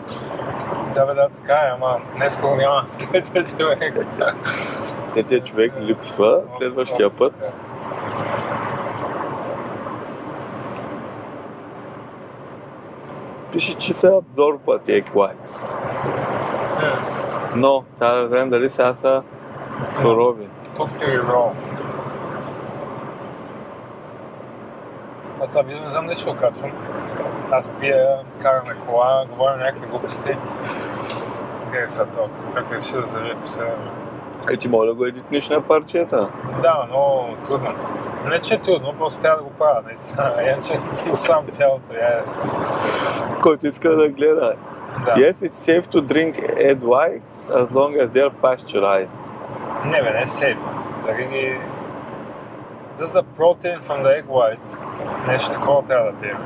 Да, 0.95 1.05
бе, 1.05 1.13
да, 1.13 1.29
така 1.29 1.53
е, 1.53 1.71
ама 1.75 1.97
днес 2.17 2.37
го 2.37 2.55
няма 2.55 2.85
третия 2.97 3.45
човек. 3.45 3.93
Третия 5.13 5.43
човек 5.43 5.73
липсва 5.81 6.41
следващия 6.57 7.09
път. 7.09 7.55
Пише, 13.51 13.73
че 13.73 13.93
се 13.93 14.07
абзорбват 14.07 14.87
egg 14.87 15.13
whites. 15.13 15.75
Но, 17.55 17.83
трябва 17.99 18.21
да 18.21 18.27
видим 18.27 18.49
дали 18.49 18.69
сега 18.69 18.95
са 18.95 19.21
сурови. 19.91 20.47
Коктейл 20.77 21.21
рол. 21.21 21.51
Аз 25.41 25.49
това 25.49 25.61
видео 25.61 25.83
не 25.83 25.89
знам 25.89 26.07
дали 26.07 26.17
ще 26.17 26.31
го 26.31 26.37
качвам. 26.37 26.71
Аз 27.51 27.69
пия, 27.79 28.17
караме 28.41 28.73
кола, 28.85 29.25
говоря 29.29 29.57
някакви 29.57 29.89
глупости. 29.89 30.37
Гледай 31.71 31.87
сега 31.87 32.05
толкова, 32.05 32.53
как 32.53 32.73
реши 32.73 32.93
да 32.93 33.01
завие 33.01 33.35
по 33.35 33.47
себе. 33.47 33.75
Е, 34.51 34.57
ти 34.57 34.69
моля 34.69 34.93
го 34.93 35.05
едитниш 35.05 35.49
на 35.49 35.61
парчета. 35.61 36.29
Да, 36.61 36.85
много 36.87 37.35
трудно. 37.45 37.69
Не, 38.25 38.41
че 38.41 38.53
е 38.53 38.61
трудно, 38.61 38.93
просто 38.97 39.21
трябва 39.21 39.37
да 39.37 39.43
го 39.43 39.49
правя, 39.49 39.81
наистина. 39.85 40.33
Иначе 40.41 40.79
го 41.09 41.15
сам 41.15 41.45
цялото 41.47 41.93
я 41.93 42.23
Който 43.41 43.67
иска 43.67 43.89
да 43.89 44.09
гледа. 44.09 44.53
Да. 45.05 45.13
Yes, 45.15 45.41
it's 45.41 45.55
safe 45.55 45.89
to 45.89 46.01
drink 46.01 46.33
egg 46.69 46.81
whites 46.81 47.49
as 47.49 47.73
long 47.73 47.95
as 48.01 48.11
they're 48.11 48.35
pasteurized. 48.41 49.21
Не 49.85 50.01
бе, 50.01 50.13
не 50.13 50.21
е 50.21 50.25
сейф. 50.25 50.59
Дали 51.05 51.25
ги... 51.25 51.57
Just 52.97 53.13
the 53.13 53.23
protein 53.37 53.79
from 53.81 54.03
the 54.03 54.11
egg 54.17 54.25
whites. 54.27 54.77
Нещо 55.27 55.51
такова 55.51 55.85
трябва 55.85 56.11
да 56.11 56.17
пием. 56.17 56.37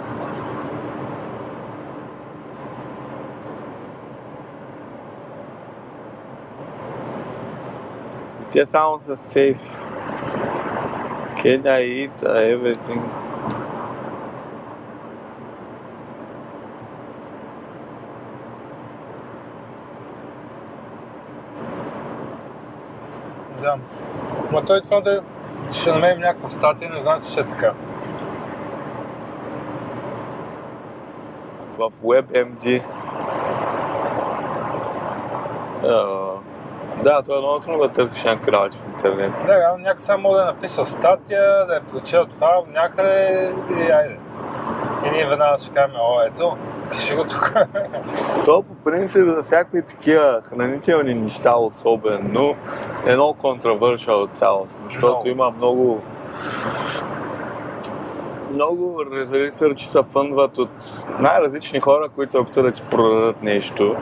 Те 8.52 8.66
само 8.66 9.00
са 9.02 9.18
safe. 9.18 9.58
Can 11.44 11.62
I 11.66 11.82
eat 12.02 12.18
uh, 12.24 12.56
everything? 12.56 13.02
Да. 23.64 23.78
Ма 24.52 24.66
той 24.66 24.82
това 24.82 25.02
да 25.02 25.22
ще 25.72 25.92
намерим 25.92 26.20
някаква 26.20 26.50
статия, 26.50 26.92
не 26.92 27.02
знам, 27.02 27.20
че 27.22 27.32
ще 27.32 27.40
е 27.40 27.46
така. 27.46 27.74
В 31.78 31.92
WebMD. 32.04 32.82
А, 35.84 36.34
да, 37.04 37.22
това 37.22 37.38
е 37.38 37.40
много 37.40 37.60
трудно 37.60 37.80
да 37.80 37.90
търсиш 37.90 38.24
някакви 38.24 38.52
работи 38.52 38.78
в 38.78 38.94
интернет. 38.94 39.32
Да, 39.46 39.60
реално 39.60 39.84
някой 39.84 40.00
само 40.00 40.24
може 40.24 40.36
да 40.36 40.42
е 40.42 40.46
написал 40.46 40.86
статия, 40.86 41.66
да 41.68 41.76
е 41.76 41.80
прочел 41.80 42.26
това 42.26 42.62
някъде 42.68 43.52
и 43.70 43.92
айде. 43.92 44.18
И 45.06 45.10
ние 45.10 45.26
веднага 45.26 45.58
ще 45.58 45.74
кажем, 45.74 45.96
о, 46.00 46.22
ето, 46.26 46.58
пиши 46.96 47.16
го 47.16 47.24
тук. 47.24 47.54
То 48.46 48.64
по 48.64 48.76
принцип 48.76 49.28
за 49.28 49.44
всякакви 49.44 49.82
такива 49.82 50.42
хранителни 50.44 51.14
неща 51.14 51.56
особено 51.56 52.56
е 53.06 53.14
много 53.14 53.34
контравършал 53.34 54.28
цялостно, 54.36 54.84
защото 54.90 55.16
Много. 55.26 55.28
има 55.28 55.52
много 55.52 56.02
много 58.54 59.06
ресърчи 59.34 59.88
се 59.88 60.00
фъндват 60.12 60.58
от 60.58 61.06
най-различни 61.20 61.80
хора, 61.80 62.10
които 62.16 62.32
се 62.32 62.38
опитват 62.38 62.66
да 62.66 62.72
ти 62.72 62.82
продадат 62.82 63.44
нещо. 63.44 63.96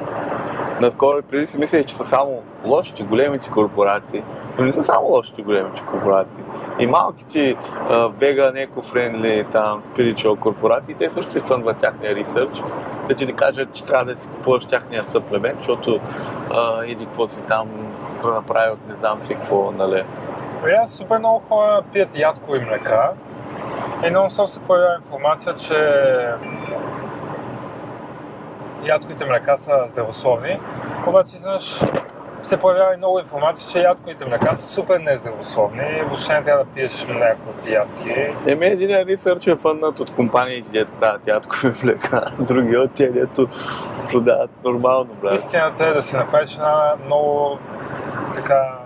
наскоро 0.81 1.21
преди 1.21 1.47
си 1.47 1.57
мислех, 1.57 1.85
че 1.85 1.95
са 1.95 2.05
само 2.05 2.41
лошите, 2.65 3.03
големите 3.03 3.49
корпорации, 3.49 4.23
но 4.57 4.65
не 4.65 4.73
са 4.73 4.83
само 4.83 5.07
лошите, 5.07 5.41
големите 5.41 5.81
корпорации. 5.81 6.43
И 6.79 6.87
малките 6.87 7.55
вега, 8.17 8.51
еко-френдли, 8.55 9.51
там, 9.51 9.81
spiritual 9.81 10.39
корпорации, 10.39 10.95
те 10.95 11.09
също 11.09 11.31
се 11.31 11.41
фъндват 11.41 11.77
тяхния 11.77 12.15
ресърч, 12.15 12.63
да 13.09 13.15
ти 13.15 13.25
да 13.25 13.33
кажат, 13.33 13.73
че 13.73 13.83
трябва 13.83 14.05
да 14.05 14.15
си 14.15 14.27
купуваш 14.27 14.65
тяхния 14.65 15.05
съплемент, 15.05 15.55
защото 15.59 15.99
а, 16.51 16.85
иди 16.85 17.05
какво 17.05 17.27
си 17.27 17.41
там 17.41 17.69
направи 18.23 18.71
от 18.71 18.89
не 18.89 18.95
знам 18.95 19.21
си 19.21 19.35
какво, 19.35 19.71
нали. 19.71 20.03
Аз 20.83 20.91
супер 20.91 21.17
много 21.17 21.39
хора 21.49 21.81
пият 21.93 22.19
ядкови 22.19 22.59
млека 22.59 23.11
и 24.07 24.09
много 24.09 24.29
се 24.29 24.59
появява 24.59 24.95
информация, 24.95 25.55
че 25.55 25.75
ядковите 28.83 29.25
млека 29.25 29.57
са 29.57 29.71
здравословни, 29.87 30.59
обаче 31.07 31.35
изведнъж 31.35 31.81
се 32.41 32.57
появява 32.57 32.93
и 32.93 32.97
много 32.97 33.19
информация, 33.19 33.71
че 33.71 33.79
ядковите 33.79 34.25
млека 34.25 34.55
са 34.55 34.67
супер 34.73 34.99
нездравословни 34.99 35.97
и 35.99 36.01
въобще 36.01 36.33
не 36.33 36.43
трябва 36.43 36.63
да 36.63 36.69
пиеш 36.69 37.07
мляко 37.07 37.49
от 37.49 37.67
ядки. 37.67 38.33
Еми 38.47 38.65
един 38.65 38.89
ресърч 38.89 39.47
е 39.47 39.55
фъннат 39.55 39.99
от 39.99 40.15
компаниите, 40.15 40.69
дето 40.69 40.93
правят 40.93 41.27
ядкови 41.27 41.71
млека, 41.83 42.21
други 42.39 42.77
от 42.77 42.93
тях, 42.93 43.11
дето 43.11 43.47
продават 44.11 44.49
нормално, 44.63 45.09
брат. 45.21 45.33
Истината 45.33 45.85
е 45.85 45.93
да 45.93 46.01
си 46.01 46.15
направиш 46.15 46.53
една 46.53 46.93
много 47.05 47.57
така 48.33 48.77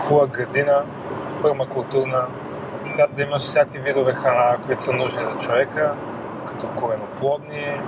хубава 0.00 0.26
градина, 0.26 0.82
пърмакултурна, 1.42 2.26
в 2.84 2.94
която 2.94 3.14
да 3.14 3.22
имаш 3.22 3.42
всякакви 3.42 3.78
видове 3.78 4.12
храна, 4.12 4.56
които 4.66 4.82
са 4.82 4.92
нужни 4.92 5.24
за 5.24 5.38
човека, 5.38 5.94
като 6.46 6.66
кореноплодни, 6.66 7.80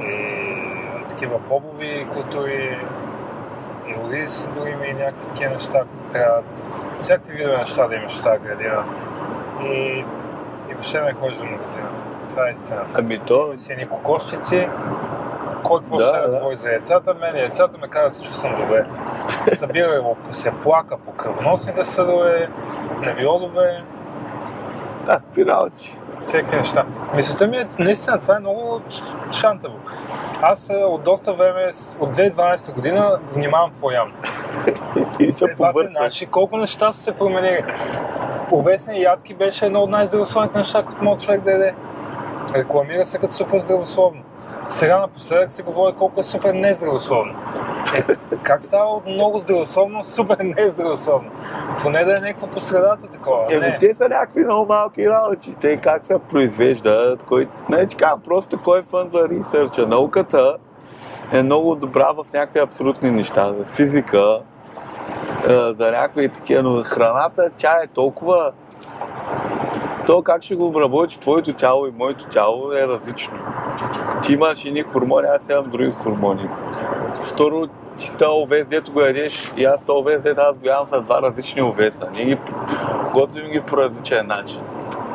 и 0.00 1.06
такива 1.08 1.38
бобови 1.38 2.06
култури, 2.12 2.78
ориз, 4.08 4.48
дори 4.54 4.70
има 4.70 4.86
и 4.86 4.92
някакви 4.92 5.28
такива 5.28 5.50
неща, 5.52 5.84
които 5.90 6.04
трябват. 6.12 6.66
Всякакви 6.96 7.36
видове 7.36 7.56
неща 7.56 7.88
да 7.88 7.94
имаш 7.94 8.18
в 8.18 8.22
тази 8.22 8.38
градина. 8.38 8.84
И, 9.64 10.04
и 10.70 10.72
въобще 10.72 11.00
не 11.00 11.12
ходиш 11.12 11.36
до 11.36 11.44
магазина. 11.44 11.88
Това 12.28 12.48
е 12.48 12.50
истината. 12.50 12.94
Ами 12.98 13.18
то... 13.26 13.52
Си 13.56 13.72
едни 13.72 13.88
кокошчици, 13.88 14.68
кой 15.64 15.80
какво 15.80 15.96
Да, 15.96 16.04
ще 16.06 16.20
да 16.20 16.28
да. 16.28 16.38
говори 16.38 16.56
за 16.56 16.68
яйцата, 16.70 17.14
мен 17.14 17.36
яйцата 17.36 17.78
ме 17.78 17.88
кара 17.88 18.04
да 18.04 18.10
се 18.10 18.22
чувствам 18.22 18.54
добре. 18.60 18.86
Събира 19.54 20.02
го, 20.02 20.16
се 20.30 20.50
плака 20.50 20.96
по 20.98 21.12
кръвоносните 21.12 21.82
съдове, 21.82 22.48
невиодове, 23.00 23.82
А, 25.06 25.16
какви 25.20 25.46
работи? 25.46 25.98
Всеки 26.22 26.56
неща. 26.56 26.84
Мисълта 27.14 27.46
ми 27.46 27.56
е, 27.56 27.68
наистина, 27.78 28.20
това 28.20 28.36
е 28.36 28.38
много 28.38 28.80
шантаво. 29.32 29.74
Аз 30.42 30.70
е, 30.70 30.74
от 30.74 31.02
доста 31.02 31.32
време, 31.32 31.70
от 32.00 32.16
2012 32.16 32.74
година, 32.74 33.18
внимавам 33.32 33.70
какво 33.70 33.90
ям. 33.90 34.12
И 35.20 35.32
се 35.32 35.54
побъркаш. 35.56 35.92
наши 36.00 36.26
колко 36.26 36.56
неща 36.56 36.92
са 36.92 37.00
се 37.00 37.12
променили. 37.12 37.64
Повесни 38.48 39.02
ядки 39.02 39.34
беше 39.34 39.66
едно 39.66 39.80
от 39.80 39.90
най-здравословните 39.90 40.58
неща, 40.58 40.82
които 40.82 41.04
може 41.04 41.26
човек 41.26 41.40
да 41.40 41.50
яде. 41.50 41.74
Рекламира 42.54 43.04
се 43.04 43.18
като 43.18 43.32
супер 43.32 43.58
здравословно. 43.58 44.22
Сега 44.72 45.00
напоследък 45.00 45.50
се 45.50 45.62
говори 45.62 45.94
колко 45.94 46.20
е 46.20 46.22
супер 46.22 46.54
нездравословно. 46.54 47.34
Е, 47.96 48.36
как 48.42 48.64
става 48.64 48.84
от 48.84 49.06
много 49.06 49.38
здравословно, 49.38 50.02
супер 50.02 50.36
нездравословно? 50.38 51.30
Поне 51.82 52.04
да 52.04 52.12
е 52.16 52.20
някакво 52.20 52.46
по 52.46 52.60
средата 52.60 53.06
такова. 53.06 53.46
Еми, 53.50 53.66
не. 53.66 53.78
те 53.78 53.94
са 53.94 54.08
някакви 54.08 54.44
много 54.44 54.66
малки 54.66 55.10
работи. 55.10 55.54
Те 55.60 55.76
как 55.76 56.04
се 56.04 56.18
произвеждат, 56.18 57.22
кой... 57.22 57.48
Не, 57.68 57.86
ти 57.86 57.96
казвам, 57.96 58.20
просто 58.20 58.62
кой 58.62 58.82
фъндва 58.82 59.28
ресърча. 59.28 59.86
Науката 59.86 60.56
е 61.32 61.42
много 61.42 61.76
добра 61.76 62.12
в 62.12 62.26
някакви 62.32 62.60
абсолютни 62.60 63.10
неща. 63.10 63.54
За 63.58 63.64
физика, 63.64 64.40
е, 65.48 65.52
за 65.52 65.90
някакви 65.90 66.28
такива, 66.28 66.62
но 66.62 66.82
храната, 66.84 67.50
тя 67.56 67.80
е 67.84 67.86
толкова... 67.86 68.52
То 70.06 70.22
как 70.22 70.42
ще 70.42 70.54
го 70.54 70.66
обработи 70.66 71.20
твоето 71.20 71.52
тяло 71.52 71.86
и 71.86 71.92
моето 71.98 72.24
тяло 72.24 72.72
е 72.72 72.88
различно. 72.88 73.38
Ти 74.22 74.32
имаш 74.32 74.64
едни 74.64 74.82
хормони, 74.82 75.26
аз 75.30 75.48
имам 75.48 75.64
други 75.64 75.90
хормони. 75.90 76.48
Второ, 77.22 77.66
ти 77.98 78.12
този 78.12 78.42
овес, 78.42 78.68
дето 78.68 78.92
го 78.92 79.00
ядеш, 79.00 79.52
и 79.56 79.64
аз 79.64 79.84
този 79.84 80.00
овес, 80.00 80.22
дето 80.22 80.40
аз 80.40 80.52
го 80.52 80.66
ядам, 80.66 80.86
са 80.86 81.00
два 81.00 81.22
различни 81.22 81.62
овеса. 81.62 82.08
Ние 82.14 82.24
ги 82.24 82.38
готвим 83.14 83.50
ги 83.50 83.60
по 83.60 83.76
различен 83.76 84.26
начин. 84.26 84.60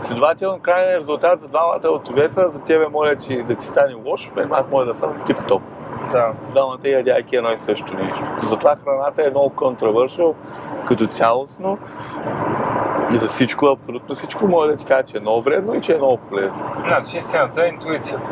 Следователно, 0.02 0.60
крайният 0.60 1.00
резултат 1.00 1.40
за 1.40 1.48
двамата 1.48 1.88
от 1.90 2.10
овеса, 2.10 2.50
за 2.50 2.60
тебе 2.60 2.88
моля 2.88 3.16
ти 3.16 3.44
да 3.44 3.56
ти 3.56 3.66
стане 3.66 3.94
лошо, 4.06 4.32
мен 4.36 4.50
аз 4.52 4.70
моля 4.70 4.86
да 4.86 4.96
съм 4.96 5.14
тип-топ. 5.26 5.62
Да. 6.12 6.34
Двамата 6.52 6.88
ядяйки 6.88 7.36
едно 7.36 7.52
и 7.52 7.58
също 7.58 7.94
нещо. 7.94 8.24
Затова 8.38 8.76
храната 8.84 9.28
е 9.28 9.30
много 9.30 9.50
контравършъл 9.50 10.36
като 10.88 11.08
цялостно. 11.08 11.78
И 13.14 13.18
за 13.18 13.28
всичко, 13.28 13.66
абсолютно 13.66 14.16
всичко, 14.16 14.48
мога 14.48 14.68
да 14.68 14.76
ти 14.76 14.86
кажа, 14.86 15.04
че 15.04 15.18
е 15.18 15.20
много 15.20 15.42
вредно 15.42 15.76
и 15.76 15.82
че 15.82 15.94
е 15.94 15.98
много 15.98 16.18
полезно. 16.18 16.60
Значи 16.88 17.18
истината 17.18 17.66
е 17.66 17.68
интуицията. 17.68 18.30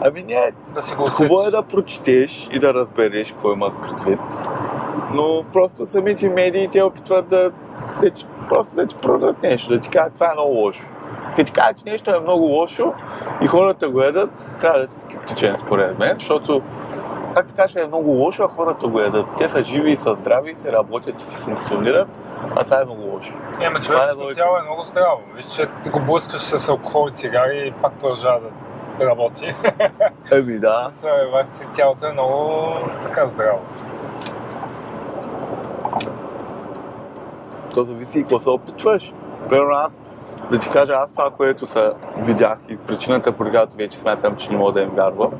Ами 0.00 0.22
не, 0.22 0.52
Да 0.74 0.82
си 0.82 0.94
го. 0.94 1.06
Хубаво 1.10 1.46
е 1.46 1.50
да 1.50 1.62
прочетеш 1.62 2.48
и 2.52 2.58
да 2.58 2.74
разбереш 2.74 3.32
какво 3.32 3.52
имат 3.52 3.72
предвид. 3.82 4.20
Но 5.12 5.44
просто 5.52 5.86
самите 5.86 6.28
медии 6.28 6.68
те 6.68 6.82
опитват 6.82 7.28
да, 7.28 7.50
да 8.00 8.10
ти, 8.10 8.26
просто 8.48 8.76
да 8.76 8.86
ти 8.86 8.96
продадат 8.96 9.42
нещо, 9.42 9.72
да 9.72 9.80
ти 9.80 9.88
кажат 9.88 10.14
това 10.14 10.26
е 10.26 10.34
много 10.34 10.54
лошо. 10.54 10.84
Като 11.36 11.44
ти 11.44 11.52
кажат, 11.52 11.76
че 11.76 11.90
нещо 11.92 12.10
е 12.10 12.20
много 12.20 12.44
лошо 12.44 12.92
и 13.42 13.46
хората 13.46 13.88
го 13.88 14.00
ядат, 14.00 14.56
трябва 14.60 14.80
да 14.80 14.88
си 14.88 15.00
скептичен 15.00 15.58
според 15.58 15.98
мен, 15.98 16.14
защото 16.18 16.62
как 17.34 17.46
ти 17.46 17.54
кажеш, 17.54 17.76
е 17.76 17.86
много 17.86 18.10
лошо, 18.10 18.42
а 18.42 18.48
хората 18.48 18.88
го 18.88 19.00
ядат. 19.00 19.26
Те 19.38 19.48
са 19.48 19.62
живи 19.62 19.90
и 19.90 19.96
са 19.96 20.14
здрави, 20.14 20.54
се 20.54 20.72
работят 20.72 21.20
и 21.20 21.24
си 21.24 21.36
функционират, 21.36 22.08
а 22.56 22.64
това 22.64 22.80
е 22.82 22.84
много 22.84 23.02
лошо. 23.02 23.36
Не, 23.58 23.66
ама 23.66 23.80
Това 23.80 23.94
е 23.94 23.98
човешкото 23.98 24.22
логика. 24.22 24.40
тяло 24.40 24.56
е 24.56 24.62
много 24.62 24.82
здраво. 24.82 25.20
Виж, 25.34 25.46
че 25.46 25.90
го 25.90 26.00
блъскаш 26.00 26.40
с 26.40 26.68
алкохол 26.68 27.08
и 27.08 27.14
цигари 27.14 27.68
и 27.68 27.72
пак 27.82 27.92
продължава 27.92 28.40
да 28.40 29.06
работи. 29.06 29.54
Еми 30.32 30.58
да, 30.58 30.90
е, 31.04 31.66
тялото 31.72 32.06
е 32.06 32.12
много 32.12 32.62
така 33.02 33.26
здраво. 33.26 33.58
То 37.74 37.82
зависи 37.82 38.18
и 38.18 38.22
какво 38.22 38.38
се 38.38 38.50
опитваш. 38.50 39.12
Примерно 39.48 39.70
аз, 39.72 40.04
да 40.50 40.58
ти 40.58 40.70
кажа, 40.70 40.92
аз 40.92 41.12
това, 41.12 41.30
което 41.30 41.66
са 41.66 41.94
видях 42.16 42.58
и 42.68 42.76
причината, 42.76 43.32
по 43.32 43.44
която 43.44 43.76
вече 43.76 43.98
смятам, 43.98 44.36
че 44.36 44.50
не 44.50 44.56
мога 44.56 44.72
да 44.72 44.80
им 44.80 44.90
вярвам, 44.90 45.30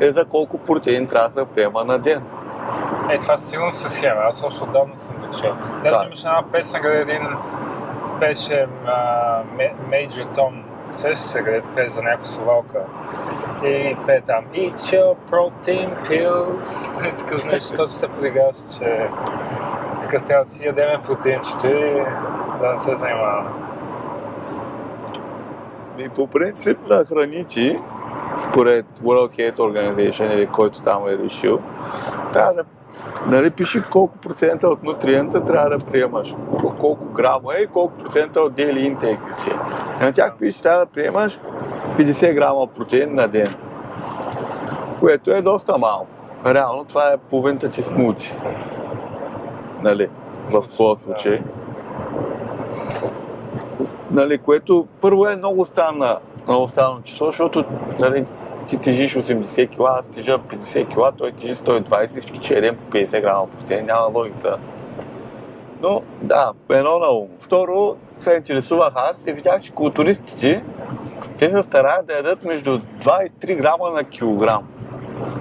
е 0.00 0.12
за 0.12 0.24
колко 0.24 0.58
протеин 0.58 1.06
трябва 1.06 1.28
да 1.28 1.34
се 1.34 1.46
приема 1.46 1.84
на 1.84 1.98
ден. 1.98 2.22
Е, 3.10 3.18
това 3.18 3.36
сигурно 3.36 3.70
се 3.70 3.90
схема. 3.90 4.20
Аз 4.20 4.42
още 4.42 4.64
отдавна 4.64 4.96
съм 4.96 5.16
го 5.16 5.38
чел. 5.40 5.56
Даже 5.82 5.96
Да. 5.96 6.04
имаше 6.06 6.26
една 6.26 6.42
песен, 6.52 6.82
къде 6.82 6.98
един 6.98 7.28
беше 8.20 8.66
а, 8.86 8.92
Ме- 9.56 9.74
Major 9.90 10.36
Tom. 10.36 10.52
Сещаш 10.92 11.18
се, 11.18 11.42
където 11.42 11.70
пее 11.70 11.88
за 11.88 12.02
някаква 12.02 12.24
совалка. 12.24 12.78
И 13.64 13.96
пее 14.06 14.20
там 14.20 14.44
Eat 14.54 14.74
your 14.74 15.14
protein 15.30 15.88
pills. 16.04 16.88
И 17.08 17.14
такъв 17.16 17.44
нещо, 17.44 17.68
точно 17.70 17.88
се 17.88 18.08
подиграваш, 18.08 18.56
че 18.78 19.08
такъв 20.00 20.24
трябва 20.24 20.44
да 20.44 20.50
си 20.50 20.66
ядеме 20.66 21.00
протеинчето 21.04 21.66
и 21.66 22.04
да 22.60 22.70
не 22.70 22.78
се 22.78 22.94
занимаваме. 22.94 23.50
И 25.98 26.08
по 26.08 26.26
принцип 26.26 26.78
на 26.88 27.04
храните, 27.04 27.80
според 28.40 28.86
World 29.04 29.38
Health 29.38 29.56
Organization 29.56 30.34
или 30.34 30.46
който 30.46 30.82
там 30.82 31.08
е 31.08 31.18
решил, 31.18 31.58
трябва 32.32 32.54
да 32.54 32.64
Нали, 33.26 33.50
пише 33.50 33.82
колко 33.90 34.18
процента 34.18 34.68
от 34.68 34.82
нутриента 34.82 35.44
трябва 35.44 35.70
да 35.70 35.78
приемаш, 35.78 36.34
колко 36.78 37.04
грама 37.04 37.54
е 37.58 37.62
и 37.62 37.66
колко 37.66 37.94
процента 37.94 38.40
от 38.40 38.52
daily 38.52 38.96
intake 38.96 39.52
е. 39.52 40.04
На 40.04 40.12
тях 40.12 40.36
пише, 40.38 40.62
трябва 40.62 40.78
да 40.78 40.86
приемаш 40.86 41.38
50 41.98 42.34
грама 42.34 42.66
протеин 42.66 43.14
на 43.14 43.28
ден, 43.28 43.54
което 45.00 45.30
е 45.30 45.42
доста 45.42 45.78
малко. 45.78 46.06
Реално 46.46 46.84
това 46.84 47.12
е 47.12 47.16
половината 47.16 47.70
ти 47.70 47.82
смути. 47.82 48.36
Нали, 49.82 50.08
в 50.50 50.64
този 50.76 51.02
случай. 51.02 51.42
Нали, 54.10 54.38
което 54.38 54.86
първо 55.00 55.26
е 55.26 55.36
много 55.36 55.64
странна, 55.64 56.18
много 56.48 56.68
странно 56.68 57.02
число, 57.02 57.26
защото 57.26 57.64
нали, 57.98 58.24
ти 58.66 58.78
тежиш 58.78 59.14
80 59.14 59.76
кг, 59.76 59.80
аз 59.80 60.08
тежа 60.08 60.38
50 60.38 60.88
кг, 60.88 61.18
той 61.18 61.32
тежи 61.32 61.54
120, 61.54 62.08
всички 62.08 62.38
че 62.38 62.54
едем 62.54 62.76
по 62.76 62.84
50 62.84 63.20
грама 63.20 63.46
протеин, 63.46 63.86
няма 63.86 64.06
логика. 64.14 64.56
Но 65.82 66.02
да, 66.22 66.52
едно 66.70 66.98
на 66.98 67.10
ум. 67.10 67.28
Второ, 67.40 67.96
се 68.18 68.34
интересувах 68.34 68.92
аз 68.96 69.26
и 69.26 69.32
видях, 69.32 69.62
че 69.62 69.72
културистите, 69.72 70.64
те 71.38 71.50
се 71.50 71.62
стараят 71.62 72.06
да 72.06 72.14
ядат 72.14 72.44
между 72.44 72.78
2 72.78 73.26
и 73.26 73.30
3 73.30 73.56
грама 73.56 73.90
на 73.90 74.04
килограм. 74.04 74.68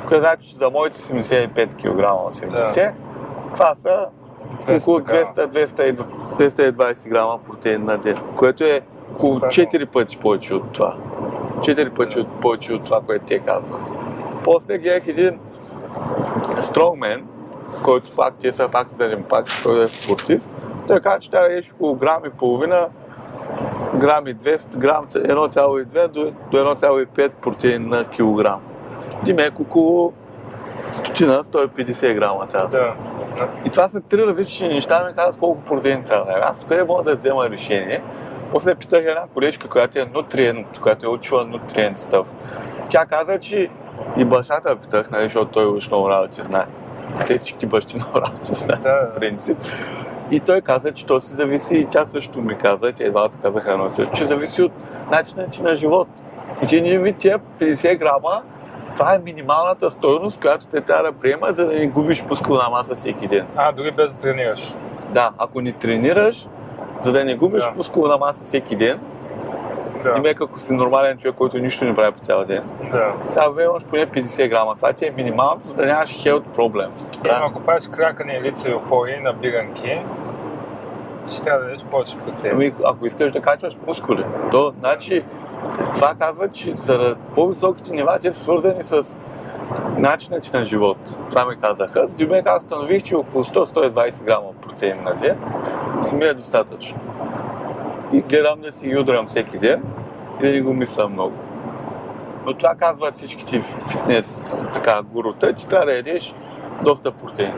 Което 0.08 0.24
значи, 0.24 0.48
че 0.50 0.56
за 0.56 0.70
моите 0.70 0.98
75 0.98 1.74
кг, 1.74 1.84
80, 1.84 2.94
това 3.54 3.76
са 3.76 4.08
200 4.68 4.82
около 4.82 5.00
грама. 5.00 5.26
200, 5.36 5.66
200, 5.66 6.72
220 6.72 7.10
грама 7.10 7.40
протеин 7.46 7.86
на 7.86 7.98
ден, 7.98 8.18
което 8.38 8.64
е 8.64 8.82
около 9.18 9.36
Супер 9.36 9.48
4 9.48 9.86
пъти 9.86 10.18
повече 10.18 10.54
от 10.54 10.72
това. 10.72 10.98
4 11.60 11.96
пъти 11.96 12.20
от, 12.20 12.42
повече 12.42 12.74
от 12.74 12.84
това, 12.84 13.02
което 13.02 13.26
те 13.26 13.40
казват. 13.40 13.82
После 14.44 14.78
гледах 14.78 15.08
един 15.08 15.40
стронгмен, 16.60 17.28
който 17.84 18.12
пак 18.12 18.36
ти 18.36 18.48
е 18.48 18.52
са 18.52 18.70
пак 18.70 18.90
заеден 18.90 19.24
пак, 19.24 19.46
той 19.64 19.84
е 19.84 19.88
спортист, 19.88 20.52
той 20.88 21.00
каза, 21.00 21.20
че 21.20 21.32
трябва 21.32 21.50
да 21.50 21.58
еш 21.58 21.74
около 21.74 21.96
грам 21.96 22.26
и 22.26 22.30
половина, 22.30 22.88
грам 23.96 24.28
и 24.28 24.36
200, 24.36 24.78
грам 24.78 25.08
1,2 25.08 26.08
до, 26.08 26.32
до 26.52 26.58
1,5 26.58 27.30
протеин 27.30 27.90
на 27.90 28.10
килограм. 28.10 28.60
Димек 29.24 29.60
около 29.60 30.14
стотина, 30.94 31.44
150 31.44 32.14
грама 32.14 32.48
трябва 32.48 32.68
да. 32.68 32.94
Да. 33.38 33.48
И 33.66 33.70
това 33.70 33.90
са 33.90 34.02
три 34.02 34.28
различни 34.28 34.68
неща, 34.68 35.08
ми 35.08 35.16
казват 35.16 35.40
колко 35.40 35.62
протеин 35.62 36.04
трябва 36.04 36.26
да 36.26 36.32
е. 36.32 36.42
Аз 36.42 36.64
къде 36.64 36.84
мога 36.84 37.04
да 37.04 37.16
взема 37.16 37.50
решение? 37.50 38.02
После 38.52 38.76
питах 38.76 39.04
една 39.08 39.24
колежка, 39.34 39.70
която 39.70 40.00
е 40.00 40.06
нутриент, 40.14 40.80
която 40.80 41.06
е 41.06 41.10
учила 41.10 41.46
нутриент 41.46 41.98
стъв. 41.98 42.34
Тя 42.90 43.06
каза, 43.06 43.40
че 43.40 43.70
и 44.18 44.26
бащата 44.26 44.76
питах, 44.76 45.12
нали, 45.12 45.24
защото 45.24 45.52
той 45.52 45.66
уж 45.66 45.88
много 45.88 46.10
работи 46.10 46.42
знае. 46.42 46.66
Те 47.28 47.38
всички 47.38 47.66
бащи 47.66 47.96
много 47.98 48.22
работи 48.22 48.54
знаят, 48.54 48.84
Да, 48.84 49.10
в 49.12 49.20
принцип. 49.20 49.58
И 50.32 50.40
той 50.40 50.62
каза, 50.62 50.92
че 50.92 51.06
то 51.06 51.22
си 51.22 51.34
зависи, 51.34 51.76
и 51.76 51.86
тя 51.86 52.06
също 52.06 52.42
ми 52.42 52.58
каза, 52.58 52.92
те 52.92 53.10
двамата 53.10 53.32
казаха 53.42 53.72
едно 53.72 53.90
също, 53.90 54.12
че 54.12 54.26
зависи 54.26 54.62
от 54.62 54.72
начина 55.12 55.50
ти 55.50 55.62
на 55.62 55.76
живот. 55.76 56.08
И 56.64 56.68
че 56.68 56.82
ние 56.82 57.00
ви 57.00 57.14
тия 57.14 57.40
50 57.60 57.98
грама, 57.98 58.42
това 58.96 59.16
е 59.16 59.20
минималната 59.20 59.92
стойност, 59.92 60.42
която 60.42 60.68
те 60.68 60.82
трябва 60.82 61.04
да 61.04 61.12
приема, 61.12 61.48
за 61.52 61.66
да 61.66 61.74
не 61.74 61.88
губиш 61.88 62.24
мускулна 62.30 62.70
маса 62.72 62.96
всеки 62.96 63.28
ден. 63.28 63.48
А, 63.56 63.72
дори 63.72 63.92
без 63.92 64.14
да 64.14 64.18
тренираш. 64.18 64.74
Да, 65.14 65.32
ако 65.38 65.62
не 65.62 65.72
тренираш, 65.72 66.48
за 67.00 67.12
да 67.12 67.26
не 67.26 67.36
губиш 67.36 67.64
Да. 67.64 67.72
мускулна 67.76 68.18
маса 68.18 68.44
всеки 68.44 68.76
ден, 68.76 69.00
Да. 70.04 70.12
Димек, 70.12 70.42
ако 70.42 70.60
си 70.60 70.74
нормален 70.74 71.18
човек, 71.18 71.36
който 71.36 71.58
нищо 71.58 71.86
не 71.86 71.96
прави 71.96 72.12
по 72.12 72.20
цял 72.20 72.46
ден, 72.46 72.64
Да. 72.92 73.14
трябва 73.34 73.56
да 73.56 73.64
имаш 73.64 73.86
поне 73.86 74.06
50 74.06 74.50
грама. 74.50 74.76
Това 74.76 74.94
ти 74.94 75.06
е 75.06 75.12
минималното, 75.12 75.68
за 75.68 75.74
да 75.76 75.86
нямаш 75.86 76.22
хелт 76.22 76.46
проблем. 76.46 76.90
Е, 77.18 77.24
Да. 77.24 77.40
ако 77.44 77.60
правиш 77.62 77.88
кракани, 77.88 78.42
лицеви 78.42 78.76
опори 78.76 79.20
на 79.20 79.34
биганки, 79.34 80.02
ще 81.32 81.42
трябва 81.42 81.60
да 81.60 81.66
дадеш 81.66 81.84
повече 81.84 82.18
протеин. 82.18 82.54
Ами, 82.54 82.74
ако 82.86 83.06
искаш 83.06 83.32
да 83.32 83.42
качваш 83.42 83.78
мускули, 83.88 84.26
то, 84.52 84.74
значи, 84.80 85.24
това 85.96 86.14
казва, 86.20 86.48
че 86.50 86.76
за 86.76 87.16
по-високите 87.36 87.94
нива 87.94 88.18
те 88.22 88.32
са 88.32 88.40
свързани 88.40 88.84
с 88.84 89.18
начинът 89.98 90.54
на 90.54 90.66
живот. 90.66 90.98
Това 91.30 91.46
ми 91.46 91.56
казаха. 91.56 92.10
С 92.10 92.16
Дюбек 92.16 92.48
аз 92.48 92.64
установих, 92.64 93.04
че 93.04 93.16
около 93.16 93.44
100-120 93.44 94.24
грама 94.24 94.48
протеин 94.62 95.04
на 95.04 95.14
ден 95.14 95.38
си 96.04 96.16
ми 96.16 96.26
е 96.26 96.34
достатъчно. 96.34 97.00
И 98.14 98.22
гледам 98.22 98.62
да 98.62 98.72
си 98.72 98.98
удрям 98.98 99.28
всеки 99.28 99.58
ден 99.58 99.84
и 100.40 100.44
да 100.44 100.52
не 100.52 100.62
го 100.62 100.74
мисля 100.74 101.10
много. 101.10 101.36
Но 102.46 102.54
това 102.54 102.76
казват 102.76 103.16
всичките 103.16 103.64
фитнес 103.90 104.44
така, 104.74 105.02
гурута, 105.02 105.54
че 105.54 105.68
трябва 105.68 105.86
да 105.86 105.96
ядеш 105.96 106.36
доста 106.84 107.12
протеин. 107.12 107.54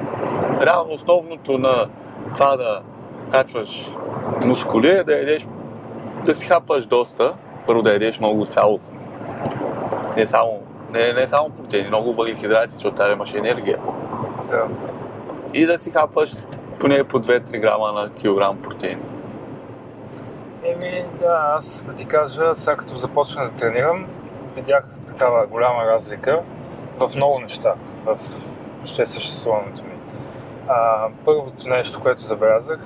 Реално 0.61 0.93
основното 0.93 1.57
на 1.57 1.85
това 2.35 2.57
да 2.57 2.81
качваш 3.31 3.91
мускули 4.45 4.89
е 4.89 5.03
да 5.03 5.17
ядеш, 5.17 5.47
да 6.25 6.35
си 6.35 6.47
хапаш 6.47 6.85
доста, 6.85 7.33
първо 7.67 7.81
да 7.81 7.93
ядеш 7.93 8.19
много 8.19 8.45
цялостно. 8.45 8.99
Не 10.17 10.27
само, 10.27 10.59
не, 10.93 11.13
не 11.13 11.27
само 11.27 11.49
протеини, 11.49 11.87
много 11.87 12.13
въглехидрати, 12.13 12.73
защото 12.73 12.95
там 12.95 13.11
имаш 13.11 13.33
енергия. 13.33 13.79
Да. 14.47 14.67
И 15.53 15.65
да 15.65 15.79
си 15.79 15.91
хапаш 15.91 16.33
поне 16.79 17.03
по 17.03 17.19
2-3 17.19 17.59
грама 17.59 17.91
на 17.91 18.13
килограм 18.13 18.61
протеин. 18.61 19.01
Еми, 20.63 21.05
да, 21.19 21.53
аз 21.57 21.83
да 21.83 21.95
ти 21.95 22.05
кажа, 22.05 22.55
сега 22.55 22.75
като 22.75 22.95
започна 22.95 23.43
да 23.43 23.51
тренирам, 23.51 24.07
видях 24.55 24.83
такава 25.07 25.47
голяма 25.47 25.85
разлика 25.85 26.41
в 26.99 27.11
много 27.15 27.39
неща, 27.39 27.73
в 28.05 28.19
въобще 28.75 29.05
съществуването 29.05 29.83
ми. 29.83 29.93
А, 30.67 31.07
първото 31.25 31.69
нещо, 31.69 31.99
което 31.99 32.21
забелязах, 32.21 32.79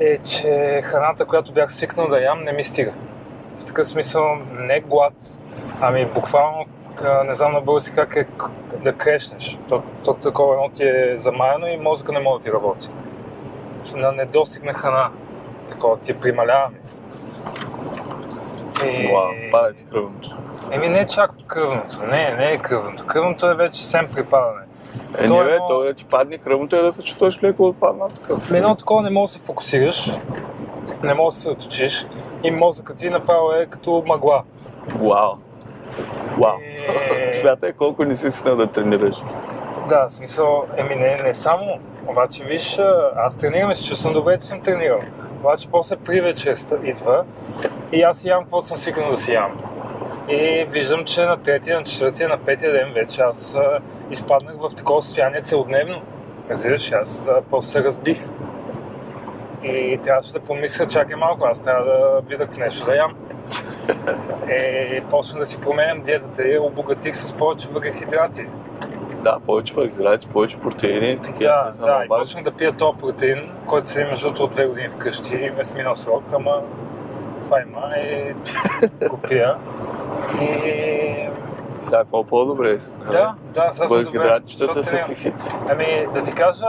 е, 0.00 0.18
че 0.18 0.80
храната, 0.84 1.24
която 1.24 1.52
бях 1.52 1.72
свикнал 1.72 2.08
да 2.08 2.20
ям, 2.20 2.42
не 2.44 2.52
ми 2.52 2.64
стига. 2.64 2.92
В 3.56 3.64
такъв 3.64 3.86
смисъл 3.86 4.36
не 4.52 4.80
глад, 4.80 5.37
ами 5.80 6.06
буквално, 6.06 6.64
не 7.24 7.34
знам 7.34 7.52
на 7.52 7.60
български 7.60 7.94
как 7.94 8.16
е 8.16 8.26
да 8.78 8.92
крешнеш. 8.92 9.58
То, 9.68 9.82
то 10.04 10.14
такова 10.14 10.54
едно 10.54 10.68
ти 10.68 10.82
е 10.82 11.16
замаяно 11.16 11.66
и 11.66 11.76
мозъка 11.76 12.12
не 12.12 12.20
може 12.20 12.38
да 12.38 12.44
ти 12.44 12.52
работи. 12.52 12.88
На 13.94 14.12
недостиг 14.12 14.64
на 14.64 14.72
храна. 14.72 15.10
Такова 15.68 15.98
ти 15.98 16.12
е 16.12 16.18
прималяваме. 16.18 16.76
И... 18.86 19.12
Пада 19.52 19.72
ти 19.72 19.84
кръвното. 19.84 20.36
Еми 20.70 20.88
не 20.88 21.06
чак 21.06 21.30
кръвното, 21.46 22.02
не, 22.02 22.34
не 22.34 22.52
е 22.52 22.58
кръвното. 22.58 23.06
Кръвното 23.06 23.50
е 23.50 23.54
вече 23.54 23.86
сем 23.86 24.08
припадане. 24.14 24.62
Е, 25.18 25.26
То 25.26 25.34
не 25.34 25.40
е 25.40 25.44
бе, 25.44 25.58
то 25.68 25.82
да 25.82 25.94
ти 25.94 26.04
падне 26.04 26.38
кръвното 26.38 26.76
е 26.76 26.82
да 26.82 26.92
се 26.92 27.02
чувстваш 27.02 27.42
леко 27.42 27.64
отпаднал 27.64 28.08
такъв. 28.08 28.52
Едно 28.52 28.74
такова 28.74 29.02
не 29.02 29.10
можеш 29.10 29.34
да 29.34 29.40
се 29.40 29.46
фокусираш, 29.46 30.10
не 31.02 31.14
можеш 31.14 31.36
да 31.36 31.42
се 31.42 31.50
оточиш 31.50 32.06
и 32.42 32.50
мозъкът 32.50 32.96
ти 32.96 33.10
направо 33.10 33.52
е 33.52 33.66
като 33.66 34.02
мъгла. 34.06 34.42
Вау. 35.00 35.34
Вау. 36.38 36.58
Е. 37.18 37.32
Смятай 37.32 37.72
колко 37.72 38.04
не 38.04 38.16
си 38.16 38.30
свикнал 38.30 38.56
да 38.56 38.66
тренираш. 38.66 39.16
Да, 39.88 40.08
смисъл, 40.08 40.64
еми 40.76 40.94
не, 40.94 41.16
не 41.16 41.34
само. 41.34 41.78
Обаче 42.06 42.44
виж, 42.44 42.78
аз 43.16 43.34
тренирам 43.34 43.70
и 43.70 43.74
се 43.74 43.84
чувствам 43.84 44.12
добре, 44.12 44.38
че 44.38 44.46
съм 44.46 44.60
тренирал. 44.60 44.98
Обаче 45.40 45.68
после 45.70 45.96
при 45.96 46.20
вечерта 46.20 46.76
идва 46.84 47.24
и 47.92 48.02
аз 48.02 48.24
ям 48.24 48.42
каквото 48.42 48.68
съм 48.68 48.76
свикнал 48.76 49.10
да 49.10 49.16
си 49.16 49.32
ям. 49.32 49.52
И 50.28 50.66
виждам, 50.70 51.04
че 51.04 51.24
на 51.24 51.36
третия, 51.36 51.78
на 51.78 51.84
четвъртия, 51.84 52.28
на 52.28 52.38
петия 52.38 52.72
ден 52.72 52.92
вече 52.94 53.20
аз 53.20 53.54
а, 53.54 53.78
изпаднах 54.10 54.56
в 54.56 54.74
такова 54.74 55.02
състояние 55.02 55.42
целодневно. 55.42 56.00
Разбираш, 56.50 56.92
аз 56.92 57.28
а, 57.28 57.42
просто 57.50 57.70
се 57.70 57.84
разбих. 57.84 58.24
И 59.68 59.98
трябваше 60.04 60.32
да 60.32 60.40
помисля, 60.40 60.86
чакай 60.86 61.16
малко, 61.16 61.46
аз 61.46 61.62
трябва 61.62 61.84
да 61.84 62.20
какво 62.28 62.56
нещо 62.60 62.86
да 62.86 62.96
ям. 62.96 63.14
Е, 64.50 65.00
почнах 65.10 65.38
да 65.38 65.46
си 65.46 65.60
променям 65.60 66.00
диетата 66.02 66.48
и 66.48 66.58
обогатих 66.58 67.16
с 67.16 67.32
повече 67.32 67.68
въглехидрати. 67.68 68.46
Да, 69.22 69.38
повече 69.46 69.74
въглехидрати, 69.74 70.28
повече 70.28 70.58
протеини, 70.58 71.18
такива 71.18 71.48
Да, 71.48 71.70
да, 71.70 71.86
много 71.86 72.04
и 72.04 72.08
почнах 72.08 72.44
да 72.44 72.50
пия 72.50 72.72
този 72.72 72.98
протеин, 72.98 73.50
който 73.66 73.86
се 73.86 74.04
между 74.04 74.28
от 74.44 74.50
две 74.50 74.66
години 74.66 74.88
вкъщи 74.90 75.36
и 75.36 75.50
ме 75.50 75.64
сминал 75.64 75.94
срок, 75.94 76.24
ама 76.32 76.62
това 77.42 77.60
има 77.60 77.96
и 77.96 78.34
го 79.08 79.16
пия. 79.16 79.56
И 80.40 81.28
Сега 81.82 81.98
какво 81.98 82.24
по-добре 82.24 82.70
е? 82.70 82.76
да, 83.10 83.34
да, 83.54 83.68
сега 83.72 83.88
съм 83.88 83.88
добре. 83.88 83.96
Въглехидратчетата 83.96 84.82
защото 84.82 84.96
са 84.96 85.04
си 85.04 85.14
хит. 85.14 85.48
Ами, 85.68 86.06
да 86.14 86.22
ти 86.22 86.32
кажа, 86.32 86.66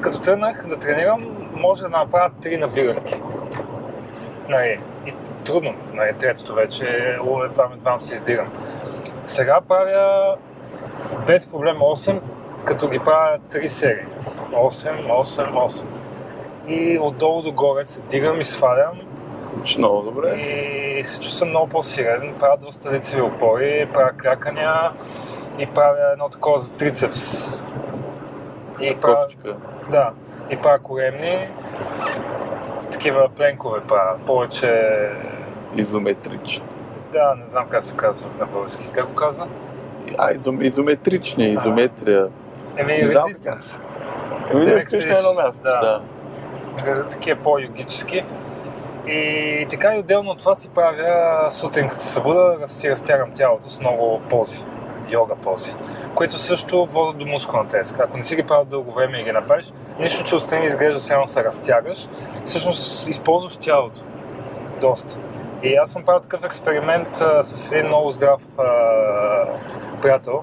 като 0.00 0.20
тръгнах 0.20 0.66
да 0.68 0.78
тренирам, 0.78 1.37
може 1.58 1.82
да 1.82 1.88
направя 1.88 2.30
три 2.42 2.56
набирки. 2.56 3.20
Нали, 4.48 4.80
и 5.06 5.14
трудно, 5.44 5.74
нали, 5.92 6.12
третото 6.18 6.54
вече, 6.54 6.86
едва 7.44 7.68
едва 7.74 7.98
се 7.98 8.14
издирам. 8.14 8.48
Сега 9.26 9.60
правя 9.68 10.36
без 11.26 11.46
проблем 11.46 11.76
8, 11.76 12.20
като 12.64 12.88
ги 12.88 12.98
правя 12.98 13.38
3 13.50 13.66
серии. 13.66 14.06
8, 14.52 15.06
8, 15.08 15.52
8. 15.52 15.84
И 16.66 16.98
отдолу 16.98 17.42
догоре 17.42 17.84
се 17.84 18.02
дигам 18.02 18.40
и 18.40 18.44
свалям 18.44 19.00
много 19.78 20.02
добре. 20.02 20.36
и 20.36 21.04
се 21.04 21.20
чувствам 21.20 21.50
много 21.50 21.68
по-силен. 21.68 22.34
Правя 22.38 22.56
доста 22.56 22.92
лицеви 22.92 23.22
опори, 23.22 23.88
правя 23.92 24.10
клякания 24.22 24.90
и 25.58 25.66
правя 25.66 26.12
едно 26.12 26.28
такова 26.28 26.58
за 26.58 26.72
трицепс. 26.72 27.54
И 28.80 28.96
правя, 29.00 29.26
да, 29.90 30.10
и 30.50 30.56
правя 30.56 30.78
коремни, 30.78 31.48
такива 32.90 33.28
пленкове 33.36 33.80
правя. 33.80 34.18
Повече, 34.26 34.92
Изометрични. 35.76 36.64
да, 37.12 37.34
не 37.34 37.46
знам 37.46 37.66
как 37.68 37.82
се 37.82 37.96
казва 37.96 38.30
на 38.38 38.46
български. 38.46 38.88
Как 38.92 39.06
го 39.06 39.14
казва? 39.14 39.46
А, 40.18 40.32
изом, 40.32 40.62
изометрични, 40.62 41.44
изометрия. 41.52 42.26
Еми, 42.76 43.02
резистенс. 43.02 43.80
Еми, 44.50 44.64
Нека 44.66 44.80
стоиш 44.80 45.04
на 45.04 45.18
едно 45.18 45.34
място. 45.34 45.62
да. 45.64 45.80
Да. 46.84 46.90
Е, 46.90 47.02
такива 47.02 47.40
по-йогически. 47.42 48.24
И 49.06 49.66
така 49.70 49.94
и 49.94 49.98
отделно 49.98 50.30
от 50.30 50.38
това 50.38 50.54
си 50.54 50.68
правя 50.68 51.46
сутрин, 51.50 51.88
като 51.88 52.00
се 52.00 52.08
събуда, 52.08 52.56
си 52.66 52.90
разтягам 52.90 53.30
тялото 53.34 53.70
с 53.70 53.80
много 53.80 54.20
пози, 54.30 54.64
йога 55.10 55.36
пози, 55.36 55.74
които 56.14 56.38
също 56.38 56.86
водят 56.86 57.18
до 57.18 57.26
мускулна 57.26 57.68
треска. 57.68 58.02
Ако 58.04 58.16
не 58.16 58.22
си 58.22 58.36
ги 58.36 58.42
правил 58.42 58.64
дълго 58.64 58.92
време 58.92 59.20
и 59.20 59.24
ги 59.24 59.32
направиш, 59.32 59.72
нищо, 59.98 60.24
че 60.24 60.36
отстрани 60.36 60.66
изглежда 60.66 61.14
едно 61.14 61.26
се 61.26 61.44
разтягаш, 61.44 62.08
всъщност 62.44 63.08
използваш 63.08 63.56
тялото 63.56 64.00
доста. 64.80 65.18
И 65.62 65.74
аз 65.74 65.90
съм 65.90 66.04
правил 66.04 66.20
такъв 66.20 66.44
експеримент 66.44 67.20
а, 67.20 67.42
с 67.42 67.72
един 67.72 67.86
много 67.86 68.10
здрав 68.10 68.40
а, 68.58 68.64
приятел 70.02 70.42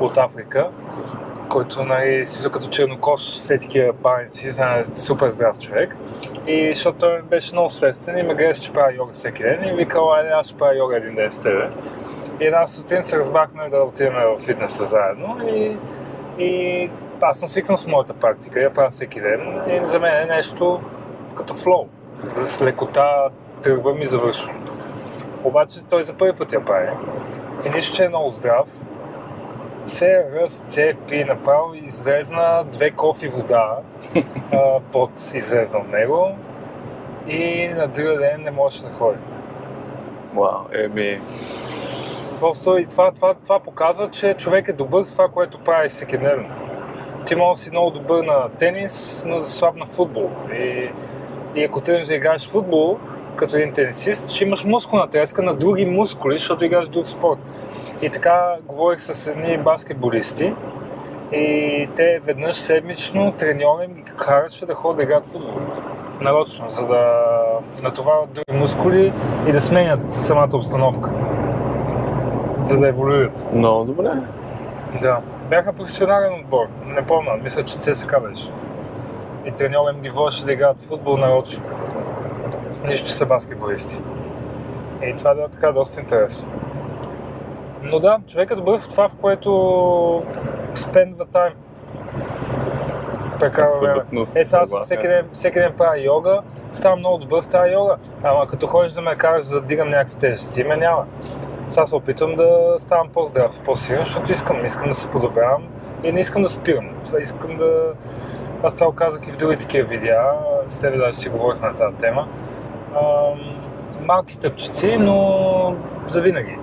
от 0.00 0.16
Африка, 0.16 0.70
който 1.48 1.84
нали, 1.84 2.24
си 2.24 2.50
като 2.50 2.68
чернокош, 2.68 3.20
все 3.20 3.58
такива 3.58 3.92
баници, 3.92 4.50
знае, 4.50 4.84
супер 4.94 5.28
здрав 5.28 5.58
човек. 5.58 5.96
И 6.46 6.74
защото 6.74 6.98
той 6.98 7.22
беше 7.22 7.54
много 7.54 7.70
свестен 7.70 8.18
и 8.18 8.22
ме 8.22 8.34
гледаше, 8.34 8.60
че 8.60 8.72
правя 8.72 8.94
йога 8.94 9.12
всеки 9.12 9.42
ден 9.42 9.68
и 9.68 9.72
викал, 9.72 10.12
айде 10.12 10.28
аз 10.28 10.46
ще 10.46 10.58
правя 10.58 10.76
йога 10.76 10.96
един 10.96 11.14
ден 11.14 11.32
с 11.32 11.38
тебе. 11.38 11.70
И 12.40 12.46
една 12.46 12.66
сутрин 12.66 13.04
се 13.04 13.18
разбрахме 13.18 13.68
да 13.68 13.78
отидем 13.78 14.14
в 14.14 14.38
фитнеса 14.38 14.84
заедно 14.84 15.48
и 15.48 15.76
И 16.38 16.90
аз 17.20 17.38
съм 17.38 17.48
свикнал 17.48 17.76
с 17.76 17.86
моята 17.86 18.14
практика, 18.14 18.60
я 18.60 18.72
правя 18.72 18.90
всеки 18.90 19.20
ден 19.20 19.60
и 19.68 19.86
за 19.86 20.00
мен 20.00 20.22
е 20.22 20.34
нещо 20.34 20.80
като 21.36 21.54
флоу. 21.54 21.88
С 22.44 22.62
лекота 22.62 23.28
тръгвам 23.62 24.02
и 24.02 24.06
завършвам. 24.06 24.64
Обаче 25.44 25.84
той 25.90 26.02
за 26.02 26.14
първи 26.14 26.32
път 26.32 26.52
я 26.52 26.64
прави. 26.64 26.90
И 27.66 27.70
нищо, 27.70 27.96
че 27.96 28.04
е 28.04 28.08
много 28.08 28.30
здрав. 28.30 28.68
Се 29.84 30.24
разцепи 30.34 31.24
направо 31.24 31.74
и 31.74 31.78
излезна 31.78 32.64
две 32.72 32.90
кофи 32.90 33.28
вода 33.28 33.78
а, 34.52 34.80
под 34.92 35.10
излезна 35.34 35.78
от 35.78 35.88
него 35.88 36.36
и 37.28 37.68
на 37.68 37.88
другия 37.88 38.18
ден 38.18 38.42
не 38.42 38.50
можеше 38.50 38.82
да 38.82 38.90
ходи. 38.90 39.18
Вау, 40.34 40.64
еми, 40.72 41.20
Просто 42.40 42.78
и 42.78 42.86
това, 42.86 43.12
това, 43.12 43.34
това 43.34 43.60
показва, 43.60 44.10
че 44.10 44.34
човек 44.34 44.68
е 44.68 44.72
добър 44.72 45.04
в 45.04 45.12
това, 45.12 45.28
което 45.28 45.58
прави 45.58 45.88
всеки 45.88 46.18
ден. 46.18 46.46
Ти 47.26 47.34
може 47.34 47.58
да 47.58 47.64
си 47.64 47.70
много 47.70 47.90
добър 47.90 48.24
на 48.24 48.48
тенис, 48.58 49.24
но 49.26 49.40
си 49.40 49.52
слаб 49.58 49.76
на 49.76 49.86
футбол. 49.86 50.30
И, 50.52 50.90
и 51.54 51.64
ако 51.64 51.80
тръгнеш 51.80 52.06
да 52.06 52.14
играеш 52.14 52.48
футбол, 52.48 52.98
като 53.36 53.56
един 53.56 53.72
тенисист, 53.72 54.30
ще 54.30 54.44
имаш 54.44 54.64
мускулна 54.64 55.10
треска 55.10 55.42
на 55.42 55.54
други 55.54 55.86
мускули, 55.86 56.38
защото 56.38 56.64
играеш 56.64 56.88
друг 56.88 57.06
спорт. 57.06 57.38
И 58.02 58.10
така 58.10 58.56
говорих 58.66 59.00
с 59.00 59.26
едни 59.26 59.58
баскетболисти 59.58 60.54
и 61.32 61.88
те 61.96 62.20
веднъж 62.24 62.56
седмично 62.56 63.32
треньора 63.32 63.84
им 63.84 63.94
ги 63.94 64.02
караше 64.02 64.66
да 64.66 64.74
ходят 64.74 64.96
да 64.96 65.02
играят 65.02 65.26
футбол. 65.26 65.60
Нарочно, 66.20 66.68
за 66.68 66.86
да 66.86 67.24
натоварват 67.82 68.32
други 68.32 68.58
мускули 68.58 69.12
и 69.48 69.52
да 69.52 69.60
сменят 69.60 70.10
самата 70.10 70.50
обстановка. 70.54 71.12
За 72.68 72.78
да 72.78 72.88
еволюират. 72.88 73.48
много 73.52 73.84
добре. 73.84 74.10
Да. 75.00 75.20
Бяха 75.50 75.72
професионален 75.72 76.40
отбор. 76.40 76.66
Не 76.84 77.06
помня, 77.06 77.32
мисля, 77.42 77.64
че 77.64 77.78
ЦСКА 77.78 78.20
беше. 78.20 78.48
И 79.44 79.52
треньора 79.52 79.92
им 79.94 80.00
ги 80.00 80.10
водеше 80.10 80.44
да 80.44 80.52
играят 80.52 80.80
футбол 80.80 81.16
нарочно. 81.16 81.64
Нищо, 82.86 83.06
че 83.06 83.14
са 83.14 83.26
баскетболисти. 83.26 84.02
И 85.02 85.14
това 85.16 85.34
да 85.34 85.42
е 85.42 85.48
така 85.48 85.72
доста 85.72 86.00
интересно. 86.00 86.48
Но 87.82 87.98
да, 87.98 88.18
човек 88.26 88.50
е 88.50 88.54
добър 88.54 88.80
в 88.80 88.88
това, 88.88 89.08
в 89.08 89.16
което 89.16 90.22
спендва 90.74 91.26
тайм. 91.26 91.52
Прекарва 93.40 93.80
време. 93.80 94.02
Е, 94.34 94.44
сега 94.44 94.62
аз 94.62 94.84
всеки 94.84 95.08
ден, 95.08 95.26
всеки 95.32 95.58
ден 95.58 95.72
правя 95.78 96.00
йога, 96.00 96.40
ставам 96.72 96.98
много 96.98 97.18
добър 97.18 97.42
в 97.42 97.46
тази 97.46 97.72
йога. 97.72 97.96
Ама 98.22 98.46
като 98.46 98.66
ходиш 98.66 98.92
да 98.92 99.00
ме 99.00 99.14
караш 99.14 99.42
за 99.42 99.60
да 99.60 99.66
дигам 99.66 99.88
някакви 99.88 100.18
тежести, 100.18 100.64
ме 100.64 100.76
няма. 100.76 101.04
Сега 101.68 101.86
се 101.86 101.96
опитвам 101.96 102.34
да 102.34 102.74
ставам 102.78 103.08
по-здрав 103.08 103.60
по-силен, 103.64 104.04
защото 104.04 104.32
искам, 104.32 104.64
искам 104.64 104.88
да 104.88 104.94
се 104.94 105.08
подобрявам 105.08 105.62
и 106.02 106.12
не 106.12 106.20
искам 106.20 106.42
да 106.42 106.48
спирам. 106.48 106.90
Това 107.04 107.20
искам 107.20 107.56
да... 107.56 107.92
Аз 108.62 108.76
това 108.76 108.94
казах 108.94 109.28
и 109.28 109.32
в 109.32 109.36
други 109.36 109.56
такива 109.56 109.88
видеа, 109.88 110.22
с 110.68 110.78
тебе 110.78 110.96
даже 110.96 111.18
си 111.18 111.28
говорих 111.28 111.60
на 111.60 111.74
тази 111.74 111.96
тема. 111.96 112.28
Ам, 112.94 113.38
малки 114.06 114.34
стъпчици, 114.34 114.96
но 115.00 115.74
завинаги. 116.08 116.56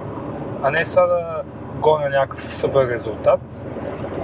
А 0.64 0.72
не 0.72 0.86
сега 0.86 1.06
да 1.06 1.42
гоня 1.80 2.10
някакъв 2.10 2.58
супер 2.58 2.88
резултат 2.88 3.66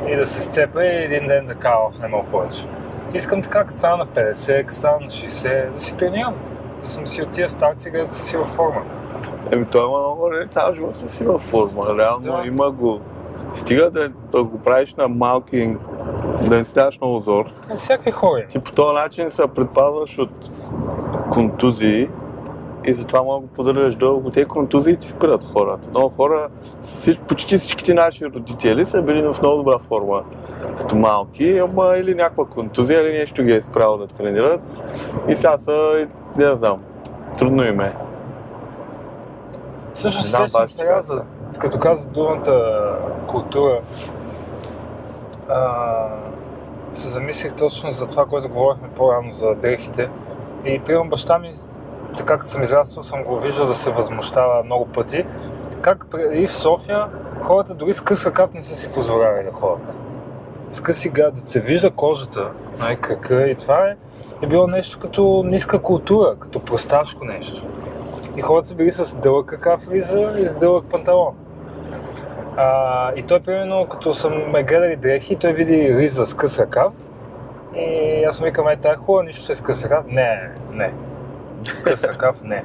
и 0.08 0.16
да 0.16 0.26
се 0.26 0.42
сцепя 0.42 0.84
и 0.84 1.04
един 1.04 1.28
ден 1.28 1.46
да 1.46 1.56
кава 1.56 1.92
в 1.92 2.00
не 2.00 2.24
повече. 2.32 2.66
Искам 3.14 3.42
така, 3.42 3.60
като 3.60 3.74
стана 3.74 3.98
на 3.98 4.08
50, 4.08 4.66
като 4.66 4.74
стана 4.74 5.00
на 5.00 5.08
60, 5.08 5.72
да 5.72 5.80
си 5.80 5.98
тренирам. 5.98 6.36
Да 6.82 6.88
съм 6.88 7.08
си 7.08 7.22
от 7.22 7.32
тия 7.32 7.50
старци, 7.50 7.92
където 7.92 8.14
са 8.14 8.24
си 8.24 8.38
във 8.38 8.50
форма. 8.50 8.82
Еми, 9.52 9.66
той 9.66 9.88
има 9.88 10.00
много 10.00 10.26
време, 10.26 10.48
цял 10.52 10.74
живот 10.74 10.98
си 10.98 11.24
във 11.24 11.42
форма. 11.42 11.98
Реално 11.98 12.42
Да. 12.42 12.48
има 12.48 12.72
го. 12.72 13.00
Стига 13.56 13.92
да, 13.92 14.10
да 14.10 14.44
го 14.44 14.60
правиш 14.60 14.96
на 14.96 15.08
малки, 15.08 15.76
да 16.50 16.58
не 16.58 16.66
ставаш 16.66 17.00
много 17.02 17.20
зор. 17.20 17.46
Е, 17.74 17.76
всякакви 17.76 18.12
хора. 18.12 18.46
Ти 18.50 18.60
по 18.60 18.72
този 18.72 18.94
начин 18.94 19.30
се 19.30 19.48
предпазваш 19.48 20.18
от 20.18 20.52
контузии 21.32 22.10
и 22.86 22.94
затова 22.94 23.24
мога 23.24 23.36
да 23.36 23.42
го 23.42 23.48
поддържаш 23.48 23.96
дълго. 23.96 24.30
Те 24.30 24.46
контузии 24.46 24.96
ти 24.98 25.10
спират 25.10 25.44
хората. 25.44 25.90
Много 25.90 26.10
хора, 26.10 26.48
почти 27.28 27.58
всичките 27.58 27.94
наши 27.94 28.26
родители 28.26 28.86
са 28.86 29.02
били 29.02 29.22
в 29.22 29.36
много 29.42 29.58
добра 29.58 29.80
форма 29.80 30.24
като 30.78 30.96
малки, 30.96 31.58
ама 31.58 31.94
или 31.98 32.16
някаква 32.16 32.46
контузия, 32.46 33.02
или 33.02 33.18
нещо 33.18 33.44
ги 33.44 33.52
е 33.54 33.62
спряло 33.62 33.98
да 33.98 34.08
тренират. 34.08 34.62
И 35.28 35.36
сега 35.36 35.58
са, 35.58 36.08
не 36.38 36.56
знам, 36.56 36.80
трудно 37.38 37.64
им 37.64 37.82
е. 37.82 37.94
Също 39.94 40.24
се 40.24 40.30
сещам 40.30 40.68
сега, 40.68 41.02
за, 41.02 41.26
като 41.60 41.80
каза 41.80 42.08
думата 42.08 42.64
култура, 43.28 43.80
а, 45.50 46.08
се 46.92 47.08
замислих 47.08 47.54
точно 47.54 47.92
за 47.92 48.08
това, 48.08 48.26
което 48.26 48.50
говорихме 48.50 48.90
по-рано 48.96 49.32
за 49.32 49.56
дрехите. 49.56 50.10
И 50.66 50.80
примерно 50.80 51.10
баща 51.10 51.40
ми, 51.40 51.52
така 52.18 52.38
като 52.38 52.52
съм 52.52 52.62
израствал, 52.62 53.04
съм 53.04 53.24
го 53.24 53.40
виждал 53.40 53.68
да 53.68 53.76
се 53.76 53.92
възмущава 53.92 54.64
много 54.64 54.86
пъти. 54.86 55.26
Как 55.82 56.06
преди 56.12 56.48
в 56.48 56.56
София 56.56 57.08
хората 57.42 57.74
дори 57.74 57.94
с 57.94 58.02
къс 58.02 58.26
ръкав 58.26 58.54
не 58.54 58.62
са 58.62 58.76
си 58.76 58.88
позволявали 58.90 59.46
да 59.46 59.52
ходят. 59.52 60.00
С 60.72 60.82
къси 60.82 61.10
гад, 61.10 61.34
да 61.34 61.50
се 61.50 61.60
вижда 61.60 61.92
кожата, 61.92 62.52
най 62.80 62.96
крака 62.96 63.48
и 63.48 63.56
това 63.56 63.88
е, 63.88 63.96
е 64.42 64.48
било 64.48 64.68
нещо 64.68 65.00
като 65.00 65.44
ниска 65.46 65.80
култура, 65.80 66.36
като 66.40 66.60
просташко 66.60 67.26
нещо. 67.26 67.64
И 68.38 68.42
хората 68.42 68.68
са 68.68 68.76
били 68.76 68.92
с 68.92 69.16
дълъг 69.16 69.54
ръкав 69.54 69.92
риза 69.92 70.36
и 70.40 70.46
с 70.46 70.56
дълъг 70.56 70.86
панталон. 70.86 71.36
А, 72.58 73.12
и 73.16 73.22
той, 73.22 73.40
примерно, 73.40 73.86
като 73.86 74.14
съм 74.14 74.52
ме 74.52 74.64
гледали 74.64 74.96
дрехи, 74.96 75.36
той 75.36 75.54
види 75.54 75.98
риза 75.98 76.26
с 76.26 76.34
къс 76.34 76.60
ръкав. 76.60 76.94
И 77.76 78.24
аз 78.24 78.40
му 78.40 78.46
викам, 78.46 78.68
е, 78.68 78.78
тая 78.78 78.98
хубава, 78.98 79.24
нищо 79.24 79.46
че 79.46 79.52
е 79.52 79.56
с 79.56 79.62
къс 79.62 79.86
ръкав. 79.86 80.06
Не, 80.08 80.52
не. 80.74 80.94
Къс 81.84 82.04
ръкав, 82.04 82.42
не. 82.44 82.64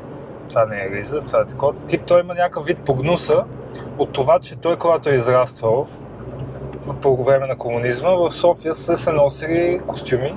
Това 0.49 0.65
не 0.65 0.77
е 0.77 0.91
риза, 0.91 1.21
това 1.21 1.41
е 1.41 1.47
такова. 1.47 1.75
Тип, 1.87 2.03
той 2.07 2.21
има 2.21 2.35
някакъв 2.35 2.67
вид 2.67 2.79
погнуса 2.79 3.45
от 3.99 4.13
това, 4.13 4.39
че 4.39 4.57
той, 4.57 4.77
когато 4.77 5.11
е 5.11 5.15
израствал 5.15 5.87
по 7.03 7.25
време 7.25 7.47
на 7.47 7.57
комунизма, 7.57 8.11
в 8.11 8.31
София 8.31 8.75
са 8.75 8.97
се 8.97 9.13
носили 9.13 9.81
костюми, 9.87 10.35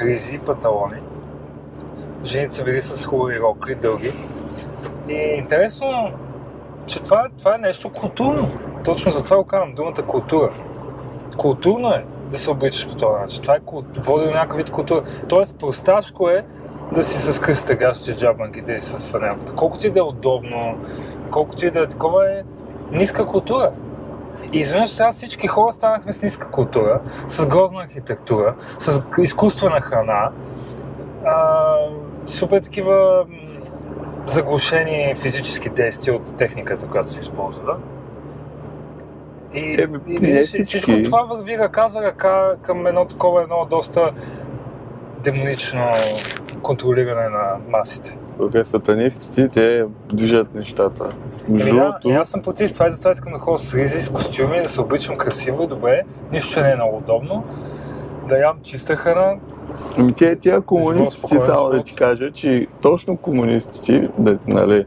ризи, 0.00 0.38
панталони. 0.38 1.00
Жените 2.24 2.54
са 2.54 2.64
били 2.64 2.80
с 2.80 3.06
хубави 3.06 3.40
рокли, 3.40 3.74
дълги. 3.74 4.12
И 5.08 5.14
е 5.14 5.34
интересно, 5.36 6.10
че 6.86 7.02
това, 7.02 7.28
това 7.38 7.54
е 7.54 7.58
нещо 7.58 7.92
културно. 7.92 8.50
Точно 8.84 9.12
за 9.12 9.24
това 9.24 9.36
го 9.36 9.44
казвам, 9.44 9.74
думата 9.74 10.02
култура. 10.06 10.50
Културно 11.36 11.90
е 11.90 12.04
да 12.30 12.38
се 12.38 12.50
обличаш 12.50 12.88
по 12.88 12.94
този 12.94 13.20
начин. 13.20 13.42
Това 13.42 13.56
е 13.56 13.60
води 13.96 14.24
до 14.24 14.30
някакъв 14.30 14.56
вид 14.56 14.70
култура. 14.70 15.02
Тоест, 15.28 15.58
просташко 15.58 16.28
е 16.28 16.44
да 16.92 17.04
си 17.04 17.32
с 17.32 17.40
късите 17.40 17.76
гащи, 17.76 18.12
с 18.12 18.18
джабанките 18.18 18.72
и 18.72 18.80
с 18.80 19.10
фанелката. 19.10 19.54
Колкото 19.54 19.86
и 19.86 19.90
да 19.90 19.98
е 19.98 20.02
удобно, 20.02 20.78
колкото 21.30 21.66
и 21.66 21.70
да 21.70 21.80
е 21.80 21.86
такова 21.86 22.30
е 22.30 22.42
ниска 22.92 23.26
култура. 23.26 23.72
И 24.52 24.58
изведнъж 24.58 24.90
сега 24.90 25.12
всички 25.12 25.46
хора 25.46 25.72
станахме 25.72 26.12
с 26.12 26.22
ниска 26.22 26.50
култура, 26.50 27.00
с 27.28 27.46
грозна 27.46 27.82
архитектура, 27.82 28.54
с 28.78 29.02
изкуствена 29.18 29.80
храна, 29.80 30.30
а, 31.24 31.74
супер 32.26 32.60
такива 32.60 33.26
заглушени 34.26 35.14
физически 35.16 35.68
действия 35.68 36.16
от 36.16 36.36
техниката, 36.36 36.86
която 36.86 37.10
се 37.10 37.20
използва. 37.20 37.76
И, 39.54 39.82
Еми, 39.82 39.98
и 40.06 40.18
виждаш, 40.18 40.64
всичко 40.64 40.92
това 41.04 41.22
върви 41.22 41.58
ръка 41.58 41.88
за 41.88 42.02
ръка 42.02 42.54
към 42.62 42.86
едно 42.86 43.04
такова, 43.04 43.42
едно 43.42 43.66
доста 43.70 44.10
демонично 45.22 45.82
контролиране 46.62 47.28
на 47.28 47.56
масите. 47.68 48.18
Тук 48.38 48.54
е 48.54 48.64
сатанистите, 48.64 49.48
те 49.48 49.84
движат 50.12 50.54
нещата. 50.54 51.04
Между 51.48 51.76
да, 51.76 51.84
другото, 51.84 52.08
аз 52.10 52.28
съм 52.28 52.42
против 52.42 52.72
това 52.72 52.86
и 52.86 52.90
затова 52.90 53.10
искам 53.10 53.32
да 53.32 53.38
ходя 53.38 53.58
с 53.58 53.74
ризи, 53.74 54.02
с 54.02 54.10
костюми, 54.10 54.62
да 54.62 54.68
се 54.68 54.80
обличам 54.80 55.16
красиво 55.16 55.62
и 55.62 55.66
добре, 55.66 56.02
нищо, 56.32 56.52
че 56.52 56.62
не 56.62 56.70
е 56.70 56.74
много 56.74 56.96
удобно, 56.96 57.44
да 58.28 58.38
ям 58.38 58.58
чиста 58.62 58.96
храна, 58.96 59.34
Ами 59.98 60.12
тия, 60.12 60.36
тия 60.36 60.60
комунистите, 60.60 61.40
само 61.40 61.68
да 61.68 61.82
ти 61.82 61.94
кажа, 61.94 62.30
че 62.32 62.66
точно 62.82 63.16
комунистите, 63.16 64.08
да, 64.18 64.38
нали, 64.46 64.86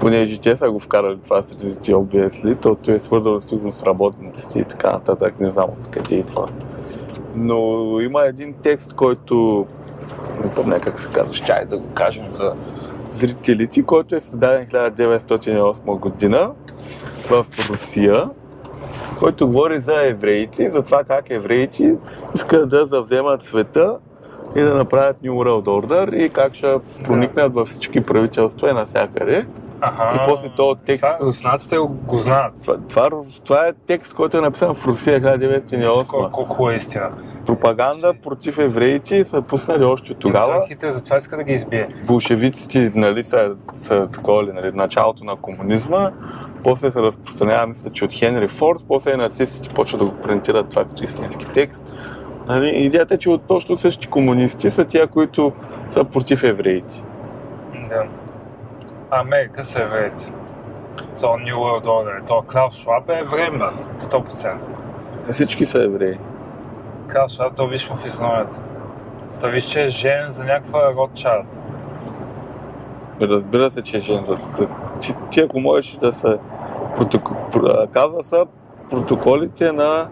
понеже 0.00 0.40
те 0.40 0.56
са 0.56 0.70
го 0.70 0.80
вкарали 0.80 1.18
това 1.18 1.42
с 1.42 1.52
ризите 1.52 1.92
obviously, 1.92 2.60
то, 2.62 2.74
то 2.74 2.90
е 2.90 2.98
свързано 2.98 3.40
сигурно 3.40 3.72
с 3.72 3.82
работниците 3.82 4.58
и 4.58 4.64
така 4.64 4.92
нататък, 4.92 5.40
не 5.40 5.50
знам 5.50 5.66
откъде 5.80 6.14
идва. 6.14 6.48
Но 7.34 7.56
има 8.00 8.24
един 8.24 8.54
текст, 8.62 8.92
който 8.92 9.66
не 10.44 10.50
помня 10.50 10.80
как 10.80 10.98
се 10.98 11.08
казва, 11.08 11.34
чай 11.34 11.64
да 11.64 11.78
го 11.78 11.86
кажем 11.94 12.24
за 12.30 12.54
зрителите, 13.08 13.82
който 13.82 14.14
е 14.16 14.20
създаден 14.20 14.66
1908 14.66 15.98
година 15.98 16.50
в 17.30 17.46
Русия, 17.70 18.30
който 19.18 19.46
говори 19.46 19.80
за 19.80 20.08
евреите, 20.08 20.70
за 20.70 20.82
това 20.82 21.04
как 21.04 21.30
евреите 21.30 21.96
искат 22.34 22.68
да 22.68 22.86
завземат 22.86 23.42
света 23.42 23.98
и 24.56 24.60
да 24.60 24.74
направят 24.74 25.16
New 25.22 25.30
World 25.30 25.64
Order 25.64 26.14
и 26.16 26.28
как 26.28 26.54
ще 26.54 26.74
проникнат 27.04 27.54
във 27.54 27.68
всички 27.68 28.00
правителства 28.00 28.70
и 28.70 28.72
навсякъде. 28.72 29.46
Аха. 29.80 30.12
И 30.14 30.28
после 30.28 30.48
този 30.48 30.80
текст- 30.80 31.02
Това 31.02 31.26
руснаците 31.26 31.76
го 31.78 32.16
знаят. 32.16 32.52
Това, 32.60 32.76
това, 32.88 33.10
това 33.44 33.66
е 33.66 33.72
текст, 33.86 34.14
който 34.14 34.38
е 34.38 34.40
написан 34.40 34.74
в 34.74 34.86
Русия 34.86 35.20
1908. 35.20 36.06
Колко, 36.06 36.30
колко 36.30 36.70
е 36.70 36.74
истина. 36.74 37.10
Пропаганда 37.46 38.14
против 38.22 38.58
евреите 38.58 39.16
и 39.16 39.24
са 39.24 39.42
пуснали 39.42 39.84
още 39.84 40.06
Той 40.06 40.16
тогава. 40.20 40.56
е 40.56 40.68
хитър, 40.68 40.90
затова 40.90 41.16
иска 41.16 41.36
да 41.36 41.42
ги 41.42 41.52
избие. 41.52 41.88
Болшевиците 42.06 42.92
нали, 42.94 43.24
са, 43.24 43.50
са 43.72 44.08
такова 44.08 44.44
ли, 44.44 44.52
нали, 44.52 44.70
началото 44.74 45.24
на 45.24 45.36
комунизма, 45.36 46.10
после 46.64 46.90
се 46.90 47.02
разпространява, 47.02 47.66
мисля, 47.66 47.90
че 47.90 48.04
от 48.04 48.12
Хенри 48.12 48.48
Форд, 48.48 48.78
после 48.88 49.16
нацистите 49.16 49.74
почват 49.74 49.98
да 49.98 50.04
го 50.04 50.14
принтират 50.14 50.68
това 50.68 50.84
като 50.84 51.04
истински 51.04 51.46
текст. 51.46 51.84
Нали, 52.46 52.68
идеята 52.68 53.14
е, 53.14 53.18
че 53.18 53.30
от 53.30 53.42
точно 53.42 53.78
същите 53.78 54.08
комунисти 54.10 54.70
са 54.70 54.84
тия, 54.84 55.06
които 55.06 55.52
са 55.90 56.04
против 56.04 56.42
евреите. 56.42 57.04
Да. 57.88 58.04
Америка 59.10 59.64
са 59.64 59.82
евреите. 59.82 60.32
So 61.16 61.26
New 61.26 61.54
World 61.54 61.84
Order. 61.84 62.26
То 62.26 62.42
Клаус 62.42 62.74
Шваб 62.74 63.08
е 63.10 63.18
еврей, 63.18 63.50
брат. 63.50 63.84
100%. 63.98 64.66
Всички 65.32 65.64
са 65.64 65.82
евреи. 65.82 66.18
Клаус 67.12 67.32
Шваб, 67.32 67.56
то 67.56 67.66
виж 67.66 67.88
в 67.88 68.06
изновията. 68.06 68.62
Той 69.40 69.50
виж, 69.50 69.64
че 69.64 69.84
е 69.84 69.88
жен 69.88 70.24
за 70.28 70.44
някаква 70.44 70.92
Ротчард. 70.94 71.60
Разбира 73.20 73.70
се, 73.70 73.82
че 73.82 73.96
е 73.96 74.00
жен. 74.00 74.22
За, 74.22 74.38
ти, 75.00 75.14
ти 75.30 75.40
ако 75.40 75.60
можеш 75.60 75.96
да 75.96 76.12
се... 76.12 76.38
Протоко, 76.96 77.34
про- 77.52 77.90
казва 77.90 78.24
са 78.24 78.46
протоколите 78.90 79.72
на, 79.72 80.08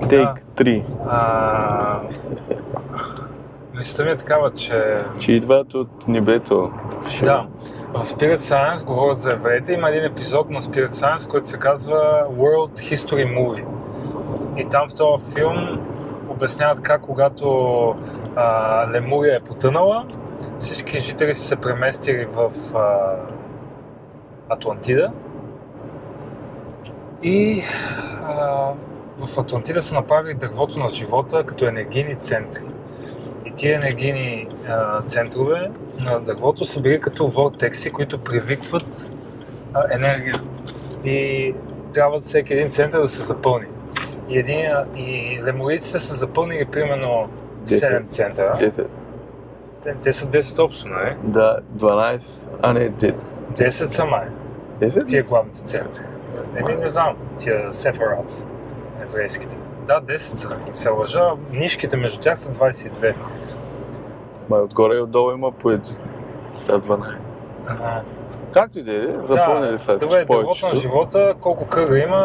Take 0.00 0.42
3. 0.56 0.84
А, 1.08 2.00
мисълта 3.74 4.04
ми 4.04 4.10
е 4.10 4.16
такава, 4.16 4.50
че 4.50 5.02
Че 5.18 5.32
идват 5.32 5.74
от 5.74 6.08
небето. 6.08 6.70
Пише. 7.04 7.24
Да. 7.24 7.46
В 7.94 8.04
Spirit 8.04 8.36
Science 8.36 8.84
говорят 8.84 9.18
за 9.18 9.32
евреите. 9.32 9.72
Има 9.72 9.88
един 9.88 10.04
епизод 10.04 10.50
на 10.50 10.62
Spirit 10.62 10.88
Science, 10.88 11.28
който 11.28 11.48
се 11.48 11.58
казва 11.58 12.26
World 12.38 12.94
History 12.94 13.38
Movie. 13.38 13.64
И 14.56 14.68
там 14.68 14.88
в 14.88 14.94
този 14.94 15.24
филм 15.34 15.80
обясняват 16.28 16.80
как 16.80 17.02
когато 17.02 17.48
а, 18.36 18.86
Лемурия 18.92 19.36
е 19.36 19.40
потънала, 19.40 20.04
всички 20.58 20.98
жители 20.98 21.34
са 21.34 21.42
се 21.42 21.56
преместили 21.56 22.26
в 22.32 22.52
а, 22.74 23.16
Атлантида. 24.50 25.12
И 27.22 27.62
а, 28.22 28.72
в 29.18 29.38
Атлантида 29.38 29.80
са 29.80 29.94
направили 29.94 30.34
дървото 30.34 30.78
на 30.78 30.88
живота 30.88 31.44
като 31.44 31.66
енергийни 31.66 32.14
центри. 32.14 32.62
И 33.46 33.50
тия 33.50 33.74
енергийни 33.76 34.48
а, 34.68 35.02
центрове 35.02 35.70
на 35.98 36.20
дървото 36.20 36.64
са 36.64 36.80
били 36.80 37.00
като 37.00 37.28
вортекси, 37.28 37.90
които 37.90 38.18
привикват 38.18 39.12
а, 39.74 39.82
енергия. 39.90 40.34
И 41.04 41.54
трябва 41.94 42.20
всеки 42.20 42.52
един 42.52 42.70
център 42.70 43.00
да 43.00 43.08
се 43.08 43.22
запълни. 43.22 43.66
И, 44.28 44.38
един, 44.38 44.66
и 44.96 45.38
лемориците 45.44 45.98
са 45.98 46.14
запълнили 46.14 46.64
примерно 46.64 47.28
Десет. 47.66 47.92
7 47.92 48.08
центъра. 48.08 48.56
10. 48.60 48.86
Те, 49.82 49.94
те 49.94 50.12
са 50.12 50.26
10 50.26 50.58
общо, 50.64 50.88
нали? 50.88 51.16
Да, 51.22 51.58
12. 51.76 52.48
А 52.62 52.72
не, 52.72 52.90
10. 52.90 53.14
10 53.52 53.70
са 53.70 54.04
май. 54.04 54.26
10? 54.80 55.06
Тия 55.06 55.22
главните 55.24 55.58
центри. 55.64 56.02
Еми, 56.56 56.76
не 56.76 56.88
знам, 56.88 57.16
тия 57.36 57.72
сефаратс, 57.72 58.46
еврейските. 59.02 59.56
Да, 59.86 60.00
10 60.00 60.16
са, 60.16 60.48
не 60.68 60.74
се 60.74 60.88
лъжа. 60.88 61.32
Нишките 61.52 61.96
между 61.96 62.20
тях 62.20 62.38
са 62.38 62.52
22. 62.52 63.14
Ма 64.50 64.56
и 64.58 64.60
отгоре 64.60 64.96
и 64.96 65.00
отдолу 65.00 65.32
има 65.32 65.52
по 65.52 65.70
един. 65.70 65.96
Сега 66.56 66.78
12. 66.78 67.14
Ага. 67.66 68.02
Както 68.52 68.78
и 68.78 68.82
да 68.82 68.92
е, 68.92 69.06
запълнили 69.22 69.78
са 69.78 69.96
Добре, 69.98 70.16
дървото 70.16 70.32
на 70.32 70.42
повечето. 70.42 70.76
живота, 70.76 71.34
колко 71.40 71.66
кръга 71.66 71.98
има, 71.98 72.16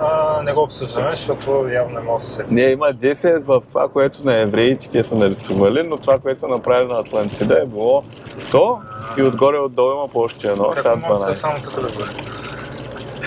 а, 0.00 0.42
не 0.42 0.52
го 0.52 0.62
обсъждаме, 0.62 1.14
защото 1.14 1.68
явно 1.68 1.94
не 1.94 2.00
мога 2.00 2.18
да 2.18 2.24
се 2.24 2.34
сетя. 2.34 2.54
Не, 2.54 2.62
има 2.62 2.86
10 2.86 3.38
в 3.38 3.62
това, 3.68 3.88
което 3.88 4.24
на 4.24 4.34
евреите 4.34 4.90
те 4.90 5.02
са 5.02 5.16
нарисували, 5.16 5.82
но 5.82 5.96
това, 5.96 6.18
което 6.18 6.40
са 6.40 6.48
направили 6.48 6.88
на 6.88 6.98
Атлантида 6.98 7.60
е 7.62 7.66
било 7.66 8.04
то 8.50 8.80
и 9.18 9.22
отгоре 9.22 9.58
отдолу 9.58 9.92
има 9.92 10.08
по 10.08 10.20
още 10.20 10.46
едно, 10.48 10.64
Как 10.70 10.78
става 10.78 10.96
мога 10.96 11.08
да 11.08 11.16
се 11.16 11.24
12. 11.30 11.32
само 11.32 11.62
тук 11.62 11.74
да 11.74 11.98
бъде? 11.98 12.10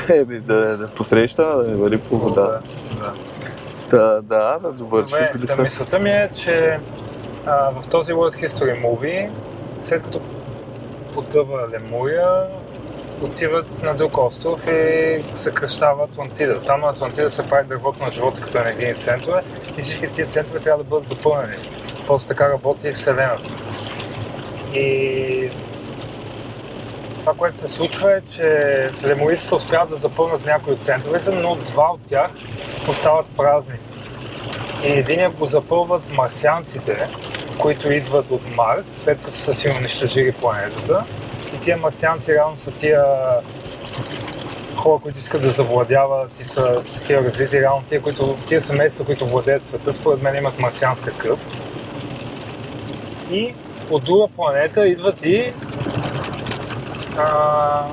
Еми, 0.19 0.39
да, 0.39 0.77
да 0.77 0.87
посреща, 0.87 1.57
да 1.57 1.63
не 1.63 1.75
вали 1.75 1.97
по 1.97 2.17
вода. 2.17 2.59
Да. 2.99 3.13
Да, 3.89 4.21
да, 4.21 4.59
да, 4.61 4.71
добър, 4.71 5.05
ще 5.05 5.29
Добре, 5.33 5.55
да, 5.55 5.61
мисълта 5.61 5.99
ми 5.99 6.09
е, 6.09 6.29
че 6.33 6.79
а, 7.45 7.69
в 7.81 7.87
този 7.87 8.13
World 8.13 8.45
History 8.47 8.85
Movie, 8.85 9.29
след 9.81 10.03
като 10.03 10.19
потъва 11.17 11.67
Лемурия, 11.71 12.47
отиват 13.21 13.83
на 13.83 13.93
друг 13.93 14.17
остров 14.17 14.67
и 14.67 15.23
се 15.33 15.51
кръщава 15.51 16.03
Атлантида. 16.03 16.61
Там 16.61 16.81
на 16.81 16.89
Атлантида 16.89 17.29
се 17.29 17.49
прави 17.49 17.67
дървото 17.67 18.03
на 18.03 18.11
живота 18.11 18.41
като 18.41 18.57
енергийни 18.57 18.95
центрове 18.95 19.41
и 19.77 19.81
всички 19.81 20.11
тия 20.11 20.27
центрове 20.27 20.59
трябва 20.59 20.83
да 20.83 20.89
бъдат 20.89 21.07
запълнени. 21.07 21.55
Просто 22.07 22.27
така 22.27 22.49
работи 22.49 22.87
и 22.87 22.91
Вселената. 22.91 23.49
И 24.73 25.49
това, 27.19 27.33
което 27.33 27.59
се 27.59 27.67
случва 27.67 28.17
е, 28.17 28.21
че 28.21 28.89
лемориците 29.05 29.55
успяват 29.55 29.89
да 29.89 29.95
запълнят 29.95 30.45
някои 30.45 30.73
от 30.73 30.83
центровете, 30.83 31.31
но 31.31 31.55
два 31.55 31.91
от 31.93 32.01
тях 32.05 32.31
остават 32.89 33.25
празни. 33.37 33.75
И 34.83 34.87
един 34.87 35.31
го 35.31 35.45
запълват 35.45 36.11
марсианците, 36.11 37.07
които 37.59 37.91
идват 37.91 38.31
от 38.31 38.55
Марс, 38.55 38.87
след 38.87 39.21
като 39.21 39.37
са 39.37 39.53
си 39.53 39.69
унищожили 39.69 40.31
планетата. 40.31 41.03
И 41.55 41.59
тия 41.59 41.77
марсианци 41.77 42.33
реално 42.33 42.57
са 42.57 42.71
тия 42.71 43.03
хора, 44.75 44.99
които 45.03 45.17
искат 45.19 45.41
да 45.41 45.49
завладяват 45.49 46.39
и 46.39 46.43
са 46.43 46.83
такива 46.95 47.23
развити, 47.23 47.61
реално 47.61 47.83
тия, 47.87 48.01
които, 48.01 48.37
тия 48.47 48.61
семейства, 48.61 49.05
които 49.05 49.25
владеят 49.25 49.65
света, 49.65 49.93
според 49.93 50.21
мен 50.21 50.35
имат 50.35 50.59
марсианска 50.59 51.11
кръв. 51.11 51.39
И 53.31 53.53
от 53.89 54.03
друга 54.03 54.27
планета 54.35 54.87
идват 54.87 55.25
и 55.25 55.53
а, 57.17 57.85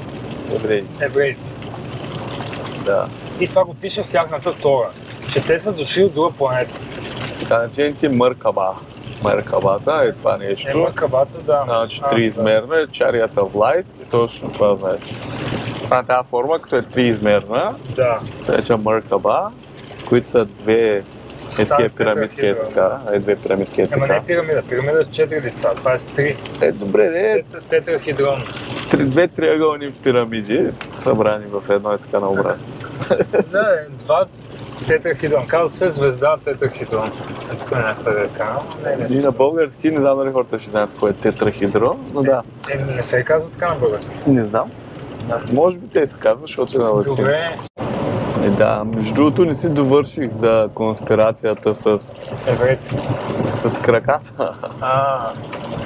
Евреите, 0.55 1.05
евреите. 1.05 1.53
да. 2.85 3.09
И 3.41 3.49
това 3.49 3.65
го 3.65 3.75
пише 3.75 4.03
в 4.03 4.09
тяхната 4.09 4.55
Тора, 4.55 4.91
че 5.33 5.43
те 5.45 5.59
са 5.59 5.73
дошли 5.73 6.05
от 6.05 6.15
друга 6.15 6.31
планета. 6.31 6.79
Така 7.41 7.59
начините 7.59 8.09
мъркаба. 8.09 8.75
Мъркабата 9.23 10.03
е 10.05 10.13
това 10.13 10.37
нещо. 10.37 10.69
Ема 10.71 10.95
кабата, 10.95 11.39
да. 11.41 11.61
Значи 11.61 12.01
А, 12.05 12.09
триизмерно 12.09 12.75
е 12.75 12.87
Chariot 12.87 13.35
of 13.35 13.53
Light 13.53 14.03
и 14.03 14.07
точно 14.07 14.53
това 14.53 14.77
значи. 14.77 15.15
Това 15.79 15.99
е 15.99 16.05
тази 16.05 16.29
форма, 16.29 16.59
като 16.59 16.77
е 16.77 16.83
триизмерна, 16.83 17.75
Да. 17.91 18.19
нарича 18.49 18.77
Мъркаба, 18.77 19.51
които 20.07 20.29
са 20.29 20.45
две 20.45 21.03
е 21.53 21.65
такива 21.65 21.89
пирамидки, 21.89 22.47
е 22.47 22.59
така, 22.59 22.99
е 23.13 23.19
две 23.19 23.37
пирамидки, 23.37 23.81
е 23.83 23.85
Ама 23.87 23.97
не 23.97 24.07
така. 24.09 24.15
е 24.15 24.27
пирамида, 24.27 24.63
пирамида 24.63 25.01
е 25.01 25.05
с 25.05 25.09
4 25.09 25.43
лица, 25.43 25.71
това 25.77 25.93
е 25.93 25.99
с 25.99 26.07
3. 26.07 26.37
Е, 26.61 26.73
добре, 26.73 27.03
не, 27.05 27.43
Тет- 27.43 27.63
Тетрахидрон. 27.63 28.43
три, 28.91 29.05
две 29.05 29.29
триъгълни 29.29 29.93
пирамиди, 29.93 30.65
събрани 30.97 31.45
в 31.49 31.71
едно 31.71 31.93
е 31.93 31.99
така 31.99 32.21
на 32.21 32.31
обрат. 32.31 32.59
Да, 33.51 33.59
е, 33.61 33.95
два 33.95 34.25
тетрахидрон. 34.79 35.47
Казва 35.47 35.71
се 35.71 35.91
звезда 35.91 36.37
тетрахидрон. 36.45 37.11
Е, 37.53 37.57
тук 37.57 37.71
е 37.71 38.15
река, 38.15 38.57
но 38.77 38.91
не 38.91 39.05
е 39.05 39.09
И 39.11 39.19
на 39.19 39.33
български 39.33 39.91
не 39.91 40.01
знам 40.01 40.19
дали 40.19 40.33
хората 40.33 40.59
ще 40.59 40.71
знаят 40.71 40.95
кое 40.95 41.11
е 41.11 41.15
тетрахидрон, 41.15 42.11
но 42.15 42.23
да, 42.23 42.43
Е, 42.71 42.77
не 42.77 43.03
се 43.03 43.23
казва 43.23 43.51
така 43.53 43.69
на 43.69 43.75
български. 43.75 44.17
не 44.27 44.41
знам. 44.41 44.71
Може 45.53 45.79
би 45.79 45.89
те 45.89 46.07
се 46.07 46.19
казва, 46.19 46.41
защото 46.41 46.77
е 46.77 46.85
на 46.85 46.89
латински. 46.89 47.21
Добре, 47.23 47.57
Е, 48.45 48.49
да, 48.49 48.85
между 48.87 49.15
другото 49.15 49.45
не 49.45 49.55
си 49.55 49.69
довърших 49.69 50.31
за 50.31 50.69
конспирацията 50.75 51.75
с, 51.75 51.99
евреите. 52.47 52.91
с 53.47 53.79
краката. 53.79 54.55
А, 54.81 55.31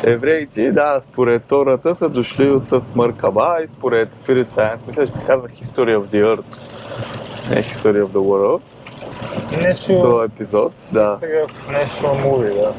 Евреите, 0.05 0.72
да, 0.72 1.01
според 1.12 1.45
Тората 1.45 1.95
са 1.95 2.09
дошли 2.09 2.59
с 2.61 2.80
Мъркаба 2.95 3.57
и 3.64 3.68
според 3.68 4.16
Spirit 4.16 4.49
Science, 4.49 4.80
мисля, 4.86 5.07
че 5.07 5.12
се 5.12 5.24
казва 5.24 5.49
History 5.49 5.97
of 5.97 6.07
the 6.07 6.36
Earth, 6.36 6.61
не 7.27 7.27
History 7.51 8.03
of 8.05 8.09
the 8.09 8.18
World, 8.18 8.61
нещо... 9.62 9.99
този 9.99 10.24
епизод, 10.24 10.72
да. 10.92 11.18
Нещо 11.72 12.14
муви, 12.24 12.55
да. 12.55 12.72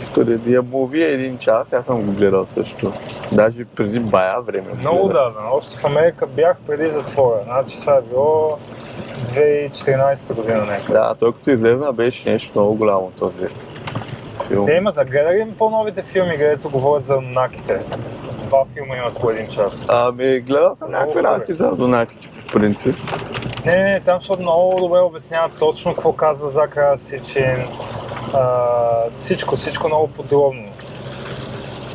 History 0.00 0.38
of 0.38 0.38
the 0.38 0.60
Movie 0.60 1.08
е 1.08 1.12
един 1.12 1.38
час, 1.38 1.72
аз 1.72 1.86
съм 1.86 2.02
го 2.02 2.12
гледал 2.12 2.46
също. 2.46 2.92
Даже 3.32 3.64
преди 3.64 4.00
бая 4.00 4.40
време. 4.40 4.68
го 4.70 4.76
Много 4.76 5.08
давно. 5.08 5.40
Още 5.52 5.76
в 5.78 5.84
Америка 5.84 6.26
бях 6.26 6.56
преди 6.66 6.88
затвора. 6.88 7.40
Значи 7.44 7.80
това 7.80 7.94
е 7.94 8.00
било 8.02 8.58
2014 9.24 10.34
година 10.34 10.64
някъде. 10.64 10.92
Да, 10.92 11.14
той 11.20 11.32
като 11.32 11.50
излезна 11.50 11.92
беше 11.92 12.30
нещо 12.30 12.52
много 12.54 12.74
голямо 12.74 13.12
този 13.18 13.46
филм. 14.48 14.66
Те 14.66 14.72
имат, 14.72 14.94
да 14.94 15.04
гледа 15.04 15.30
ли 15.34 15.52
по-новите 15.58 16.02
филми, 16.02 16.32
където 16.32 16.70
говорят 16.70 17.04
за 17.04 17.20
наките? 17.20 17.80
Два 18.46 18.64
филма 18.74 18.96
имат 18.96 19.20
по 19.20 19.30
един 19.30 19.48
час. 19.48 19.84
Ами, 19.88 20.40
гледал 20.40 20.76
съм 20.76 20.90
някакви 20.90 21.22
работи 21.22 21.52
за 21.52 21.70
донаките, 21.70 22.28
по 22.46 22.52
принцип. 22.52 22.96
Не, 23.66 23.82
не, 23.82 24.00
там 24.00 24.20
защото 24.20 24.42
много 24.42 24.80
добре 24.80 24.98
обясняват 24.98 25.58
точно 25.58 25.94
какво 25.94 26.12
казва 26.12 26.48
Закара 26.48 26.98
Сичин. 26.98 27.68
А, 28.34 28.58
всичко, 29.16 29.56
всичко 29.56 29.88
много 29.88 30.08
подробно 30.08 30.72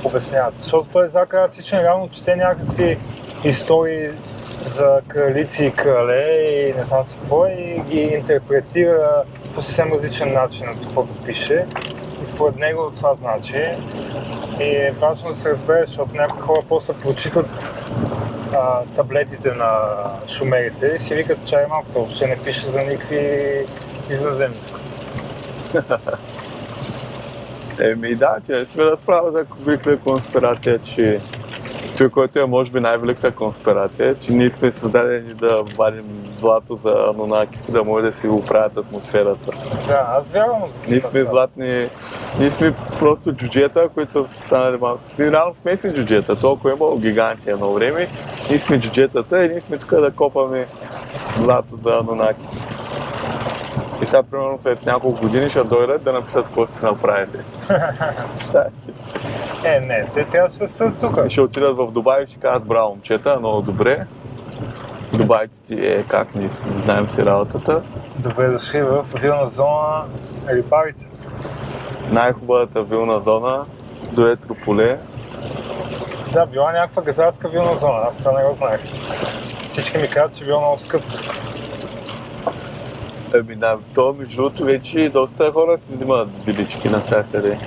обясняват. 0.04 0.60
Защото 0.60 0.90
той 0.94 1.10
Закара 1.10 1.50
Сичин 1.50 1.80
реално 1.80 2.10
чете 2.10 2.36
някакви 2.36 2.98
истории 3.44 4.10
за 4.66 5.02
кралици 5.08 5.66
и 5.66 5.72
крале 5.72 6.24
и 6.42 6.74
не 6.74 6.84
знам 6.84 7.06
си 7.06 7.20
какво 7.20 7.46
и 7.46 7.82
ги 7.90 8.00
интерпретира 8.00 9.24
по 9.56 9.62
съвсем 9.62 9.92
различен 9.94 10.34
начин 10.34 10.70
от 10.70 10.82
каквото 10.82 11.14
пише. 11.26 11.66
И 12.22 12.26
според 12.26 12.56
него 12.56 12.92
това 12.96 13.16
значи. 13.16 13.64
И 14.60 14.64
е 14.64 14.94
важно 15.00 15.30
да 15.30 15.36
се 15.36 15.50
разбере, 15.50 15.84
защото 15.88 16.16
някои 16.16 16.42
хора 16.42 16.62
после 16.70 16.94
прочитат 16.94 17.72
а, 18.54 18.84
таблетите 18.96 19.52
на 19.52 19.80
шумерите 20.28 21.00
си 21.00 21.16
викат 21.16 21.46
чай 21.46 21.66
малко, 21.70 21.88
то 21.94 22.00
въобще 22.00 22.28
не 22.28 22.38
пише 22.38 22.70
за 22.70 22.82
никакви 22.82 23.66
извънземни. 24.10 24.58
Еми 27.80 28.16
да, 28.16 28.36
че 28.46 28.66
сме 28.66 28.86
разправа 28.86 29.32
за 29.32 29.46
конспирация, 29.98 30.80
че 30.80 31.22
той, 32.02 32.10
който 32.10 32.40
е 32.40 32.46
може 32.46 32.72
би 32.72 32.80
най-великата 32.80 33.32
конспирация, 33.32 34.16
че 34.20 34.32
ние 34.32 34.52
сме 34.52 34.72
създадени 34.72 35.34
да 35.34 35.64
вадим 35.78 36.24
злато 36.30 36.76
за 36.76 37.06
анонаките, 37.10 37.72
да 37.72 37.84
може 37.84 38.06
да 38.06 38.14
си 38.14 38.28
оправят 38.28 38.78
атмосферата. 38.78 39.52
Да, 39.88 40.06
аз 40.10 40.32
вярвам 40.32 40.62
в 40.72 40.88
Ние 40.88 41.02
сме 41.02 41.26
златни, 41.26 41.90
ние 42.40 42.50
сме 42.50 42.74
просто 43.00 43.34
джуджета, 43.34 43.90
които 43.94 44.12
са 44.12 44.24
станали 44.24 44.78
малко. 44.78 45.00
Ние 45.20 45.32
реално 45.32 45.54
сме 45.54 45.78
си 45.78 45.94
джуджета, 45.94 46.40
толкова 46.40 46.72
е 46.72 46.74
имало 46.74 46.98
гиганти 46.98 47.50
едно 47.50 47.74
време. 47.74 48.08
Ние 48.50 48.60
сме 48.60 48.80
джуджетата 48.80 49.46
и 49.46 49.50
ние 49.50 49.62
сме 49.62 49.78
тук 49.78 49.90
да 49.90 50.12
копаме 50.12 50.68
злато 51.38 51.78
за 51.78 51.98
анонаките. 51.98 52.58
И 54.02 54.06
сега, 54.06 54.24
примерно, 54.24 54.60
след 54.60 54.86
няколко 54.86 55.22
години 55.22 55.50
ще 55.50 55.64
дойдат 55.64 56.04
да 56.04 56.14
напитат 56.14 56.46
какво 56.46 56.68
сте 56.68 56.86
направили. 56.86 57.40
Е, 59.66 59.80
не, 59.80 60.06
те 60.14 60.24
трябваше 60.24 60.58
да 60.58 60.68
са 60.68 60.92
тук. 61.00 61.30
Ще 61.30 61.42
отидат 61.42 61.78
в 61.78 61.88
Дубай 61.88 62.24
и 62.24 62.28
ще 62.28 62.40
кажат, 62.40 62.66
браво, 62.66 62.90
момчета, 62.90 63.40
много 63.40 63.62
добре. 63.62 64.06
Дубайците, 65.14 65.76
е, 65.76 66.04
как 66.04 66.36
ни 66.36 66.48
знаем 66.48 67.10
си 67.10 67.26
работата. 67.26 67.84
Добре 68.20 68.48
дошли 68.48 68.82
в 68.82 69.06
вилна 69.22 69.46
зона 69.46 70.04
Рибарица. 70.50 71.08
Най-хубавата 72.12 72.84
вилна 72.84 73.20
зона 73.20 73.66
до 74.12 74.28
Етрополе. 74.28 75.00
Да, 76.34 76.46
била 76.46 76.72
някаква 76.72 77.02
газарска 77.02 77.50
вилна 77.50 77.76
зона, 77.76 78.00
аз 78.08 78.18
това 78.18 78.32
не 78.32 78.50
го 78.50 78.56
знаех. 78.56 78.82
Всички 79.68 79.98
ми 79.98 80.08
казват, 80.08 80.38
че 80.38 80.46
било 80.46 80.60
много 80.60 80.78
скъпо. 80.78 81.08
Еми 83.34 83.56
да, 83.56 83.78
то 83.96 84.16
между 84.20 84.36
другото 84.36 84.64
вече 84.64 85.10
доста 85.10 85.52
хора 85.52 85.80
си 85.80 85.94
взимат 85.94 86.30
вилички 86.46 86.90
навсякъде. 86.90 87.58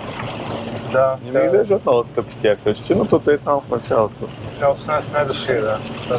Да, 0.94 1.16
Не 1.24 1.26
ми 1.26 1.32
да, 1.32 1.46
изглеждат 1.46 1.86
много 1.86 2.04
скъпи 2.04 2.36
тия 2.36 2.56
къщи, 2.56 2.94
но 2.94 3.04
то 3.04 3.30
е 3.30 3.38
само 3.38 3.60
в 3.60 3.68
началото. 3.68 4.28
да, 4.60 4.68
още 4.68 4.92
не 4.92 5.00
сме 5.00 5.24
дошли, 5.24 5.54
да. 5.54 5.78
Ще... 6.04 6.14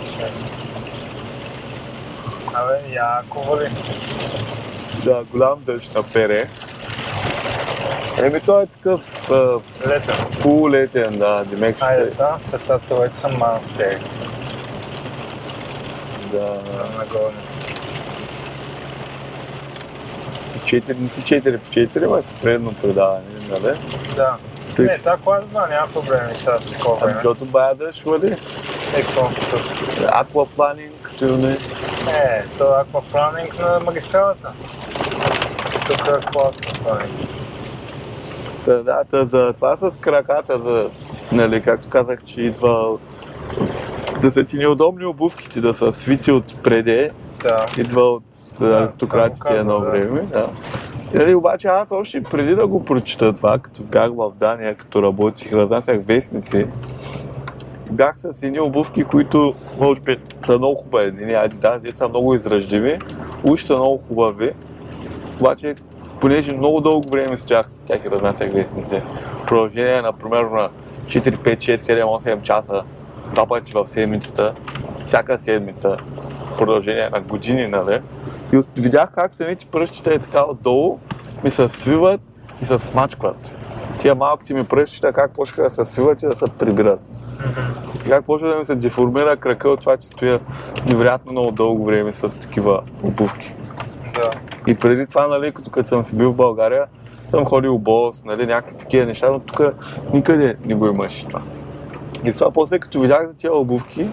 Абе, 2.54 2.94
яко 2.94 3.40
вали. 3.40 3.70
Да, 5.04 5.24
голям 5.32 5.64
дъжд 5.66 5.96
напере. 5.96 6.48
Еми 8.24 8.40
той 8.42 8.64
е 8.64 8.68
такъв 8.68 9.32
а, 9.32 9.60
Летен. 9.88 10.16
полулетен, 10.42 11.20
да, 11.20 11.44
демек 11.46 11.76
ще 11.76 11.86
Айде, 11.86 12.10
сега 12.10 12.36
светата 12.40 12.96
вече 12.96 13.16
са 13.16 13.30
манстери. 13.30 14.00
да, 16.32 16.58
Нагоре. 16.98 17.34
4, 20.66 21.00
не 21.00 21.10
си 21.10 21.22
4 21.22 21.58
по 21.60 21.70
4, 21.70 22.08
ма 22.08 22.24
си 22.24 22.36
предно 22.42 22.74
предаване, 22.74 23.24
нали? 23.50 23.78
Да. 24.16 24.38
Не, 24.84 24.98
тази 24.98 25.24
кола 25.24 25.40
да, 25.54 25.68
няма 25.68 25.88
проблеми 25.94 26.36
сега 26.36 26.60
в 26.60 26.72
такова 26.72 26.98
Ами, 27.02 27.06
време. 27.06 27.14
защото 27.14 27.46
бая 27.46 27.76
дъжд 27.76 28.04
вали. 28.04 28.32
Е, 28.96 29.02
какво? 29.02 29.30
Аквапланинг, 30.08 30.94
като 31.04 31.26
имаме. 31.26 31.58
Е, 32.10 32.44
то 32.58 32.78
е 32.78 32.82
аквапланинг 32.82 33.60
на 33.60 33.80
магистралата. 33.86 34.52
Тук 35.88 36.08
е 36.08 36.12
аквапланинг? 36.12 37.12
Да, 38.66 39.04
та, 39.12 39.26
за 39.26 39.54
това 39.54 39.78
с 39.78 39.98
краката, 39.98 40.60
за, 40.60 40.90
нали, 41.32 41.62
както 41.62 41.90
казах, 41.90 42.24
че 42.24 42.42
идва 42.42 42.98
да 44.22 44.32
са 44.32 44.44
ти 44.44 44.58
неудобни 44.58 45.06
обувките, 45.06 45.62
да 45.62 45.74
са 45.74 45.94
свити 45.94 46.32
от 46.32 46.64
преде, 46.64 47.12
Да. 47.44 47.66
идва 47.78 48.02
от 48.02 48.24
Да, 48.60 48.66
това 48.66 48.78
аристократите 48.78 49.40
каза, 49.40 49.60
едно 49.60 49.80
да. 49.80 49.86
време. 49.90 50.22
Да. 50.22 50.48
Нали, 51.16 51.36
обаче 51.36 51.68
аз 51.68 51.92
още 51.92 52.24
преди 52.24 52.56
да 52.56 52.68
го 52.68 52.86
прочита 52.86 53.34
това, 53.34 53.60
като 53.60 53.84
бях 53.84 54.12
в 54.16 54.32
Дания, 54.40 54.76
като 54.76 55.04
работих, 55.04 55.54
разнасях 55.54 56.00
вестници, 56.06 56.68
бях 57.92 58.14
с 58.18 58.44
едни 58.44 58.60
обувки, 58.60 59.04
които 59.04 59.56
може 59.80 60.00
би 60.00 60.18
са 60.46 60.58
много 60.58 60.76
хубави. 60.76 61.08
Едни 61.08 61.34
Adidas, 61.34 61.80
дето 61.80 61.98
са 61.98 62.10
много 62.10 62.34
изражливи, 62.34 63.00
уши 63.44 63.66
са 63.66 63.78
много 63.78 63.98
хубави, 63.98 64.52
обаче 65.40 65.76
понеже 66.22 66.54
много 66.54 66.82
дълго 66.82 67.10
време 67.10 67.38
стоях 67.38 67.70
с 67.72 67.84
тях 67.84 68.06
и 68.06 68.10
разнасях 68.10 68.54
вестници. 68.54 69.02
Продължение, 69.48 70.02
например, 70.02 70.44
на 70.44 70.70
4, 71.06 71.38
5, 71.38 71.58
6, 71.58 71.76
7, 71.76 72.04
8 72.04 72.42
часа, 72.42 72.84
два 73.34 73.46
пъти 73.46 73.74
в 73.74 73.88
седмицата, 73.88 74.54
всяка 75.06 75.40
седмица, 75.40 75.98
продължение 76.58 77.10
на 77.10 77.22
години, 77.22 77.68
нали? 77.68 78.02
И 78.54 78.62
видях 78.78 79.10
как 79.16 79.36
самите 79.36 79.66
пръщите 79.66 80.14
е 80.14 80.20
така 80.20 80.44
отдолу 80.50 81.00
ми 81.44 81.52
се 81.52 81.70
свиват 81.70 82.22
и 82.62 82.66
се 82.66 82.80
смачкват. 82.80 83.54
Тия 84.00 84.16
малките 84.16 84.54
ми 84.54 84.64
пръщчета 84.64 85.14
как 85.14 85.32
почнаха 85.32 85.64
да 85.64 85.70
се 85.70 85.86
свиват 85.86 86.24
и 86.24 86.28
да 86.28 86.36
се 86.36 86.46
прибират. 86.60 87.12
И 88.06 88.10
как 88.10 88.26
почва 88.26 88.50
да 88.50 88.56
ми 88.56 88.66
се 88.66 88.76
деформира 88.76 89.38
крака 89.38 89.70
от 89.70 89.80
това, 89.80 89.98
че 89.98 90.08
стоя 90.08 90.40
невероятно 90.88 91.32
много 91.32 91.52
дълго 91.52 91.86
време 91.86 92.14
с 92.14 92.40
такива 92.40 92.82
обувки. 93.04 93.54
Да. 94.14 94.32
И 94.68 94.76
преди 94.76 95.08
това, 95.08 95.28
нали, 95.28 95.52
като, 95.52 95.72
като 95.72 95.90
съм 95.90 96.04
си 96.04 96.18
бил 96.18 96.32
в 96.32 96.36
България, 96.36 96.86
съм 97.28 97.46
ходил 97.46 97.78
бос, 97.78 98.24
нали, 98.24 98.46
някакви 98.46 98.78
такива 98.78 99.06
неща, 99.06 99.30
но 99.32 99.40
тук 99.40 99.62
никъде 100.14 100.58
не 100.66 100.76
го 100.76 100.88
имаш 100.88 101.24
това. 101.24 101.42
И 102.24 102.32
с 102.32 102.38
това 102.38 102.52
после, 102.52 102.80
като 102.80 103.00
видях 103.00 103.28
за 103.28 103.34
тия 103.34 103.54
обувки, 103.54 104.10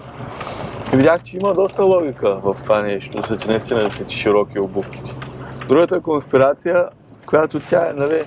видях, 0.97 1.23
че 1.23 1.37
има 1.37 1.53
доста 1.53 1.83
логика 1.83 2.35
в 2.43 2.57
това 2.63 2.81
нещо, 2.81 3.21
за 3.27 3.37
че 3.37 3.47
наистина 3.47 3.79
да 3.79 3.91
са 3.91 4.05
ти 4.05 4.15
широки 4.15 4.59
обувките. 4.59 5.15
Другата 5.67 6.01
конспирация, 6.01 6.85
която 7.25 7.59
тя 7.59 7.89
е, 7.89 7.93
нали, 7.93 8.23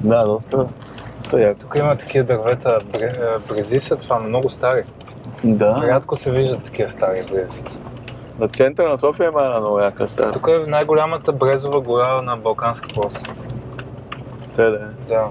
да, 0.00 0.24
доста, 0.24 0.56
доста. 0.56 1.54
Тук 1.60 1.74
има 1.78 1.96
такива 1.96 2.24
дървета, 2.24 2.78
бре- 2.92 3.38
брези 3.48 3.80
са 3.80 3.96
това, 3.96 4.18
много 4.18 4.50
стари. 4.50 4.82
Да. 5.44 5.82
Рядко 5.82 6.16
се 6.16 6.30
виждат 6.30 6.62
такива 6.62 6.88
стари 6.88 7.22
брези. 7.32 7.62
На 8.38 8.48
центъра 8.48 8.88
на 8.88 8.98
София 8.98 9.28
има 9.28 9.42
една 9.42 9.60
много 9.60 9.78
яка 9.78 10.08
стара. 10.08 10.30
Тук 10.30 10.48
е 10.48 10.70
най-голямата 10.70 11.32
брезова 11.32 11.80
гора 11.80 12.22
на 12.22 12.36
Балкански 12.36 12.94
полуостров. 12.94 13.36
Те 14.54 14.62
да 14.62 14.76
е. 14.76 15.06
Да. 15.08 15.24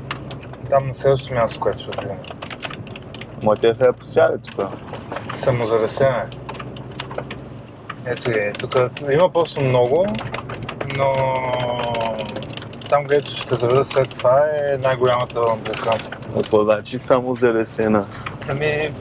Там 0.70 0.88
на 0.88 0.94
следващото 0.94 1.34
място, 1.34 1.60
което 1.60 1.82
ще 1.82 1.90
отидем. 1.90 2.18
Ма 3.44 3.56
те 3.56 3.76
са 3.76 3.86
я 3.86 3.94
посяли 3.94 4.34
тук. 4.50 4.66
Самозалесене. 5.34 6.26
Ето 8.06 8.32
е, 8.32 8.54
тук 8.60 8.76
има 9.12 9.34
просто 9.34 9.62
много, 9.62 10.06
но 10.98 11.14
там, 12.90 13.06
където 13.06 13.32
ще 13.32 13.56
заведа 13.56 13.84
след 13.84 14.10
това 14.10 14.40
е 14.40 14.78
най-голямата 14.78 15.40
балканска. 15.40 16.18
Значи 16.52 17.00
само 17.00 17.36
залесена? 17.36 18.06
Ами, 18.50 18.94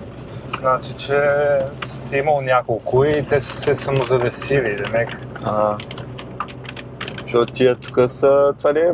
значи, 0.58 0.94
че 0.94 1.28
си 1.84 2.16
имал 2.16 2.40
няколко 2.40 3.04
и 3.04 3.26
те 3.26 3.40
са 3.40 3.52
се 3.52 3.74
самозалесили, 3.74 4.76
демек. 4.76 5.08
А, 5.44 5.76
защото 7.22 7.52
тия 7.52 7.76
тук 7.76 8.10
са, 8.10 8.52
това 8.58 8.72
не 8.72 8.80
е 8.80 8.92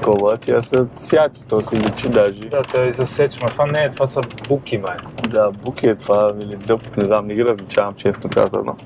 такова, 0.00 0.36
тия 0.36 0.62
са 0.62 0.86
сяти, 0.96 1.44
то 1.48 1.62
се 1.62 1.76
личи 1.76 2.08
даже. 2.08 2.44
Да, 2.44 2.62
те 2.62 2.80
и 2.80 2.92
засечма. 2.92 3.48
Това 3.48 3.66
не 3.66 3.84
е, 3.84 3.90
това 3.90 4.06
са 4.06 4.20
буки, 4.48 4.78
май. 4.78 4.96
Да, 5.28 5.50
бук 5.50 5.82
е 5.82 5.94
това 5.94 6.34
или 6.40 6.56
дъб, 6.56 6.96
не 6.96 7.06
знам, 7.06 7.26
не 7.26 7.34
ги 7.34 7.44
различавам 7.44 7.94
честно 7.94 8.30
казано. 8.30 8.76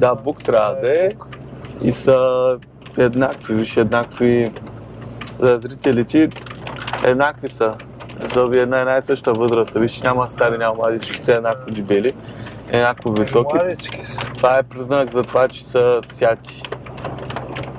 Да, 0.00 0.14
бук 0.14 0.44
трябва 0.44 0.74
да 0.80 1.06
е 1.06 1.12
и 1.82 1.92
са 1.92 2.58
еднакви, 2.98 3.54
виж, 3.54 3.76
еднакви 3.76 4.52
за 5.38 5.60
зрителите, 5.62 6.28
еднакви 7.04 7.48
са. 7.48 7.74
За 8.34 8.46
ви 8.46 8.58
една 8.58 8.80
една 8.80 8.98
и 8.98 9.02
съща 9.02 9.32
възраст, 9.32 9.78
виж, 9.78 10.02
няма 10.02 10.28
стари, 10.28 10.58
няма 10.58 10.74
млади, 10.74 10.98
всички 10.98 11.24
са 11.24 11.32
еднакво 11.32 11.70
дебели, 11.70 12.12
еднакво 12.72 13.12
високи. 13.12 13.56
Са. 14.02 14.20
Това 14.36 14.58
е 14.58 14.62
признак 14.62 15.12
за 15.12 15.22
това, 15.22 15.48
че 15.48 15.64
са 15.64 16.00
сяти. 16.12 16.62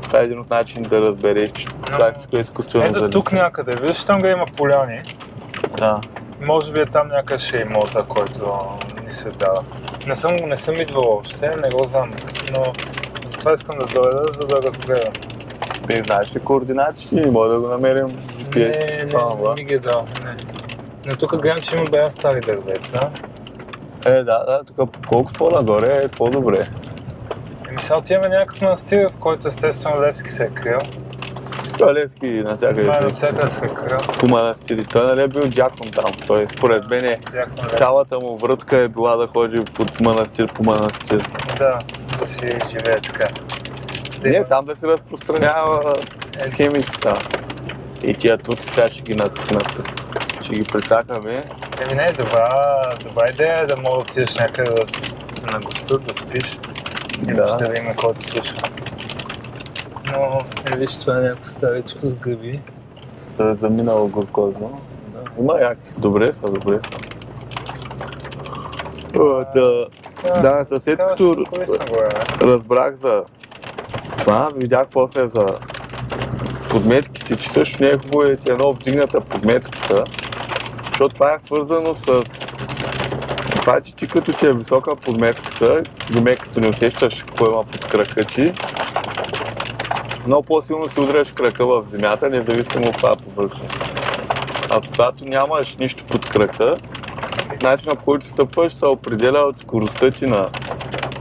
Това 0.07 0.19
е 0.19 0.23
един 0.23 0.39
от 0.39 0.49
начините 0.49 0.89
да 0.89 1.01
разбереш, 1.01 1.51
че 1.51 1.67
това 1.67 2.07
е 2.07 2.13
всичко 2.13 2.37
изкуствено 2.37 2.85
Ето 2.85 2.93
залесено. 2.93 3.11
тук 3.11 3.31
някъде, 3.31 3.75
виж 3.75 4.05
там 4.05 4.21
къде 4.21 4.33
има 4.33 4.45
поляни. 4.57 5.01
Да. 5.77 6.01
Може 6.41 6.71
би 6.71 6.79
е 6.79 6.85
там 6.85 7.07
някъде 7.07 7.43
ще 7.43 7.57
е 7.57 7.61
имота, 7.61 8.03
който 8.03 8.57
ни 9.05 9.11
се 9.11 9.29
дава. 9.29 9.63
Не 10.07 10.15
съм, 10.15 10.33
не 10.47 10.55
съм 10.55 10.75
идвал 10.75 11.19
още, 11.19 11.47
не 11.47 11.69
го 11.69 11.83
знам, 11.83 12.09
но 12.53 12.63
затова 13.25 13.53
искам 13.53 13.77
да 13.77 13.85
дойда, 13.85 14.31
за 14.31 14.47
да 14.47 14.61
разгледам. 14.61 15.13
Ти 15.89 16.01
знаеш 16.03 16.35
ли 16.35 16.39
координатите 16.39 17.07
си? 17.07 17.25
Може 17.25 17.53
да 17.53 17.59
го 17.59 17.67
намерим 17.67 18.07
GPS. 18.09 18.99
не, 18.99 19.05
това, 19.07 19.35
не, 19.35 19.49
не 19.49 19.53
ми 19.55 19.63
ги 19.63 19.73
е 19.73 19.79
дал, 19.79 20.05
не. 20.23 20.35
Но 21.05 21.17
тук 21.17 21.41
гледам, 21.41 21.57
че 21.57 21.75
има 21.75 21.85
бая 21.85 22.11
стари 22.11 22.41
дървета. 22.41 23.09
Е, 24.05 24.11
да, 24.11 24.23
да, 24.23 24.61
тук 24.77 24.97
колкото 25.07 25.37
по-нагоре 25.37 26.01
е 26.03 26.07
по-добре. 26.07 26.67
Еми 27.69 27.79
сега 27.79 27.97
отиваме 27.97 28.29
някакъв 28.29 28.61
манастир, 28.61 29.09
в 29.09 29.17
който 29.19 29.47
естествено 29.47 30.01
Левски 30.01 30.29
се 30.29 30.43
е 30.43 30.49
крил. 30.49 30.79
Той 31.77 31.93
Левски 31.93 32.27
навсякъде. 32.27 32.83
Май 32.83 32.97
е 32.97 33.01
навсякъде 33.01 33.49
се 33.49 33.65
е 33.65 33.69
крил. 33.69 33.97
по 34.19 34.27
манастири. 34.27 34.85
Той 34.85 35.07
нали 35.07 35.21
е 35.21 35.27
бил 35.27 35.43
дякон 35.47 35.91
там. 35.91 36.11
Той 36.27 36.45
според 36.47 36.89
мен 36.89 37.05
е, 37.05 37.19
Дякон 37.31 37.77
цялата 37.77 38.19
му 38.19 38.37
врътка 38.37 38.77
е 38.77 38.87
била 38.87 39.15
да 39.15 39.27
ходи 39.27 39.59
от 39.59 39.99
манастир 40.01 40.53
по 40.53 40.63
манастир. 40.63 41.29
Да, 41.57 41.77
да 42.19 42.27
си 42.27 42.57
живее 42.69 42.99
така. 42.99 43.27
Да 44.21 44.29
Не, 44.29 44.45
там 44.45 44.65
да 44.65 44.75
се 44.75 44.87
разпространява 44.87 45.95
Е. 46.45 46.49
схемите 46.49 46.91
там. 47.01 47.17
И 48.03 48.13
тия 48.13 48.37
тут 48.37 48.61
сега 48.61 48.89
ще 48.89 49.01
ги 49.01 49.15
над, 49.15 49.51
над, 49.51 49.89
ще 50.41 50.53
ги 50.53 50.63
прецакаме. 50.63 51.43
Еми 51.81 51.93
не, 51.95 52.11
добра, 52.11 52.79
добра 53.03 53.25
идея 53.29 53.59
е 53.59 53.65
да 53.65 53.77
мога 53.77 53.95
да 53.95 54.01
отидеш 54.01 54.35
някъде 54.35 54.71
да 54.71 54.85
на 55.51 55.59
гостът, 55.59 56.03
да 56.03 56.13
спиш. 56.13 56.59
И 57.21 57.25
Да. 57.33 57.57
да 57.57 57.77
има 57.77 57.93
кой 57.95 58.13
да 58.13 58.19
слуша. 58.19 58.55
Но, 60.11 60.39
е, 60.73 60.75
виж, 60.75 60.97
това 60.99 61.17
е 61.17 61.21
някакво 61.21 61.45
старичко 61.47 61.99
с 62.07 62.15
гъби. 62.15 62.61
Да 63.37 63.49
е 63.49 63.53
заминало 63.53 64.07
горкозно. 64.07 64.81
Да. 65.07 65.19
Има 65.41 65.53
яки. 65.61 65.89
Добре 65.97 66.33
са, 66.33 66.41
добре 66.41 66.79
са. 66.83 66.97
О, 69.19 69.43
Та, 69.53 70.39
да, 70.41 70.65
та 70.65 70.79
след 70.79 70.99
като 71.09 71.35
разбрах 72.41 72.95
за 72.95 73.23
това, 74.17 74.49
видях 74.55 74.87
после 74.91 75.27
за 75.29 75.45
подметките, 76.69 77.35
че 77.35 77.49
също 77.49 77.83
не 77.83 77.89
е 77.89 77.97
хубаво 77.97 78.21
да 78.23 78.35
ти 78.37 78.51
е 78.51 78.53
много 78.53 78.73
вдигната 78.73 79.21
подметката, 79.21 80.03
защото 80.89 81.15
това 81.15 81.33
е 81.33 81.39
свързано 81.45 81.93
с 81.93 82.23
това, 83.67 83.81
че 83.81 83.95
ти 83.95 84.07
като 84.07 84.33
ти 84.33 84.45
е 84.45 84.53
висока 84.53 84.95
подметката, 84.95 85.83
доме 86.11 86.35
като 86.35 86.59
не 86.59 86.67
усещаш 86.67 87.23
какво 87.23 87.45
има 87.45 87.63
под 87.63 87.85
крака 87.85 88.25
ти, 88.25 88.53
много 90.27 90.43
по-силно 90.43 90.89
си 90.89 90.99
удряш 90.99 91.31
крака 91.31 91.65
в 91.65 91.83
земята, 91.87 92.29
независимо 92.29 92.87
от 92.87 92.97
това 92.97 93.15
повърхност. 93.15 93.79
А 94.69 94.81
когато 94.81 95.25
нямаш 95.25 95.75
нищо 95.75 96.03
под 96.05 96.25
крака, 96.25 96.75
начинът 97.61 97.99
по 97.99 98.05
който 98.05 98.25
стъпваш 98.25 98.73
се 98.73 98.85
определя 98.85 99.39
от 99.39 99.57
скоростта 99.57 100.11
ти 100.11 100.25
на, 100.25 100.49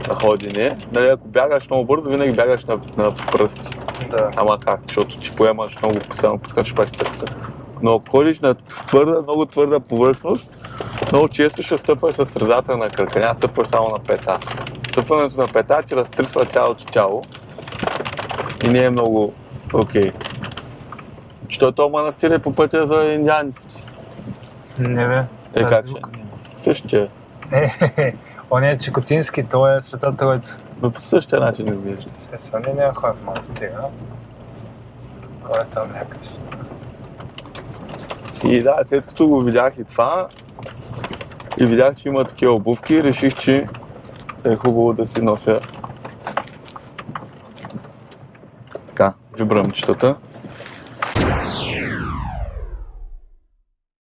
на 0.07 0.15
ходене. 0.15 0.77
Нали, 0.91 1.07
ако 1.07 1.27
бягаш 1.27 1.69
много 1.69 1.85
бързо, 1.85 2.09
винаги 2.09 2.33
бягаш 2.33 2.65
на, 2.65 2.79
на 2.97 3.15
пръсти. 3.15 3.77
Да. 4.09 4.31
Ама 4.35 4.59
как? 4.59 4.79
Защото 4.87 5.17
ти 5.17 5.31
поемаш 5.31 5.81
много, 5.81 5.99
постоянно 5.99 6.39
подскачаш 6.39 6.75
пак 6.75 6.95
цък 6.95 7.15
цък. 7.15 7.51
Но 7.81 7.95
ако 7.95 8.11
ходиш 8.11 8.39
на 8.39 8.55
твърда, 8.55 9.21
много 9.21 9.45
твърда 9.45 9.79
повърхност, 9.79 10.56
много 11.11 11.27
често 11.27 11.63
ще 11.63 11.77
стъпваш 11.77 12.15
с 12.15 12.25
средата 12.25 12.77
на 12.77 12.89
крака, 12.89 13.19
няма 13.19 13.33
стъпваш 13.33 13.67
само 13.67 13.89
на 13.89 13.99
пета. 13.99 14.39
Стъпването 14.91 15.41
на 15.41 15.47
пета 15.47 15.83
ти 15.85 15.95
разтрисва 15.95 16.45
цялото 16.45 16.85
тяло 16.85 17.23
и 18.63 18.67
не 18.67 18.79
е 18.79 18.89
много 18.89 19.33
окей. 19.73 20.11
Защото 21.45 21.71
то 21.71 21.89
манастир 21.89 22.31
е 22.31 22.39
по 22.39 22.53
пътя 22.53 22.87
за 22.87 23.03
индианците. 23.03 23.83
Не 24.79 25.07
бе. 25.07 25.23
Е, 25.55 25.63
Да, 25.63 25.69
как 25.69 25.85
друг. 25.85 26.09
Същия. 26.55 27.07
Е, 27.51 28.15
Он 28.51 28.63
е 28.63 28.77
Чикотински, 28.77 29.43
той 29.43 29.77
е 29.77 29.81
Света 29.81 30.17
Троица. 30.17 30.57
Но 30.81 30.91
по 30.91 31.01
същия 31.01 31.39
начин 31.39 31.67
изглежда. 31.67 32.09
Е, 32.33 32.37
сега 32.37 32.59
ние 32.59 32.73
няма 32.73 32.93
хора 32.93 33.13
в 33.13 33.25
манастира. 33.25 33.81
Той 35.41 35.61
е 35.61 35.65
там 35.65 35.91
някъде. 35.91 36.27
И 38.43 38.63
да, 38.63 38.75
след 38.87 39.07
като 39.07 39.27
го 39.27 39.41
видях 39.41 39.73
и 39.77 39.83
това, 39.83 40.27
и 41.59 41.65
видях, 41.65 41.95
че 41.95 42.07
има 42.09 42.25
такива 42.25 42.53
обувки, 42.53 43.03
реших, 43.03 43.35
че 43.35 43.67
е 44.45 44.55
хубаво 44.55 44.93
да 44.93 45.05
си 45.05 45.21
нося 45.21 45.59
така, 48.87 49.13
вибрамчетата. 49.39 50.15